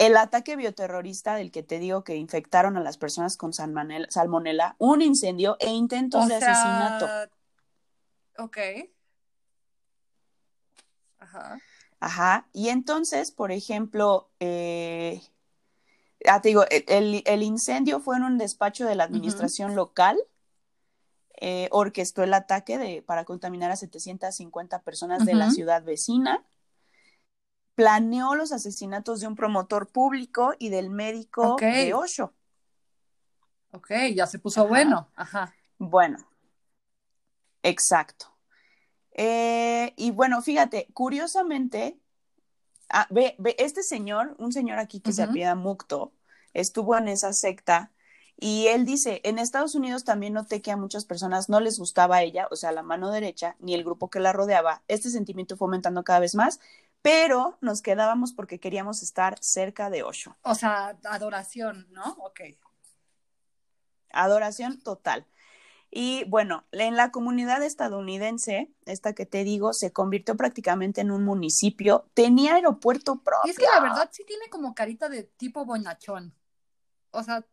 El 0.00 0.16
ataque 0.16 0.56
bioterrorista 0.56 1.34
del 1.34 1.52
que 1.52 1.62
te 1.62 1.78
digo 1.78 2.04
que 2.04 2.16
infectaron 2.16 2.78
a 2.78 2.80
las 2.80 2.96
personas 2.96 3.36
con 3.36 3.52
salmonela, 3.52 4.74
un 4.78 5.02
incendio 5.02 5.58
e 5.60 5.68
intentos 5.68 6.24
O 6.24 6.26
de 6.26 6.38
sea, 6.38 6.52
asesinato. 6.52 7.30
Ok. 8.38 8.56
Ajá. 11.18 11.58
Ajá. 12.00 12.48
Y 12.54 12.70
entonces, 12.70 13.30
por 13.30 13.52
ejemplo, 13.52 14.30
eh, 14.40 15.20
ah, 16.26 16.40
te 16.40 16.48
digo, 16.48 16.64
el, 16.70 17.42
incendio 17.42 18.00
fue 18.00 18.16
en 18.16 18.22
un 18.22 18.38
despacho 18.38 18.86
de 18.86 18.94
la 18.94 19.04
administración 19.04 19.74
local. 19.74 20.18
eh, 21.42 21.68
orquestó 21.72 22.22
el 22.22 22.32
ataque 22.32 22.78
de, 22.78 23.02
para 23.02 23.26
contaminar 23.26 23.70
a 23.70 23.76
750 23.76 24.80
personas 24.80 25.26
de 25.26 25.34
la 25.34 25.50
ciudad 25.50 25.82
vecina. 25.82 26.42
Planeó 27.74 28.34
los 28.34 28.52
asesinatos 28.52 29.20
de 29.20 29.26
un 29.26 29.36
promotor 29.36 29.88
público 29.88 30.54
y 30.58 30.68
del 30.68 30.90
médico 30.90 31.56
de 31.58 31.94
Osho. 31.94 32.34
Ok, 33.72 33.90
ya 34.14 34.26
se 34.26 34.38
puso 34.38 34.60
Ajá. 34.60 34.68
bueno. 34.68 35.08
Ajá. 35.14 35.54
Bueno, 35.78 36.18
exacto. 37.62 38.26
Eh, 39.12 39.94
y 39.96 40.10
bueno, 40.10 40.42
fíjate, 40.42 40.88
curiosamente, 40.92 41.98
ah, 42.88 43.06
ve, 43.10 43.34
ve, 43.38 43.56
este 43.58 43.82
señor, 43.82 44.34
un 44.38 44.52
señor 44.52 44.78
aquí 44.78 45.00
que 45.00 45.12
se 45.12 45.22
apellida 45.22 45.54
Mukto, 45.54 46.12
estuvo 46.52 46.96
en 46.96 47.08
esa 47.08 47.32
secta 47.32 47.92
y 48.40 48.68
él 48.68 48.86
dice, 48.86 49.20
en 49.24 49.38
Estados 49.38 49.74
Unidos 49.74 50.04
también 50.04 50.32
noté 50.32 50.62
que 50.62 50.70
a 50.70 50.76
muchas 50.76 51.04
personas 51.04 51.50
no 51.50 51.60
les 51.60 51.78
gustaba 51.78 52.22
ella, 52.22 52.48
o 52.50 52.56
sea, 52.56 52.72
la 52.72 52.82
mano 52.82 53.10
derecha, 53.10 53.54
ni 53.60 53.74
el 53.74 53.84
grupo 53.84 54.08
que 54.08 54.18
la 54.18 54.32
rodeaba. 54.32 54.82
Este 54.88 55.10
sentimiento 55.10 55.58
fue 55.58 55.66
aumentando 55.66 56.02
cada 56.04 56.20
vez 56.20 56.34
más, 56.34 56.58
pero 57.02 57.58
nos 57.60 57.82
quedábamos 57.82 58.32
porque 58.32 58.60
queríamos 58.60 59.02
estar 59.02 59.38
cerca 59.42 59.90
de 59.90 60.02
Osho. 60.02 60.36
O 60.42 60.54
sea, 60.54 60.98
adoración, 61.04 61.86
¿no? 61.90 62.16
Ok. 62.20 62.40
Adoración 64.12 64.80
total. 64.80 65.26
Y 65.92 66.24
bueno, 66.28 66.64
en 66.70 66.94
la 66.96 67.10
comunidad 67.10 67.62
estadounidense, 67.64 68.70
esta 68.86 69.12
que 69.12 69.26
te 69.26 69.42
digo, 69.42 69.72
se 69.72 69.92
convirtió 69.92 70.36
prácticamente 70.36 71.00
en 71.00 71.10
un 71.10 71.24
municipio, 71.24 72.08
tenía 72.14 72.54
aeropuerto 72.54 73.22
propio. 73.22 73.46
Y 73.46 73.50
es 73.50 73.58
que 73.58 73.64
la 73.64 73.80
verdad 73.80 74.08
sí 74.12 74.24
tiene 74.24 74.48
como 74.50 74.74
carita 74.74 75.08
de 75.08 75.24
tipo 75.24 75.64
bonachón. 75.64 76.32
O 77.10 77.22
sea, 77.24 77.44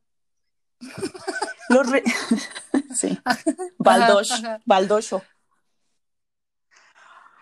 Los 1.70 1.90
re- 1.90 2.04
sí. 2.96 3.20
Baldosh, 3.80 4.34
Ajá. 4.34 4.62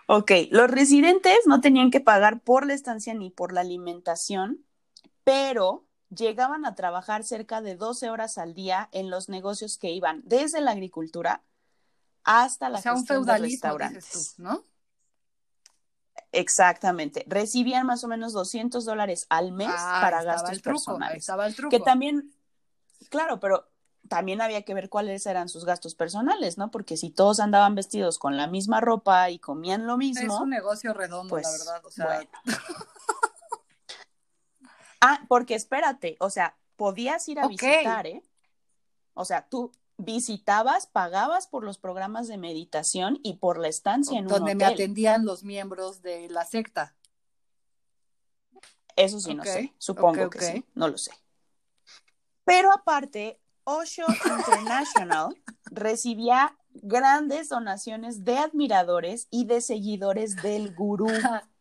Ok, 0.06 0.30
los 0.50 0.70
residentes 0.70 1.36
no 1.46 1.60
tenían 1.60 1.90
que 1.90 2.00
pagar 2.00 2.40
por 2.40 2.64
la 2.66 2.74
estancia 2.74 3.12
ni 3.14 3.30
por 3.30 3.52
la 3.52 3.62
alimentación, 3.62 4.64
pero 5.24 5.84
llegaban 6.10 6.64
a 6.64 6.74
trabajar 6.76 7.24
cerca 7.24 7.60
de 7.60 7.74
12 7.74 8.08
horas 8.10 8.38
al 8.38 8.54
día 8.54 8.88
en 8.92 9.10
los 9.10 9.28
negocios 9.28 9.78
que 9.78 9.90
iban 9.90 10.22
desde 10.24 10.60
la 10.60 10.70
agricultura 10.70 11.42
hasta 12.22 12.68
la 12.68 12.78
O 12.78 12.82
sea, 12.82 12.92
un 12.92 12.98
gestión 12.98 13.24
de 13.24 13.32
dices 13.34 13.50
restaurantes. 13.50 14.34
tú, 14.36 14.42
¿no? 14.42 14.62
Exactamente. 16.32 17.24
Recibían 17.28 17.86
más 17.86 18.04
o 18.04 18.08
menos 18.08 18.32
200 18.32 18.84
dólares 18.84 19.26
al 19.28 19.52
mes 19.52 19.70
Ah, 19.72 19.98
para 20.02 20.22
gastos 20.22 20.50
el 20.50 20.62
truco, 20.62 20.78
ahí 20.78 20.84
personales. 20.98 21.18
estaba 21.18 21.46
el 21.46 21.54
truco. 21.56 21.70
Que 21.70 21.80
también, 21.82 22.32
claro, 23.10 23.40
pero 23.40 23.68
también 24.08 24.40
había 24.40 24.62
que 24.62 24.74
ver 24.74 24.88
cuáles 24.88 25.26
eran 25.26 25.48
sus 25.48 25.64
gastos 25.64 25.94
personales, 25.94 26.58
¿no? 26.58 26.70
Porque 26.70 26.96
si 26.96 27.10
todos 27.10 27.40
andaban 27.40 27.74
vestidos 27.74 28.18
con 28.18 28.36
la 28.36 28.46
misma 28.46 28.80
ropa 28.80 29.30
y 29.30 29.38
comían 29.38 29.86
lo 29.86 29.94
es 29.94 29.98
mismo, 29.98 30.38
un 30.42 30.50
negocio 30.50 30.92
redondo, 30.92 31.30
pues, 31.30 31.44
la 31.44 31.52
verdad. 31.52 31.86
O 31.86 31.90
sea, 31.90 32.06
bueno. 32.06 32.30
Ah, 35.00 35.24
porque 35.28 35.54
espérate, 35.54 36.16
o 36.20 36.30
sea, 36.30 36.56
podías 36.76 37.28
ir 37.28 37.38
a 37.38 37.46
visitar, 37.46 38.06
¿eh? 38.06 38.22
O 39.14 39.24
sea, 39.24 39.48
tú 39.48 39.72
visitabas, 39.98 40.86
pagabas 40.86 41.46
por 41.46 41.64
los 41.64 41.78
programas 41.78 42.28
de 42.28 42.36
meditación 42.36 43.18
y 43.22 43.34
por 43.34 43.58
la 43.58 43.68
estancia 43.68 44.18
en 44.18 44.26
donde 44.26 44.52
un 44.52 44.58
me 44.58 44.64
hotel. 44.64 44.74
atendían 44.74 45.24
los 45.24 45.42
miembros 45.42 46.02
de 46.02 46.28
la 46.28 46.44
secta. 46.44 46.94
Eso 48.94 49.20
sí, 49.20 49.34
no 49.34 49.44
sé. 49.44 49.74
Supongo 49.78 50.30
que 50.30 50.40
sí. 50.40 50.64
No 50.74 50.88
lo 50.88 50.98
sé. 50.98 51.12
Pero 52.44 52.72
aparte, 52.72 53.40
Osho 53.66 54.06
International 54.24 55.36
recibía 55.64 56.56
grandes 56.72 57.48
donaciones 57.48 58.24
de 58.24 58.38
admiradores 58.38 59.26
y 59.30 59.44
de 59.44 59.60
seguidores 59.60 60.36
del 60.36 60.74
gurú. 60.74 61.08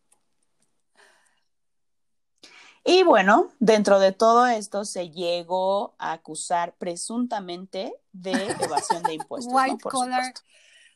Y 2.88 3.02
bueno, 3.02 3.52
dentro 3.60 3.98
de 3.98 4.12
todo 4.12 4.46
esto 4.46 4.86
se 4.86 5.10
llegó 5.10 5.96
a 5.98 6.12
acusar 6.12 6.76
presuntamente 6.76 7.96
de 8.12 8.52
evasión 8.60 9.02
de 9.02 9.16
impuestos. 9.16 9.52
¿no? 9.52 9.60
white 9.60 9.78
Por 9.82 9.92
collar 9.92 10.24
supuesto. 10.24 10.42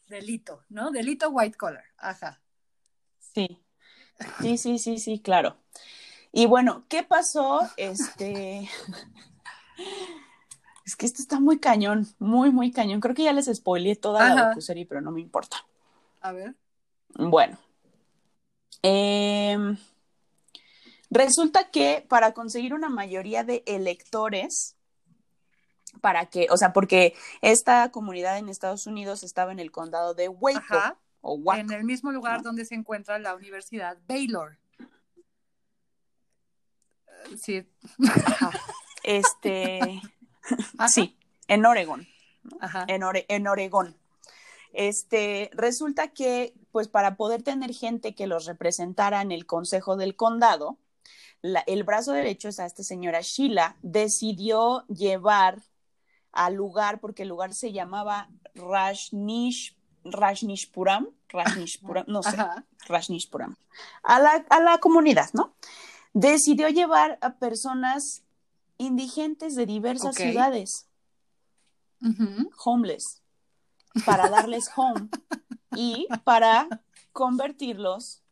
delito, 0.07 0.63
¿no? 0.69 0.91
Delito 0.91 1.29
white 1.29 1.57
collar. 1.57 1.85
Ajá. 1.97 2.39
Sí, 3.33 3.59
sí, 4.39 4.59
sí, 4.59 4.77
sí, 4.77 4.99
sí, 4.99 5.19
claro. 5.19 5.57
Y 6.31 6.45
bueno, 6.45 6.85
¿qué 6.89 7.01
pasó? 7.01 7.67
Este. 7.75 8.69
Es 10.89 10.95
que 10.95 11.05
esto 11.05 11.21
está 11.21 11.39
muy 11.39 11.59
cañón, 11.59 12.07
muy, 12.17 12.49
muy 12.49 12.71
cañón. 12.71 12.99
Creo 12.99 13.13
que 13.13 13.21
ya 13.21 13.31
les 13.31 13.45
spoileé 13.45 13.95
toda 13.95 14.33
la 14.33 14.47
docuserie, 14.47 14.87
pero 14.87 15.01
no 15.01 15.11
me 15.11 15.21
importa. 15.21 15.63
A 16.19 16.31
ver. 16.31 16.55
Bueno. 17.13 17.59
Em, 18.81 19.77
resulta 21.11 21.69
que 21.69 22.03
para 22.09 22.33
conseguir 22.33 22.73
una 22.73 22.89
mayoría 22.89 23.43
de 23.43 23.61
electores, 23.67 24.77
para 26.01 26.25
que, 26.25 26.47
o 26.49 26.57
sea, 26.57 26.73
porque 26.73 27.13
esta 27.41 27.91
comunidad 27.91 28.39
en 28.39 28.49
Estados 28.49 28.87
Unidos 28.87 29.21
estaba 29.21 29.51
en 29.51 29.59
el 29.59 29.71
condado 29.71 30.15
de 30.15 30.27
Waco 30.27 30.57
Ajá. 30.57 30.97
o 31.21 31.35
Waco. 31.35 31.59
En 31.59 31.71
el 31.71 31.83
mismo 31.83 32.11
lugar 32.11 32.37
¿no? 32.37 32.45
donde 32.45 32.65
se 32.65 32.73
encuentra 32.73 33.19
la 33.19 33.35
Universidad 33.35 33.95
Baylor. 34.07 34.57
Eh, 37.29 37.37
Sí. 37.37 37.63
Ajá. 38.07 38.49
Este, 39.01 40.01
Ajá. 40.77 40.87
sí, 40.89 41.17
en 41.47 41.65
Oregón. 41.65 42.07
Ajá. 42.61 42.85
en, 42.87 43.03
Ore- 43.03 43.25
en 43.27 43.47
Oregón. 43.47 43.95
Este, 44.73 45.49
resulta 45.53 46.09
que, 46.09 46.53
pues 46.71 46.87
para 46.87 47.15
poder 47.15 47.41
tener 47.43 47.73
gente 47.73 48.13
que 48.15 48.27
los 48.27 48.45
representara 48.45 49.21
en 49.21 49.31
el 49.31 49.45
Consejo 49.45 49.95
del 49.97 50.15
Condado, 50.15 50.77
la- 51.41 51.61
el 51.67 51.83
brazo 51.83 52.11
derecho, 52.13 52.49
o 52.49 52.51
sea, 52.51 52.65
esta 52.65 52.83
señora 52.83 53.21
Sheila, 53.21 53.75
decidió 53.81 54.85
llevar 54.87 55.61
al 56.31 56.53
lugar, 56.53 56.99
porque 56.99 57.23
el 57.23 57.29
lugar 57.29 57.53
se 57.53 57.71
llamaba 57.71 58.29
Rajnish, 58.55 59.75
Rajnishpuram, 60.05 61.09
Rajnishpuram, 61.29 62.05
no 62.07 62.21
sé, 62.23 62.29
Ajá. 62.29 62.63
Rajnishpuram, 62.87 63.55
a 64.03 64.19
la, 64.19 64.45
a 64.49 64.59
la 64.59 64.77
comunidad, 64.79 65.29
¿no? 65.33 65.53
Decidió 66.13 66.69
llevar 66.69 67.17
a 67.21 67.35
personas 67.35 68.23
indigentes 68.79 69.55
de 69.55 69.67
diversas 69.67 70.15
ciudades. 70.15 70.87
Homeless. 72.65 73.21
Para 74.05 74.29
darles 74.29 74.69
home. 74.75 75.09
Y 75.75 76.07
para 76.23 76.67
convertirlos 77.11 78.23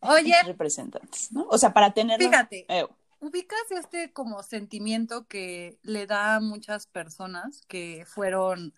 Oye, 0.00 0.34
en 0.38 0.46
representantes, 0.46 1.32
¿no? 1.32 1.46
O 1.48 1.56
sea, 1.56 1.72
para 1.72 1.92
tenerlos. 1.92 2.28
fíjate, 2.28 2.66
Eh, 2.68 2.86
ubicas 3.20 3.70
este 3.70 4.12
como 4.12 4.42
sentimiento 4.42 5.26
que 5.26 5.78
le 5.82 6.06
da 6.06 6.36
a 6.36 6.40
muchas 6.40 6.86
personas 6.86 7.62
que 7.68 8.04
fueron, 8.06 8.74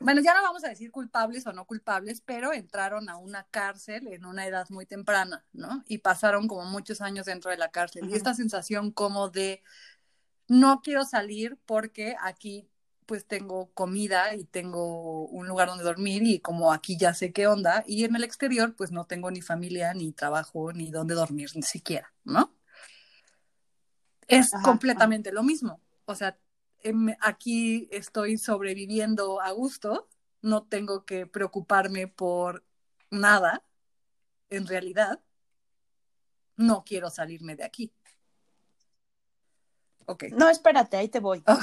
bueno, 0.00 0.20
ya 0.20 0.32
no 0.34 0.42
vamos 0.42 0.64
a 0.64 0.68
decir 0.68 0.90
culpables 0.90 1.46
o 1.46 1.52
no 1.52 1.64
culpables, 1.64 2.20
pero 2.24 2.52
entraron 2.52 3.08
a 3.08 3.16
una 3.16 3.44
cárcel 3.44 4.06
en 4.08 4.24
una 4.24 4.46
edad 4.46 4.66
muy 4.70 4.86
temprana, 4.86 5.44
¿no? 5.52 5.82
Y 5.88 5.98
pasaron 5.98 6.46
como 6.46 6.64
muchos 6.64 7.00
años 7.00 7.26
dentro 7.26 7.50
de 7.50 7.56
la 7.56 7.70
cárcel. 7.70 8.08
Y 8.08 8.14
esta 8.14 8.34
sensación 8.34 8.92
como 8.92 9.28
de 9.28 9.62
no 10.46 10.80
quiero 10.82 11.04
salir 11.04 11.58
porque 11.66 12.16
aquí 12.20 12.68
pues 13.06 13.26
tengo 13.26 13.70
comida 13.72 14.34
y 14.34 14.44
tengo 14.44 15.26
un 15.28 15.48
lugar 15.48 15.68
donde 15.68 15.82
dormir 15.82 16.22
y 16.24 16.40
como 16.40 16.72
aquí 16.72 16.98
ya 16.98 17.14
sé 17.14 17.32
qué 17.32 17.46
onda 17.46 17.82
y 17.86 18.04
en 18.04 18.14
el 18.14 18.22
exterior 18.22 18.76
pues 18.76 18.92
no 18.92 19.06
tengo 19.06 19.30
ni 19.30 19.40
familia, 19.40 19.94
ni 19.94 20.12
trabajo, 20.12 20.74
ni 20.74 20.90
dónde 20.90 21.14
dormir, 21.14 21.50
ni 21.54 21.62
siquiera, 21.62 22.12
¿no? 22.24 22.54
Es 24.26 24.52
Ajá, 24.52 24.62
completamente 24.62 25.32
lo 25.32 25.42
mismo. 25.42 25.80
O 26.04 26.14
sea, 26.14 26.36
aquí 27.20 27.88
estoy 27.90 28.38
sobreviviendo 28.38 29.40
a 29.40 29.50
gusto, 29.50 30.08
no 30.42 30.64
tengo 30.64 31.04
que 31.04 31.26
preocuparme 31.26 32.06
por 32.08 32.64
nada, 33.10 33.64
en 34.50 34.66
realidad, 34.66 35.20
no 36.56 36.84
quiero 36.84 37.10
salirme 37.10 37.56
de 37.56 37.64
aquí. 37.64 37.92
Ok. 40.06 40.24
no, 40.32 40.48
espérate, 40.48 40.96
ahí 40.96 41.08
te 41.08 41.20
voy. 41.20 41.42
Ah, 41.46 41.60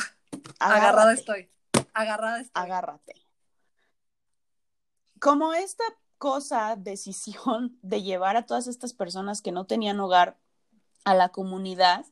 agarrada 0.59 1.13
estoy. 1.13 1.49
Agarrada 1.93 2.41
estoy. 2.41 2.61
agárrate. 2.61 3.13
Como 5.19 5.53
esta 5.53 5.83
cosa, 6.17 6.75
decisión 6.75 7.77
de 7.81 8.03
llevar 8.03 8.37
a 8.37 8.45
todas 8.45 8.67
estas 8.67 8.93
personas 8.93 9.41
que 9.41 9.51
no 9.51 9.65
tenían 9.65 9.99
hogar 9.99 10.37
a 11.05 11.13
la 11.13 11.29
comunidad, 11.29 12.05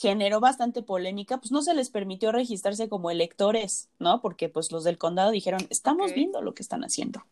generó 0.00 0.40
bastante 0.40 0.82
polémica, 0.82 1.36
pues 1.36 1.52
no 1.52 1.60
se 1.60 1.74
les 1.74 1.90
permitió 1.90 2.32
registrarse 2.32 2.88
como 2.88 3.10
electores, 3.10 3.90
¿no? 3.98 4.22
Porque 4.22 4.48
pues 4.48 4.72
los 4.72 4.82
del 4.82 4.96
condado 4.96 5.30
dijeron, 5.30 5.66
estamos 5.68 6.14
viendo 6.14 6.40
lo 6.40 6.54
que 6.54 6.62
están 6.62 6.84
haciendo. 6.84 7.22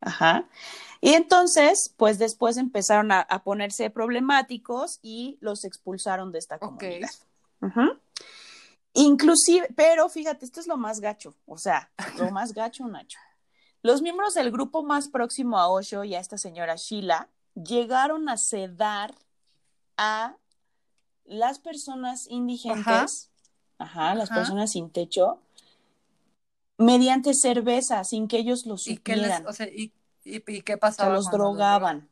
Ajá. 0.00 0.48
Y 1.02 1.10
entonces, 1.12 1.92
pues 1.98 2.18
después 2.18 2.56
empezaron 2.56 3.12
a, 3.12 3.20
a 3.20 3.42
ponerse 3.42 3.90
problemáticos 3.90 5.00
y 5.02 5.36
los 5.42 5.66
expulsaron 5.66 6.32
de 6.32 6.38
esta 6.38 6.58
comunidad. 6.58 7.10
Ujú. 7.60 7.98
Inclusive, 8.94 9.68
pero 9.76 10.08
fíjate, 10.08 10.46
esto 10.46 10.60
es 10.60 10.66
lo 10.66 10.78
más 10.78 10.98
gacho, 10.98 11.34
o 11.44 11.58
sea, 11.58 11.90
lo 12.16 12.30
más 12.30 12.54
gacho, 12.54 12.86
Nacho. 12.86 13.18
Los 13.82 14.00
miembros 14.00 14.32
del 14.32 14.50
grupo 14.50 14.82
más 14.82 15.08
próximo 15.08 15.58
a 15.58 15.68
Osho 15.68 16.04
y 16.04 16.14
a 16.14 16.20
esta 16.20 16.38
señora 16.38 16.76
Sheila 16.76 17.28
llegaron 17.54 18.30
a 18.30 18.38
sedar 18.38 19.14
a 19.98 20.36
las 21.24 21.58
personas 21.58 22.26
indigentes, 22.28 23.30
ajá, 23.78 24.14
las 24.14 24.30
Ajá. 24.30 24.40
personas 24.40 24.72
sin 24.72 24.90
techo, 24.90 25.40
mediante 26.78 27.34
cerveza, 27.34 28.04
sin 28.04 28.28
que 28.28 28.38
ellos 28.38 28.66
lo 28.66 28.76
¿Y 28.76 28.96
qué, 28.98 29.16
les, 29.16 29.26
supieran. 29.26 29.46
o 29.46 29.52
sea, 29.52 29.66
y, 29.68 29.92
y- 30.24 30.36
y 30.46 30.62
qué 30.62 30.74
O 30.74 30.76
sea, 30.76 30.78
pasaba? 30.78 31.14
los 31.14 31.24
cuando 31.24 31.44
drogaban. 31.44 32.08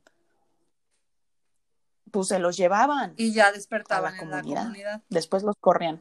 Pues 2.11 2.27
se 2.29 2.39
los 2.41 2.57
llevaban, 2.57 3.15
Y 3.17 3.33
ya 3.33 3.53
despertaban 3.53 4.15
a 4.15 4.17
la 4.17 4.23
en 4.23 4.31
la 4.31 4.43
comunidad. 4.43 5.03
después 5.11 5.45
los 5.45 5.55
corrían, 5.61 6.01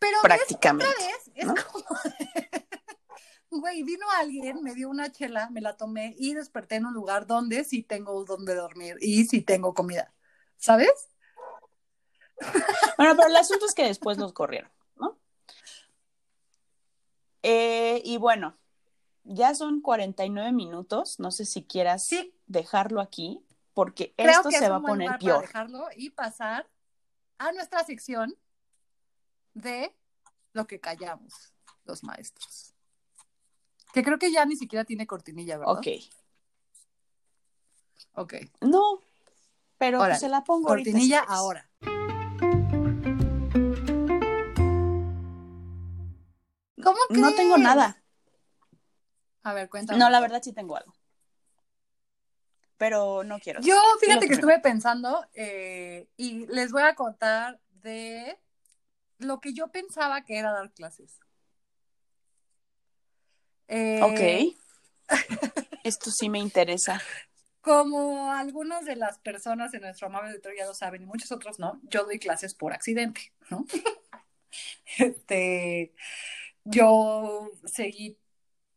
Pero 0.00 0.18
ves, 0.18 0.22
prácticamente. 0.22 0.92
otra 0.92 1.06
vez, 1.06 1.30
es 1.34 1.46
¿no? 1.46 1.54
como... 1.54 1.84
Güey, 3.50 3.82
vino 3.82 4.06
alguien, 4.18 4.62
me 4.62 4.74
dio 4.74 4.90
una 4.90 5.10
chela, 5.10 5.48
me 5.48 5.62
la 5.62 5.74
tomé 5.78 6.14
y 6.18 6.34
desperté 6.34 6.76
en 6.76 6.84
un 6.84 6.92
lugar 6.92 7.26
donde 7.26 7.64
sí 7.64 7.82
tengo 7.82 8.22
donde 8.26 8.54
dormir 8.54 8.96
y 9.00 9.24
sí 9.24 9.40
tengo 9.40 9.72
comida. 9.72 10.12
¿Sabes? 10.58 11.08
Bueno, 12.96 13.14
pero 13.16 13.28
el 13.28 13.36
asunto 13.36 13.66
es 13.66 13.74
que 13.74 13.84
después 13.84 14.18
los 14.18 14.32
corrieron, 14.32 14.70
¿no? 14.96 15.18
Eh, 17.42 18.02
y 18.04 18.16
bueno, 18.16 18.56
ya 19.24 19.54
son 19.54 19.80
49 19.80 20.52
minutos, 20.52 21.18
no 21.20 21.30
sé 21.30 21.44
si 21.44 21.64
quieras 21.64 22.04
Sí. 22.06 22.34
dejarlo 22.46 23.00
aquí, 23.00 23.44
porque 23.74 24.12
Creo 24.16 24.30
esto 24.30 24.50
se 24.50 24.58
es 24.64 24.70
va 24.70 24.76
a 24.76 24.80
poner 24.80 25.18
peor. 25.18 25.34
para 25.36 25.40
dejarlo 25.42 25.86
y 25.96 26.10
pasar 26.10 26.68
a 27.38 27.52
nuestra 27.52 27.84
sección 27.84 28.34
de 29.54 29.94
lo 30.52 30.66
que 30.66 30.80
callamos 30.80 31.52
los 31.84 32.02
maestros. 32.02 32.74
Que 33.92 34.02
creo 34.02 34.18
que 34.18 34.30
ya 34.32 34.44
ni 34.44 34.56
siquiera 34.56 34.84
tiene 34.84 35.06
cortinilla, 35.06 35.58
¿verdad? 35.58 35.78
Ok, 35.78 35.86
Ok. 38.14 38.34
no, 38.60 39.00
pero 39.78 39.98
Órale, 39.98 40.12
pues 40.14 40.20
se 40.20 40.28
la 40.28 40.42
pongo 40.44 40.68
ahorita, 40.70 40.90
Cortinilla 40.90 41.20
ahora. 41.20 41.67
¿Cómo 46.88 47.00
crees? 47.08 47.20
No 47.20 47.34
tengo 47.34 47.58
nada. 47.58 48.02
A 49.42 49.52
ver, 49.52 49.68
cuéntame. 49.68 49.98
No, 49.98 50.08
la 50.08 50.20
verdad 50.20 50.40
sí 50.42 50.54
tengo 50.54 50.74
algo. 50.74 50.94
Pero 52.78 53.24
no 53.24 53.38
quiero. 53.40 53.60
Yo, 53.60 53.78
fíjate 54.00 54.26
que 54.26 54.34
estuve 54.34 54.58
pensando 54.60 55.26
eh, 55.34 56.08
y 56.16 56.46
les 56.46 56.72
voy 56.72 56.82
a 56.82 56.94
contar 56.94 57.60
de 57.82 58.38
lo 59.18 59.40
que 59.40 59.52
yo 59.52 59.68
pensaba 59.68 60.24
que 60.24 60.38
era 60.38 60.52
dar 60.52 60.72
clases. 60.72 61.20
Eh, 63.66 64.00
Ok. 64.02 65.18
Esto 65.84 66.10
sí 66.10 66.30
me 66.30 66.38
interesa. 66.38 67.02
Como 67.60 68.32
algunas 68.32 68.86
de 68.86 68.96
las 68.96 69.18
personas 69.18 69.74
en 69.74 69.82
nuestro 69.82 70.06
amable 70.06 70.30
auditorio 70.30 70.60
ya 70.60 70.66
lo 70.66 70.72
saben 70.72 71.02
y 71.02 71.06
muchos 71.06 71.32
otros 71.32 71.58
no, 71.58 71.80
yo 71.82 72.04
doy 72.04 72.18
clases 72.18 72.54
por 72.54 72.72
accidente, 72.72 73.32
¿no? 73.50 73.66
Este, 74.98 75.92
yo 76.70 77.50
seguí 77.64 78.18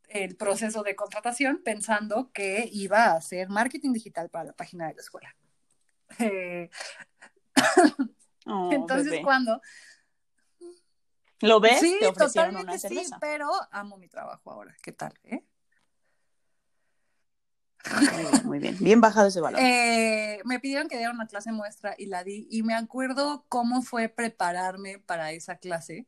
el 0.08 0.36
proceso 0.36 0.84
de 0.84 0.96
contratación 0.96 1.62
pensando 1.64 2.32
que 2.34 2.70
iba 2.72 3.06
a 3.06 3.16
hacer 3.16 3.50
marketing 3.50 3.94
digital 3.94 4.30
para 4.30 4.46
la 4.46 4.54
página 4.54 4.88
de 4.88 4.96
la 4.96 5.02
escuela. 5.02 5.36
Eh, 6.20 6.70
Oh, 8.48 8.70
entonces, 8.72 9.12
bebé. 9.12 9.22
cuando 9.22 9.62
¿Lo 11.42 11.60
ves? 11.60 11.80
Sí, 11.80 11.96
Te 12.00 12.12
totalmente 12.12 12.64
una 12.64 12.78
sí, 12.78 13.04
pero 13.20 13.50
amo 13.72 13.98
mi 13.98 14.08
trabajo 14.08 14.52
ahora. 14.52 14.76
¿Qué 14.82 14.92
tal? 14.92 15.14
eh? 15.24 15.44
Muy 17.90 18.08
bien, 18.08 18.46
muy 18.46 18.60
bien. 18.60 18.78
Bien 18.80 19.02
bajado 19.02 19.28
ese 19.28 19.42
valor. 19.42 19.60
Eh, 19.62 20.40
me 20.46 20.60
pidieron 20.60 20.88
que 20.88 20.98
diera 20.98 21.12
una 21.12 21.28
clase 21.28 21.52
muestra 21.52 21.96
y 21.98 22.06
la 22.06 22.24
di. 22.24 22.48
Y 22.52 22.64
me 22.64 22.76
acuerdo 22.76 23.46
cómo 23.50 23.82
fue 23.82 24.08
prepararme 24.10 25.00
para 25.00 25.32
esa 25.32 25.58
clase. 25.58 26.08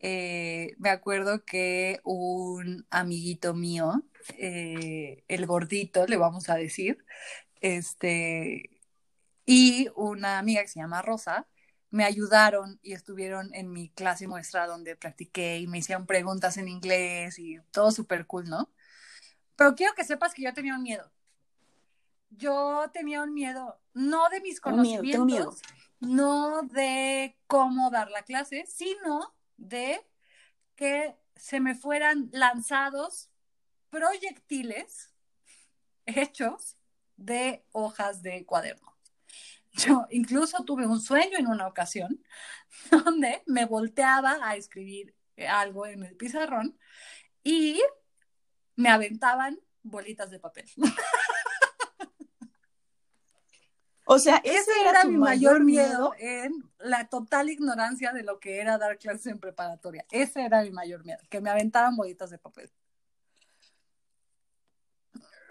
Eh, 0.00 0.74
me 0.78 0.90
acuerdo 0.90 1.44
que 1.44 2.00
un 2.04 2.86
amiguito 2.90 3.54
mío, 3.54 4.02
eh, 4.36 5.24
el 5.28 5.46
gordito, 5.46 6.06
le 6.06 6.16
vamos 6.16 6.48
a 6.48 6.54
decir, 6.54 7.04
este, 7.60 8.70
y 9.44 9.88
una 9.96 10.38
amiga 10.38 10.62
que 10.62 10.68
se 10.68 10.80
llama 10.80 11.02
Rosa, 11.02 11.48
me 11.90 12.04
ayudaron 12.04 12.78
y 12.82 12.92
estuvieron 12.92 13.52
en 13.54 13.72
mi 13.72 13.88
clase 13.88 14.28
muestra 14.28 14.66
donde 14.66 14.94
practiqué 14.94 15.58
y 15.58 15.66
me 15.66 15.78
hicieron 15.78 16.06
preguntas 16.06 16.58
en 16.58 16.68
inglés 16.68 17.38
y 17.38 17.58
todo 17.70 17.90
súper 17.90 18.26
cool, 18.26 18.48
¿no? 18.48 18.70
Pero 19.56 19.74
quiero 19.74 19.94
que 19.94 20.04
sepas 20.04 20.34
que 20.34 20.42
yo 20.42 20.52
tenía 20.52 20.74
un 20.74 20.82
miedo. 20.82 21.10
Yo 22.30 22.84
tenía 22.92 23.22
un 23.22 23.32
miedo, 23.32 23.80
no 23.94 24.28
de 24.28 24.40
mis 24.42 24.60
miedo, 24.60 24.62
conocimientos, 24.62 25.10
tengo 25.12 25.24
miedo. 25.24 25.56
no 26.00 26.62
de 26.62 27.36
cómo 27.46 27.90
dar 27.90 28.10
la 28.10 28.22
clase, 28.22 28.66
sino 28.66 29.34
de 29.58 30.00
que 30.74 31.14
se 31.36 31.60
me 31.60 31.74
fueran 31.74 32.30
lanzados 32.32 33.30
proyectiles 33.90 35.12
hechos 36.06 36.76
de 37.16 37.64
hojas 37.72 38.22
de 38.22 38.46
cuaderno. 38.46 38.96
Yo 39.72 40.06
incluso 40.10 40.64
tuve 40.64 40.86
un 40.86 41.00
sueño 41.00 41.38
en 41.38 41.48
una 41.48 41.66
ocasión 41.66 42.24
donde 42.90 43.42
me 43.46 43.66
volteaba 43.66 44.38
a 44.42 44.56
escribir 44.56 45.14
algo 45.48 45.86
en 45.86 46.02
el 46.02 46.16
pizarrón 46.16 46.78
y 47.44 47.80
me 48.74 48.88
aventaban 48.88 49.58
bolitas 49.82 50.30
de 50.30 50.40
papel. 50.40 50.68
O 54.10 54.18
sea, 54.18 54.38
ese, 54.38 54.58
Ese 54.58 54.88
era, 54.88 55.04
mi 55.04 55.18
mayor 55.18 55.62
miedo 55.62 56.14
en 56.18 56.64
la 56.78 57.10
total 57.10 57.50
ignorancia 57.50 58.10
de 58.14 58.22
lo 58.22 58.40
que 58.40 58.58
era 58.58 58.78
dar 58.78 58.96
clases 58.96 59.26
en 59.26 59.38
preparatoria. 59.38 60.06
Ese 60.10 60.46
era 60.46 60.62
mi 60.62 60.70
mayor 60.70 61.04
miedo, 61.04 61.18
que 61.28 61.42
me 61.42 61.50
aventaran 61.50 61.94
bolitas 61.94 62.30
de 62.30 62.38
papel. 62.38 62.72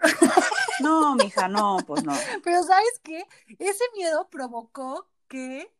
No, 0.80 1.16
mija, 1.16 1.48
no, 1.48 1.78
pues 1.86 2.04
no. 2.04 2.12
Pero 2.44 2.62
¿sabes 2.62 3.00
qué? 3.02 3.26
Ese 3.58 3.82
miedo 3.96 4.28
provocó 4.28 5.08
que 5.26 5.72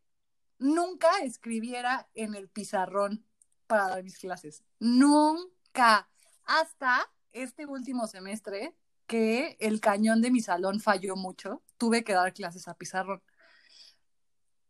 nunca 0.58 1.08
escribiera 1.22 2.08
en 2.14 2.34
el 2.34 2.48
pizarrón 2.48 3.24
para 3.68 3.88
dar 3.88 4.02
mis 4.02 4.18
clases. 4.18 4.64
Nunca. 4.80 6.08
Hasta 6.44 7.08
este 7.30 7.66
último 7.66 8.08
semestre 8.08 8.74
que 9.06 9.56
el 9.60 9.80
cañón 9.80 10.20
de 10.20 10.32
mi 10.32 10.40
salón 10.40 10.80
falló 10.80 11.14
mucho, 11.14 11.62
tuve 11.78 12.04
que 12.04 12.12
dar 12.12 12.32
clases 12.34 12.68
a 12.68 12.74
pizarrón. 12.74 13.22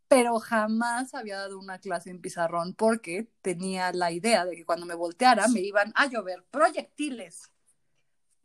Pero 0.07 0.39
jamás 0.39 1.15
había 1.15 1.37
dado 1.39 1.59
una 1.59 1.79
clase 1.79 2.11
en 2.11 2.21
pizarrón 2.21 2.75
porque 2.75 3.29
tenía 3.43 3.93
la 3.93 4.11
idea 4.11 4.45
de 4.47 4.57
que 4.57 4.65
cuando 4.65 4.87
me 4.87 4.95
volteara 4.95 5.49
me 5.49 5.61
iban 5.61 5.93
a 5.97 6.07
llover 6.07 6.45
proyectiles 6.51 7.51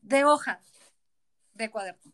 de 0.02 0.26
hojas 0.26 0.66
de 1.54 1.70
cuaderno. 1.72 2.12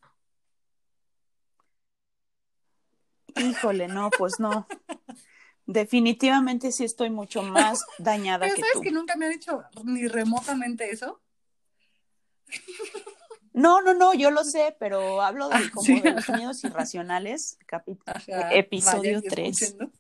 Híjole, 3.36 3.88
no, 3.88 4.10
pues 4.12 4.40
no. 4.40 4.68
Definitivamente 5.66 6.72
sí 6.72 6.84
estoy 6.84 7.10
mucho 7.10 7.42
más 7.42 7.84
dañada 7.98 8.46
Pero 8.46 8.56
que 8.56 8.62
sabes 8.62 8.74
tú. 8.74 8.82
que 8.82 8.92
nunca 8.92 9.16
me 9.16 9.26
han 9.26 9.32
dicho 9.32 9.64
ni 9.84 10.08
remotamente 10.08 10.92
eso. 10.92 11.22
No, 13.54 13.82
no, 13.82 13.94
no, 13.94 14.14
yo 14.14 14.32
lo 14.32 14.44
sé, 14.44 14.76
pero 14.80 15.22
hablo 15.22 15.50
de, 15.50 15.56
Ah, 15.56 15.62
como 15.74 15.84
sí. 15.84 16.00
de 16.00 16.12
los 16.12 16.30
miedos 16.30 16.64
irracionales, 16.64 17.58
Ajá, 18.06 18.54
episodio 18.54 19.02
vayan 19.12 19.24
y 19.24 19.28
3. 19.28 19.60
escúchenlo. 19.60 19.92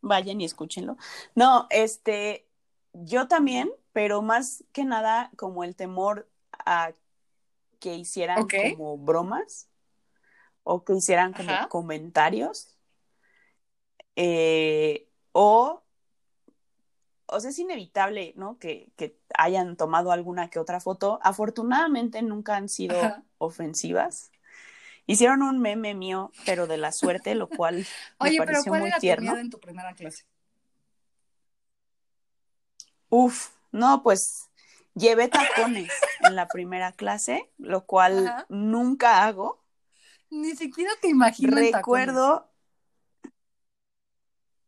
Vayan 0.00 0.40
y 0.40 0.44
escúchenlo. 0.44 0.96
No, 1.34 1.66
este, 1.70 2.46
yo 2.92 3.28
también, 3.28 3.70
pero 3.92 4.22
más 4.22 4.64
que 4.72 4.84
nada 4.84 5.30
como 5.36 5.64
el 5.64 5.74
temor 5.74 6.28
a 6.64 6.92
que 7.80 7.94
hicieran 7.94 8.48
como 8.48 8.98
bromas 8.98 9.68
o 10.64 10.84
que 10.84 10.94
hicieran 10.94 11.32
como 11.32 11.48
Ajá. 11.48 11.68
comentarios 11.68 12.76
eh, 14.16 15.08
o 15.32 15.82
o 17.26 17.40
sea, 17.40 17.50
es 17.50 17.58
inevitable, 17.58 18.32
¿no? 18.36 18.58
Que, 18.58 18.90
que 18.96 19.18
hayan 19.38 19.76
tomado 19.76 20.12
alguna 20.12 20.50
que 20.50 20.58
otra 20.58 20.80
foto. 20.80 21.18
Afortunadamente 21.22 22.22
nunca 22.22 22.56
han 22.56 22.68
sido 22.68 22.98
Ajá. 23.02 23.22
ofensivas. 23.38 24.30
Hicieron 25.06 25.42
un 25.42 25.60
meme 25.60 25.94
mío, 25.94 26.32
pero 26.44 26.66
de 26.66 26.78
la 26.78 26.92
suerte, 26.92 27.34
lo 27.34 27.52
cual 27.52 27.76
me 27.76 27.84
Oye, 28.26 28.42
pero 28.42 28.64
pareció 28.64 28.68
¿cuál 28.68 28.82
muy 28.82 28.88
era 28.88 29.00
tu 29.00 29.02
tierno. 29.02 29.16
miedo 29.16 29.38
en 29.38 29.50
tu 29.50 29.60
primera 29.60 29.94
clase? 29.94 30.24
Uf, 33.08 33.50
no, 33.72 34.02
pues 34.02 34.50
llevé 34.94 35.28
tacones 35.28 36.16
en 36.20 36.34
la 36.36 36.50
primera 36.50 36.92
clase, 36.92 37.50
lo 37.58 37.86
cual 37.86 38.36
Ajá. 38.36 38.46
nunca 38.48 39.24
hago. 39.26 39.62
Ni 40.30 40.54
siquiera 40.54 40.92
te 41.00 41.08
imagino 41.08 41.58
en 41.58 41.68
tacones. 41.68 42.16
Recuerdo, 42.16 42.50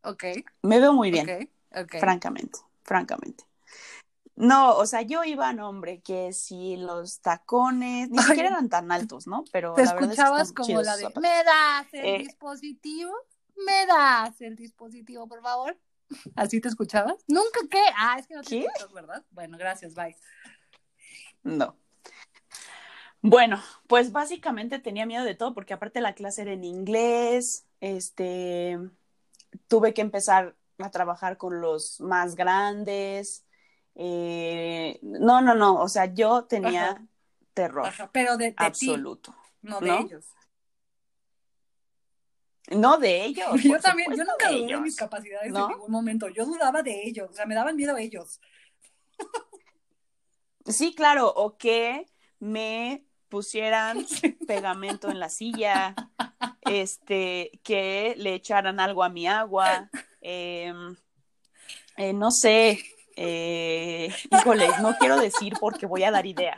Ok, 0.02 0.24
me 0.62 0.80
veo 0.80 0.92
muy 0.92 1.10
bien, 1.10 1.32
ok, 1.32 1.48
francamente, 1.88 2.58
francamente. 2.82 3.44
No, 4.36 4.76
o 4.76 4.86
sea, 4.86 5.02
yo 5.02 5.24
iba, 5.24 5.52
no, 5.52 5.68
hombre, 5.68 6.00
que 6.00 6.32
si 6.32 6.76
los 6.76 7.20
tacones, 7.20 8.08
ni 8.08 8.18
Ay. 8.18 8.24
siquiera 8.24 8.50
eran 8.50 8.68
tan 8.68 8.92
altos, 8.92 9.26
¿no? 9.26 9.44
Pero 9.50 9.74
Te 9.74 9.82
la 9.82 9.94
verdad 9.94 10.12
es 10.12 10.16
que 10.16 10.22
escuchabas 10.22 10.52
como 10.52 10.80
la 10.80 10.96
de, 10.96 11.02
zapatos. 11.02 11.22
¿me 11.22 11.44
das 11.44 11.86
el 11.92 12.06
Eh. 12.06 12.18
dispositivo? 12.18 13.12
¿Me 13.66 13.86
das 13.86 14.40
el 14.40 14.54
dispositivo, 14.54 15.26
por 15.26 15.42
favor? 15.42 15.76
¿Así 16.36 16.60
te 16.60 16.68
escuchabas? 16.68 17.16
¿Nunca 17.26 17.60
qué? 17.68 17.82
Ah, 17.96 18.16
es 18.18 18.28
que 18.28 18.34
no 18.34 18.42
te 18.42 18.50
¿Qué? 18.50 18.64
escuchas, 18.64 18.92
¿verdad? 18.92 19.24
Bueno, 19.30 19.58
gracias, 19.58 19.94
bye. 19.94 20.16
No. 21.42 21.76
Bueno, 23.20 23.60
pues 23.88 24.12
básicamente 24.12 24.78
tenía 24.78 25.04
miedo 25.04 25.24
de 25.24 25.34
todo 25.34 25.52
porque 25.52 25.74
aparte 25.74 26.00
la 26.00 26.14
clase 26.14 26.42
era 26.42 26.52
en 26.52 26.62
inglés, 26.62 27.66
este, 27.80 28.78
tuve 29.66 29.92
que 29.92 30.02
empezar 30.02 30.54
a 30.78 30.90
trabajar 30.90 31.36
con 31.36 31.60
los 31.60 32.00
más 32.00 32.34
grandes. 32.34 33.44
eh, 33.94 34.98
no, 35.02 35.40
no, 35.40 35.54
no, 35.54 35.80
o 35.80 35.88
sea, 35.88 36.06
yo 36.06 36.44
tenía 36.44 36.90
Ajá. 36.90 37.06
terror 37.54 37.88
Ajá, 37.88 38.10
pero 38.12 38.36
de, 38.36 38.46
de 38.46 38.52
ti, 38.52 38.56
absoluto. 38.56 39.34
no 39.62 39.80
de 39.80 39.88
¿no? 39.88 40.00
ellos. 40.00 40.24
No 42.70 42.98
de 42.98 43.24
ellos. 43.24 43.62
yo 43.64 43.80
también, 43.80 44.14
yo 44.14 44.24
nunca 44.24 44.50
dudé 44.50 44.74
de 44.74 44.80
mis 44.80 44.94
capacidades 44.96 45.52
¿no? 45.52 45.64
en 45.64 45.68
ningún 45.68 45.90
momento. 45.90 46.28
Yo 46.28 46.44
dudaba 46.44 46.82
de 46.82 47.02
ellos, 47.08 47.28
o 47.30 47.32
sea, 47.32 47.46
me 47.46 47.54
daban 47.54 47.76
miedo 47.76 47.96
ellos. 47.96 48.40
Sí, 50.66 50.94
claro, 50.94 51.32
o 51.34 51.56
que 51.56 52.06
me 52.40 53.07
pusieran 53.28 54.06
pegamento 54.46 55.10
en 55.10 55.20
la 55.20 55.28
silla, 55.28 55.94
este, 56.62 57.60
que 57.62 58.14
le 58.16 58.34
echaran 58.34 58.80
algo 58.80 59.04
a 59.04 59.08
mi 59.08 59.26
agua, 59.26 59.90
eh, 60.20 60.72
eh, 61.96 62.12
no 62.12 62.30
sé, 62.30 62.78
eh, 63.16 64.14
híjole, 64.30 64.68
no 64.80 64.96
quiero 64.96 65.18
decir 65.18 65.54
porque 65.60 65.86
voy 65.86 66.04
a 66.04 66.12
dar 66.12 66.24
ideas. 66.26 66.56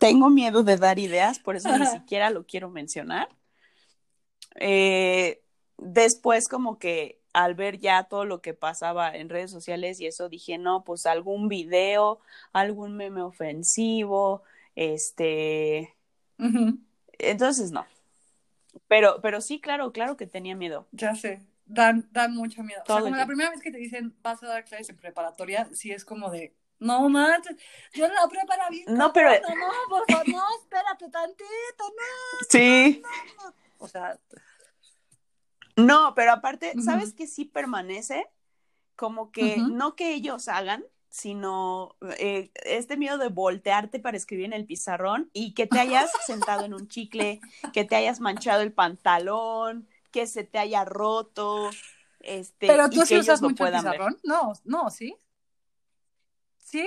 Tengo 0.00 0.30
miedo 0.30 0.62
de 0.62 0.78
dar 0.78 0.98
ideas, 0.98 1.38
por 1.38 1.56
eso 1.56 1.76
ni 1.76 1.86
siquiera 1.86 2.30
lo 2.30 2.46
quiero 2.46 2.70
mencionar. 2.70 3.28
Eh, 4.54 5.42
después 5.76 6.48
como 6.48 6.78
que 6.78 7.20
al 7.36 7.54
ver 7.54 7.78
ya 7.78 8.04
todo 8.04 8.24
lo 8.24 8.40
que 8.40 8.54
pasaba 8.54 9.14
en 9.14 9.28
redes 9.28 9.50
sociales 9.50 10.00
y 10.00 10.06
eso 10.06 10.30
dije, 10.30 10.56
no, 10.56 10.84
pues 10.84 11.04
algún 11.04 11.48
video, 11.48 12.18
algún 12.54 12.96
meme 12.96 13.20
ofensivo, 13.20 14.42
este... 14.74 15.94
Entonces, 17.18 17.72
no. 17.72 17.86
Pero, 18.88 19.20
pero 19.20 19.42
sí, 19.42 19.60
claro, 19.60 19.92
claro 19.92 20.16
que 20.16 20.26
tenía 20.26 20.56
miedo. 20.56 20.86
Ya 20.92 21.14
sé, 21.14 21.42
dan, 21.66 22.08
dan 22.10 22.34
mucho 22.34 22.62
miedo. 22.62 22.80
o 22.82 22.86
sea, 22.86 23.00
como 23.00 23.16
la 23.16 23.26
primera 23.26 23.50
vez 23.50 23.60
que 23.60 23.70
te 23.70 23.76
dicen 23.76 24.14
vas 24.22 24.42
a 24.42 24.46
dar 24.46 24.64
clases 24.64 24.88
en 24.88 24.96
preparatoria, 24.96 25.68
sí 25.74 25.92
es 25.92 26.06
como 26.06 26.30
de, 26.30 26.54
no 26.78 27.06
manches, 27.10 27.54
yo 27.92 28.08
la 28.08 28.26
prepara 28.30 28.70
bien. 28.70 28.86
No, 28.88 29.12
pero. 29.12 29.30
No, 29.30 29.72
por 29.90 30.10
favor, 30.10 30.28
no, 30.28 30.42
espérate 30.62 31.10
tantito, 31.10 31.84
no. 31.84 32.46
Sí. 32.48 33.02
No, 33.02 33.44
no. 33.44 33.54
O 33.78 33.88
sea. 33.88 34.18
No, 35.76 36.14
pero 36.14 36.32
aparte, 36.32 36.74
¿sabes 36.78 37.12
que 37.12 37.26
sí 37.26 37.44
permanece? 37.44 38.26
Como 38.96 39.30
que 39.30 39.58
no 39.58 39.94
que 39.94 40.14
ellos 40.14 40.48
hagan, 40.48 40.84
sino 41.10 41.96
eh, 42.18 42.50
este 42.64 42.96
miedo 42.96 43.18
de 43.18 43.28
voltearte 43.28 44.00
para 44.00 44.16
escribir 44.16 44.46
en 44.46 44.52
el 44.54 44.66
pizarrón 44.66 45.30
y 45.32 45.54
que 45.54 45.66
te 45.66 45.78
hayas 45.78 46.10
sentado 46.26 46.64
en 46.64 46.74
un 46.74 46.88
chicle, 46.88 47.40
que 47.72 47.84
te 47.84 47.96
hayas 47.96 48.20
manchado 48.20 48.62
el 48.62 48.72
pantalón, 48.72 49.88
que 50.10 50.26
se 50.26 50.44
te 50.44 50.58
haya 50.58 50.84
roto, 50.84 51.70
este, 52.20 52.66
Pero 52.66 52.88
tú 52.90 53.02
y 53.02 53.06
sí 53.06 53.14
que 53.14 53.20
usas 53.20 53.40
ellos 53.40 53.50
mucho 53.50 53.66
el 53.66 53.72
ver. 53.72 53.80
pizarrón. 53.80 54.18
No, 54.24 54.52
no, 54.64 54.90
¿sí? 54.90 55.16
¿Sí? 56.58 56.86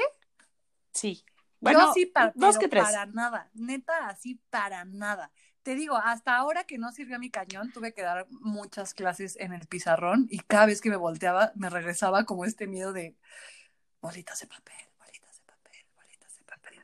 Sí. 0.93 1.23
Bueno, 1.61 1.87
Yo 1.87 1.93
sí, 1.93 2.05
para, 2.05 2.31
dos 2.35 2.55
pero 2.55 2.59
que 2.59 2.67
tres. 2.69 2.83
para 2.83 3.05
nada, 3.07 3.49
neta, 3.53 4.07
así 4.07 4.35
para 4.49 4.85
nada. 4.85 5.31
Te 5.70 5.76
digo, 5.76 5.97
hasta 5.97 6.36
ahora 6.36 6.63
que 6.63 6.80
no 6.80 6.91
sirvió 6.91 7.20
mi 7.20 7.30
cañón, 7.30 7.72
tuve 7.72 7.93
que 7.93 8.01
dar 8.01 8.26
muchas 8.32 8.95
clases 8.95 9.36
en 9.39 9.53
el 9.53 9.67
pizarrón 9.67 10.26
y 10.32 10.39
cada 10.39 10.65
vez 10.65 10.82
que 10.82 10.89
me 10.89 10.95
volteaba 10.95 11.51
me 11.53 11.70
regresaba 11.70 12.26
como 12.26 12.43
este 12.43 12.65
miedo 12.65 12.91
de 12.91 13.15
bolitas 14.01 14.39
de 14.39 14.47
papel, 14.47 14.76
bolitas 14.97 15.38
de 15.38 15.43
papel, 15.43 15.86
bolitas 15.95 16.36
de 16.36 16.43
papel. 16.43 16.84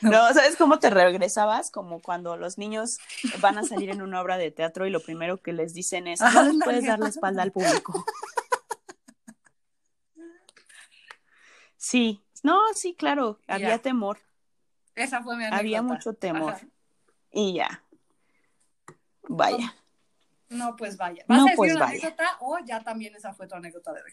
No, 0.00 0.32
¿sabes 0.32 0.54
cómo 0.54 0.78
te 0.78 0.90
regresabas? 0.90 1.72
Como 1.72 2.00
cuando 2.00 2.36
los 2.36 2.56
niños 2.56 2.98
van 3.40 3.58
a 3.58 3.64
salir 3.64 3.90
en 3.90 4.00
una 4.00 4.20
obra 4.20 4.38
de 4.38 4.52
teatro 4.52 4.86
y 4.86 4.90
lo 4.90 5.00
primero 5.00 5.38
que 5.42 5.52
les 5.52 5.74
dicen 5.74 6.06
es, 6.06 6.20
no 6.20 6.60
puedes 6.62 6.86
dar 6.86 7.00
la 7.00 7.08
espalda 7.08 7.42
al 7.42 7.50
público. 7.50 8.06
Sí, 11.76 12.22
no, 12.44 12.60
sí, 12.76 12.94
claro, 12.94 13.40
había 13.48 13.78
temor, 13.78 14.20
Esa 14.94 15.20
fue 15.20 15.36
mi 15.36 15.42
anécdota. 15.42 15.58
había 15.58 15.82
mucho 15.82 16.14
temor. 16.14 16.54
Ajá. 16.54 16.68
Y 17.32 17.54
ya. 17.54 17.82
Vaya. 19.28 19.74
No, 20.50 20.76
pues 20.76 20.96
vaya. 20.96 21.24
¿Vas 21.28 21.38
No, 21.38 21.44
a 21.46 21.50
decir 21.50 21.56
pues 21.56 21.72
una 21.72 21.80
vaya. 21.86 21.92
anécdota 22.08 22.24
o 22.40 22.58
ya 22.64 22.82
también 22.82 23.14
esa 23.14 23.32
fue 23.32 23.46
tu 23.46 23.54
anécdota 23.54 23.92
de 23.92 24.02
hoy? 24.02 24.12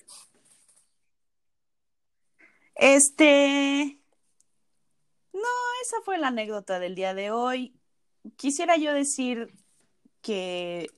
Este. 2.76 4.00
No, 5.34 5.42
esa 5.84 5.98
fue 6.04 6.18
la 6.18 6.28
anécdota 6.30 6.80
del 6.80 6.96
día 6.96 7.14
de 7.14 7.32
hoy. 7.32 7.76
Quisiera 8.38 8.78
yo 8.78 8.94
decir 8.94 9.54
que, 10.22 10.90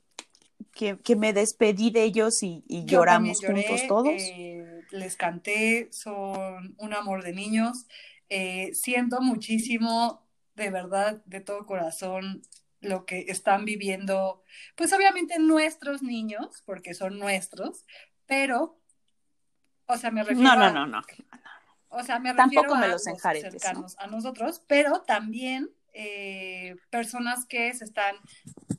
que, 0.74 1.00
que 1.00 1.16
me 1.16 1.34
despedí 1.34 1.92
de 1.92 2.04
ellos 2.04 2.44
y, 2.44 2.64
y 2.68 2.86
Yo 2.86 3.00
lloramos 3.00 3.42
lloré, 3.42 3.64
juntos 3.68 3.88
todos. 3.88 4.14
eh, 4.16 4.82
les 4.92 5.16
canté, 5.16 5.90
son 5.92 6.76
un 6.78 6.94
amor 6.94 7.24
de 7.24 7.34
niños. 7.34 7.86
Eh, 8.30 8.74
siento 8.74 9.22
muchísimo, 9.22 10.26
de 10.56 10.70
verdad, 10.70 11.22
de 11.26 11.42
todo 11.42 11.66
corazón, 11.66 12.42
lo 12.82 13.06
que 13.06 13.26
están 13.28 13.64
viviendo, 13.66 14.44
pues 14.76 14.92
obviamente 14.94 15.38
nuestros 15.40 16.02
niños, 16.02 16.64
porque 16.66 16.94
son 16.94 17.20
nuestros, 17.20 17.86
pero, 18.26 18.80
o 19.86 19.98
sea, 19.98 20.12
me 20.12 20.24
refiero 20.24 20.50
No, 20.50 20.56
no, 20.56 20.66
a- 20.66 20.74
no, 20.74 20.88
no. 20.88 21.02
O 21.90 22.04
sea, 22.04 22.20
me 22.20 22.34
Tampoco 22.34 22.68
refiero 22.68 22.76
me 22.76 22.86
a 22.86 22.90
los 22.90 23.06
los 23.06 23.08
enjaretes, 23.16 23.52
cercanos 23.52 23.96
a 24.00 24.08
nosotros, 24.08 24.64
pero 24.68 25.02
también 25.02 25.70
eh, 25.94 26.76
personas 26.90 27.46
que 27.46 27.74
se 27.74 27.84
están, 27.84 28.16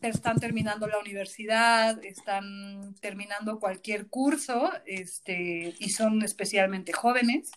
están 0.00 0.38
terminando 0.38 0.86
la 0.86 0.98
universidad, 0.98 2.02
están 2.04 2.94
terminando 3.00 3.60
cualquier 3.60 4.06
curso, 4.08 4.72
este, 4.86 5.74
y 5.78 5.90
son 5.90 6.22
especialmente 6.22 6.92
jóvenes. 6.94 7.50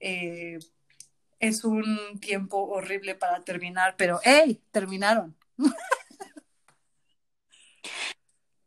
Eh, 0.00 0.58
es 1.40 1.64
un 1.64 2.20
tiempo 2.20 2.58
horrible 2.58 3.14
para 3.16 3.42
terminar, 3.42 3.96
pero 3.98 4.20
¡hey! 4.24 4.62
Terminaron. 4.70 5.36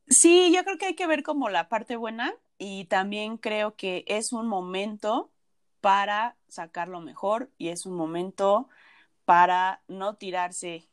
Sí, 0.08 0.54
yo 0.54 0.64
creo 0.64 0.78
que 0.78 0.86
hay 0.88 0.96
que 0.96 1.08
ver 1.08 1.24
como 1.24 1.50
la 1.50 1.70
parte 1.70 1.96
buena 1.96 2.34
y 2.58 2.86
también 2.86 3.38
creo 3.38 3.76
que 3.76 4.04
es 4.08 4.34
un 4.34 4.48
momento 4.48 5.32
para 5.82 6.38
sacar 6.48 6.88
lo 6.88 7.02
mejor 7.02 7.52
y 7.58 7.70
es 7.70 7.86
un 7.86 7.96
momento 7.96 8.70
para 9.26 9.84
no 9.88 10.16
tirarse 10.18 10.90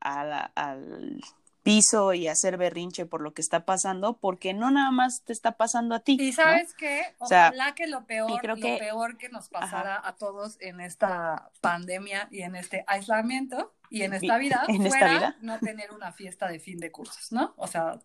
a 0.00 0.24
la- 0.24 0.52
al 0.56 1.20
piso 1.68 2.14
y 2.14 2.28
hacer 2.28 2.56
berrinche 2.56 3.04
por 3.06 3.20
lo 3.20 3.34
que 3.34 3.42
está 3.42 3.64
pasando, 3.64 4.16
porque 4.18 4.54
no 4.54 4.70
nada 4.70 4.90
más 4.90 5.22
te 5.24 5.32
está 5.32 5.52
pasando 5.56 5.94
a 5.94 6.00
ti. 6.00 6.16
Y 6.18 6.30
¿no? 6.30 6.32
sabes 6.32 6.74
qué, 6.74 7.14
O 7.18 7.26
sea, 7.26 7.48
ojalá 7.48 7.74
que 7.74 7.86
lo 7.86 8.06
peor, 8.06 8.40
creo 8.40 8.56
lo 8.56 8.62
que- 8.62 8.78
peor 8.78 9.18
que 9.18 9.28
nos 9.28 9.48
pasara 9.48 10.00
a 10.02 10.16
todos 10.16 10.56
en 10.60 10.80
esta 10.80 11.50
pandemia 11.60 12.28
y 12.30 12.42
en 12.42 12.56
este 12.56 12.84
aislamiento 12.86 13.74
y 13.90 14.02
en 14.02 14.14
esta 14.14 14.38
vida 14.38 14.64
en 14.68 14.86
esta 14.86 14.98
fuera 14.98 15.12
vida. 15.14 15.36
no 15.40 15.58
tener 15.58 15.92
una 15.92 16.12
fiesta 16.12 16.48
de 16.48 16.58
fin 16.58 16.78
de 16.78 16.90
cursos, 16.90 17.32
¿no? 17.32 17.54
O 17.56 17.66
sea, 17.66 17.98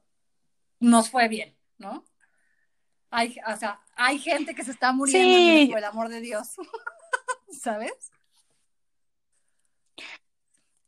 nos 0.79 1.09
fue 1.09 1.27
bien, 1.29 1.55
¿no? 1.77 2.03
Hay, 3.11 3.37
o 3.47 3.55
sea, 3.57 3.79
hay 3.95 4.17
gente 4.19 4.55
que 4.55 4.63
se 4.63 4.71
está 4.71 4.91
muriendo 4.91 5.37
Sí. 5.37 5.67
por 5.69 5.77
el 5.77 5.83
amor 5.85 6.09
de 6.09 6.19
Dios, 6.19 6.47
¿sabes? 7.61 7.93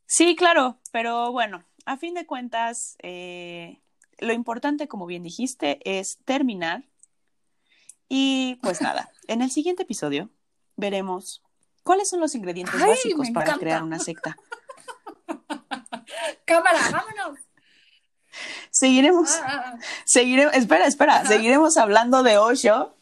Sí, 0.06 0.36
claro, 0.36 0.78
pero 0.92 1.32
bueno, 1.32 1.64
a 1.86 1.96
fin 1.96 2.12
de 2.14 2.26
cuentas, 2.26 2.96
eh, 3.02 3.80
lo 4.18 4.32
importante, 4.32 4.88
como 4.88 5.06
bien 5.06 5.22
dijiste, 5.22 5.80
es 5.84 6.18
terminar. 6.24 6.84
Y 8.08 8.56
pues 8.62 8.80
nada, 8.82 9.10
en 9.28 9.40
el 9.42 9.50
siguiente 9.50 9.82
episodio 9.84 10.30
veremos 10.76 11.42
cuáles 11.82 12.08
son 12.10 12.20
los 12.20 12.34
ingredientes 12.34 12.74
Ay, 12.80 12.90
básicos 12.90 13.30
para 13.30 13.46
encanta. 13.46 13.60
crear 13.60 13.82
una 13.82 13.98
secta. 13.98 14.36
Cámara, 16.44 16.78
vámonos. 16.92 17.40
Seguiremos, 18.70 19.30
Ah, 19.42 19.72
ah, 19.74 19.78
seguiremos, 20.04 20.54
espera, 20.54 20.86
espera, 20.86 21.16
Ajá. 21.20 21.26
seguiremos 21.28 21.76
hablando 21.78 22.22
de 22.22 22.36
Osho 22.36 22.94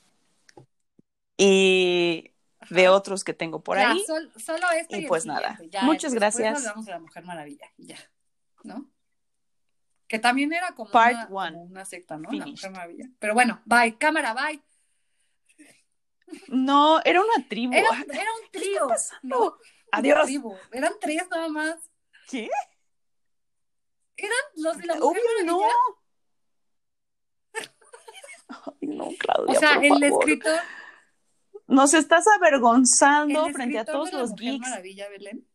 y 1.36 2.30
ah. 2.60 2.66
de 2.70 2.88
otros 2.88 3.24
que 3.24 3.34
tengo 3.34 3.60
por 3.62 3.76
Ya, 3.76 3.90
ahí. 3.90 4.04
sol- 4.06 4.32
solo 4.36 4.66
este 4.78 4.98
Y 4.98 5.06
pues 5.06 5.26
nada, 5.26 5.58
ya, 5.70 5.82
muchas 5.82 6.14
gracias. 6.14 6.62
la 6.86 6.98
Mujer 7.00 7.24
Maravilla 7.24 7.66
ya, 7.78 7.96
¿no? 8.64 8.90
Que 10.08 10.18
también 10.18 10.52
era 10.52 10.74
como, 10.74 10.90
Part 10.90 11.30
una, 11.30 11.46
one. 11.48 11.56
una 11.56 11.84
secta, 11.84 12.16
¿no? 12.18 12.28
Maravilla. 12.30 13.08
Pero 13.18 13.34
bueno, 13.34 13.62
bye, 13.64 13.96
cámara, 13.96 14.34
bye. 14.34 14.60
No, 16.48 17.00
era 17.04 17.20
una 17.22 17.48
tribu. 17.48 17.72
Era, 17.74 17.90
un- 17.90 18.10
era 18.10 18.30
un 18.42 18.50
trío, 18.50 18.88
¿no? 19.22 19.38
Una 19.44 19.52
Adiós. 19.92 20.24
tribu. 20.26 20.56
Eran 20.72 20.92
tres 21.00 21.22
nada 21.30 21.48
más. 21.48 21.76
¿Qué? 22.28 22.48
Eran 24.16 24.32
los 24.56 24.76
de 24.78 24.86
la 24.86 24.94
Mujer 24.96 25.22
Obvio 25.22 25.44
no. 25.46 25.60
Ay, 28.48 28.88
no, 28.88 29.08
Claudia, 29.18 29.56
O 29.56 29.60
sea, 29.60 29.74
por 29.76 29.84
el 29.84 29.90
favor. 29.92 30.04
escritor, 30.30 30.60
Nos 31.66 31.94
estás 31.94 32.26
avergonzando 32.28 33.48
frente 33.50 33.78
a 33.78 33.84
todos 33.84 34.10
de 34.10 34.16
la 34.16 34.18
los 34.22 34.30
Mujer 34.30 34.52
geeks. 34.52 34.68
Maravilla, 34.68 35.08
Belén, 35.08 35.48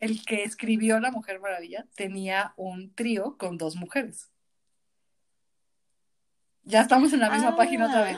el 0.00 0.24
que 0.24 0.42
escribió 0.44 1.00
La 1.00 1.10
Mujer 1.10 1.40
Maravilla, 1.40 1.86
tenía 1.94 2.52
un 2.56 2.94
trío 2.94 3.36
con 3.38 3.56
dos 3.58 3.76
mujeres. 3.76 4.30
Ya 6.64 6.80
estamos 6.80 7.12
en 7.12 7.20
la 7.20 7.30
misma 7.30 7.50
Ah. 7.50 7.56
página 7.56 7.86
otra 7.86 8.02
vez. 8.02 8.16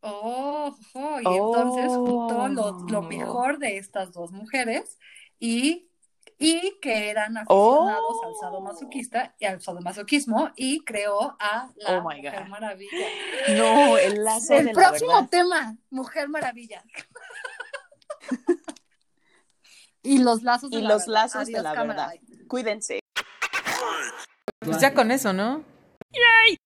Ojo, 0.00 1.20
y 1.20 1.26
entonces 1.36 1.92
juntó 1.92 2.48
lo, 2.48 2.80
lo 2.88 2.98
Oh. 2.98 3.02
mejor 3.02 3.58
de 3.58 3.76
estas 3.78 4.12
dos 4.12 4.30
mujeres 4.30 4.98
y, 5.40 5.88
y 6.38 6.78
que 6.80 7.08
eran 7.10 7.36
aficionados 7.38 8.16
Oh. 8.22 8.26
al 8.26 8.34
sadomasoquista 8.40 9.34
y 9.40 9.46
al 9.46 9.60
sadomasoquismo 9.60 10.50
y 10.54 10.84
creó 10.84 11.36
a 11.40 11.70
la 11.76 11.98
Oh 11.98 12.02
Mujer. 12.02 12.48
Maravilla. 12.48 13.06
No, 13.56 13.96
el 13.96 14.22
lazo 14.22 14.54
El 14.54 14.66
de 14.66 14.72
próximo 14.72 15.26
tema, 15.28 15.76
Mujer 15.90 16.28
Maravilla. 16.28 16.84
Y 20.06 20.18
los 20.18 20.42
lazos 20.42 20.70
de 20.70 20.78
y 20.78 20.82
la 20.82 20.88
los 20.90 21.06
verdad. 21.06 21.12
lazos 21.14 21.48
la 21.48 21.74
verdad. 21.74 22.12
Cuídense. 22.48 23.00
Pues 24.60 24.80
ya 24.80 24.94
con 24.94 25.10
eso, 25.10 25.32
¿no? 25.32 25.64
¡Yay! 26.12 26.56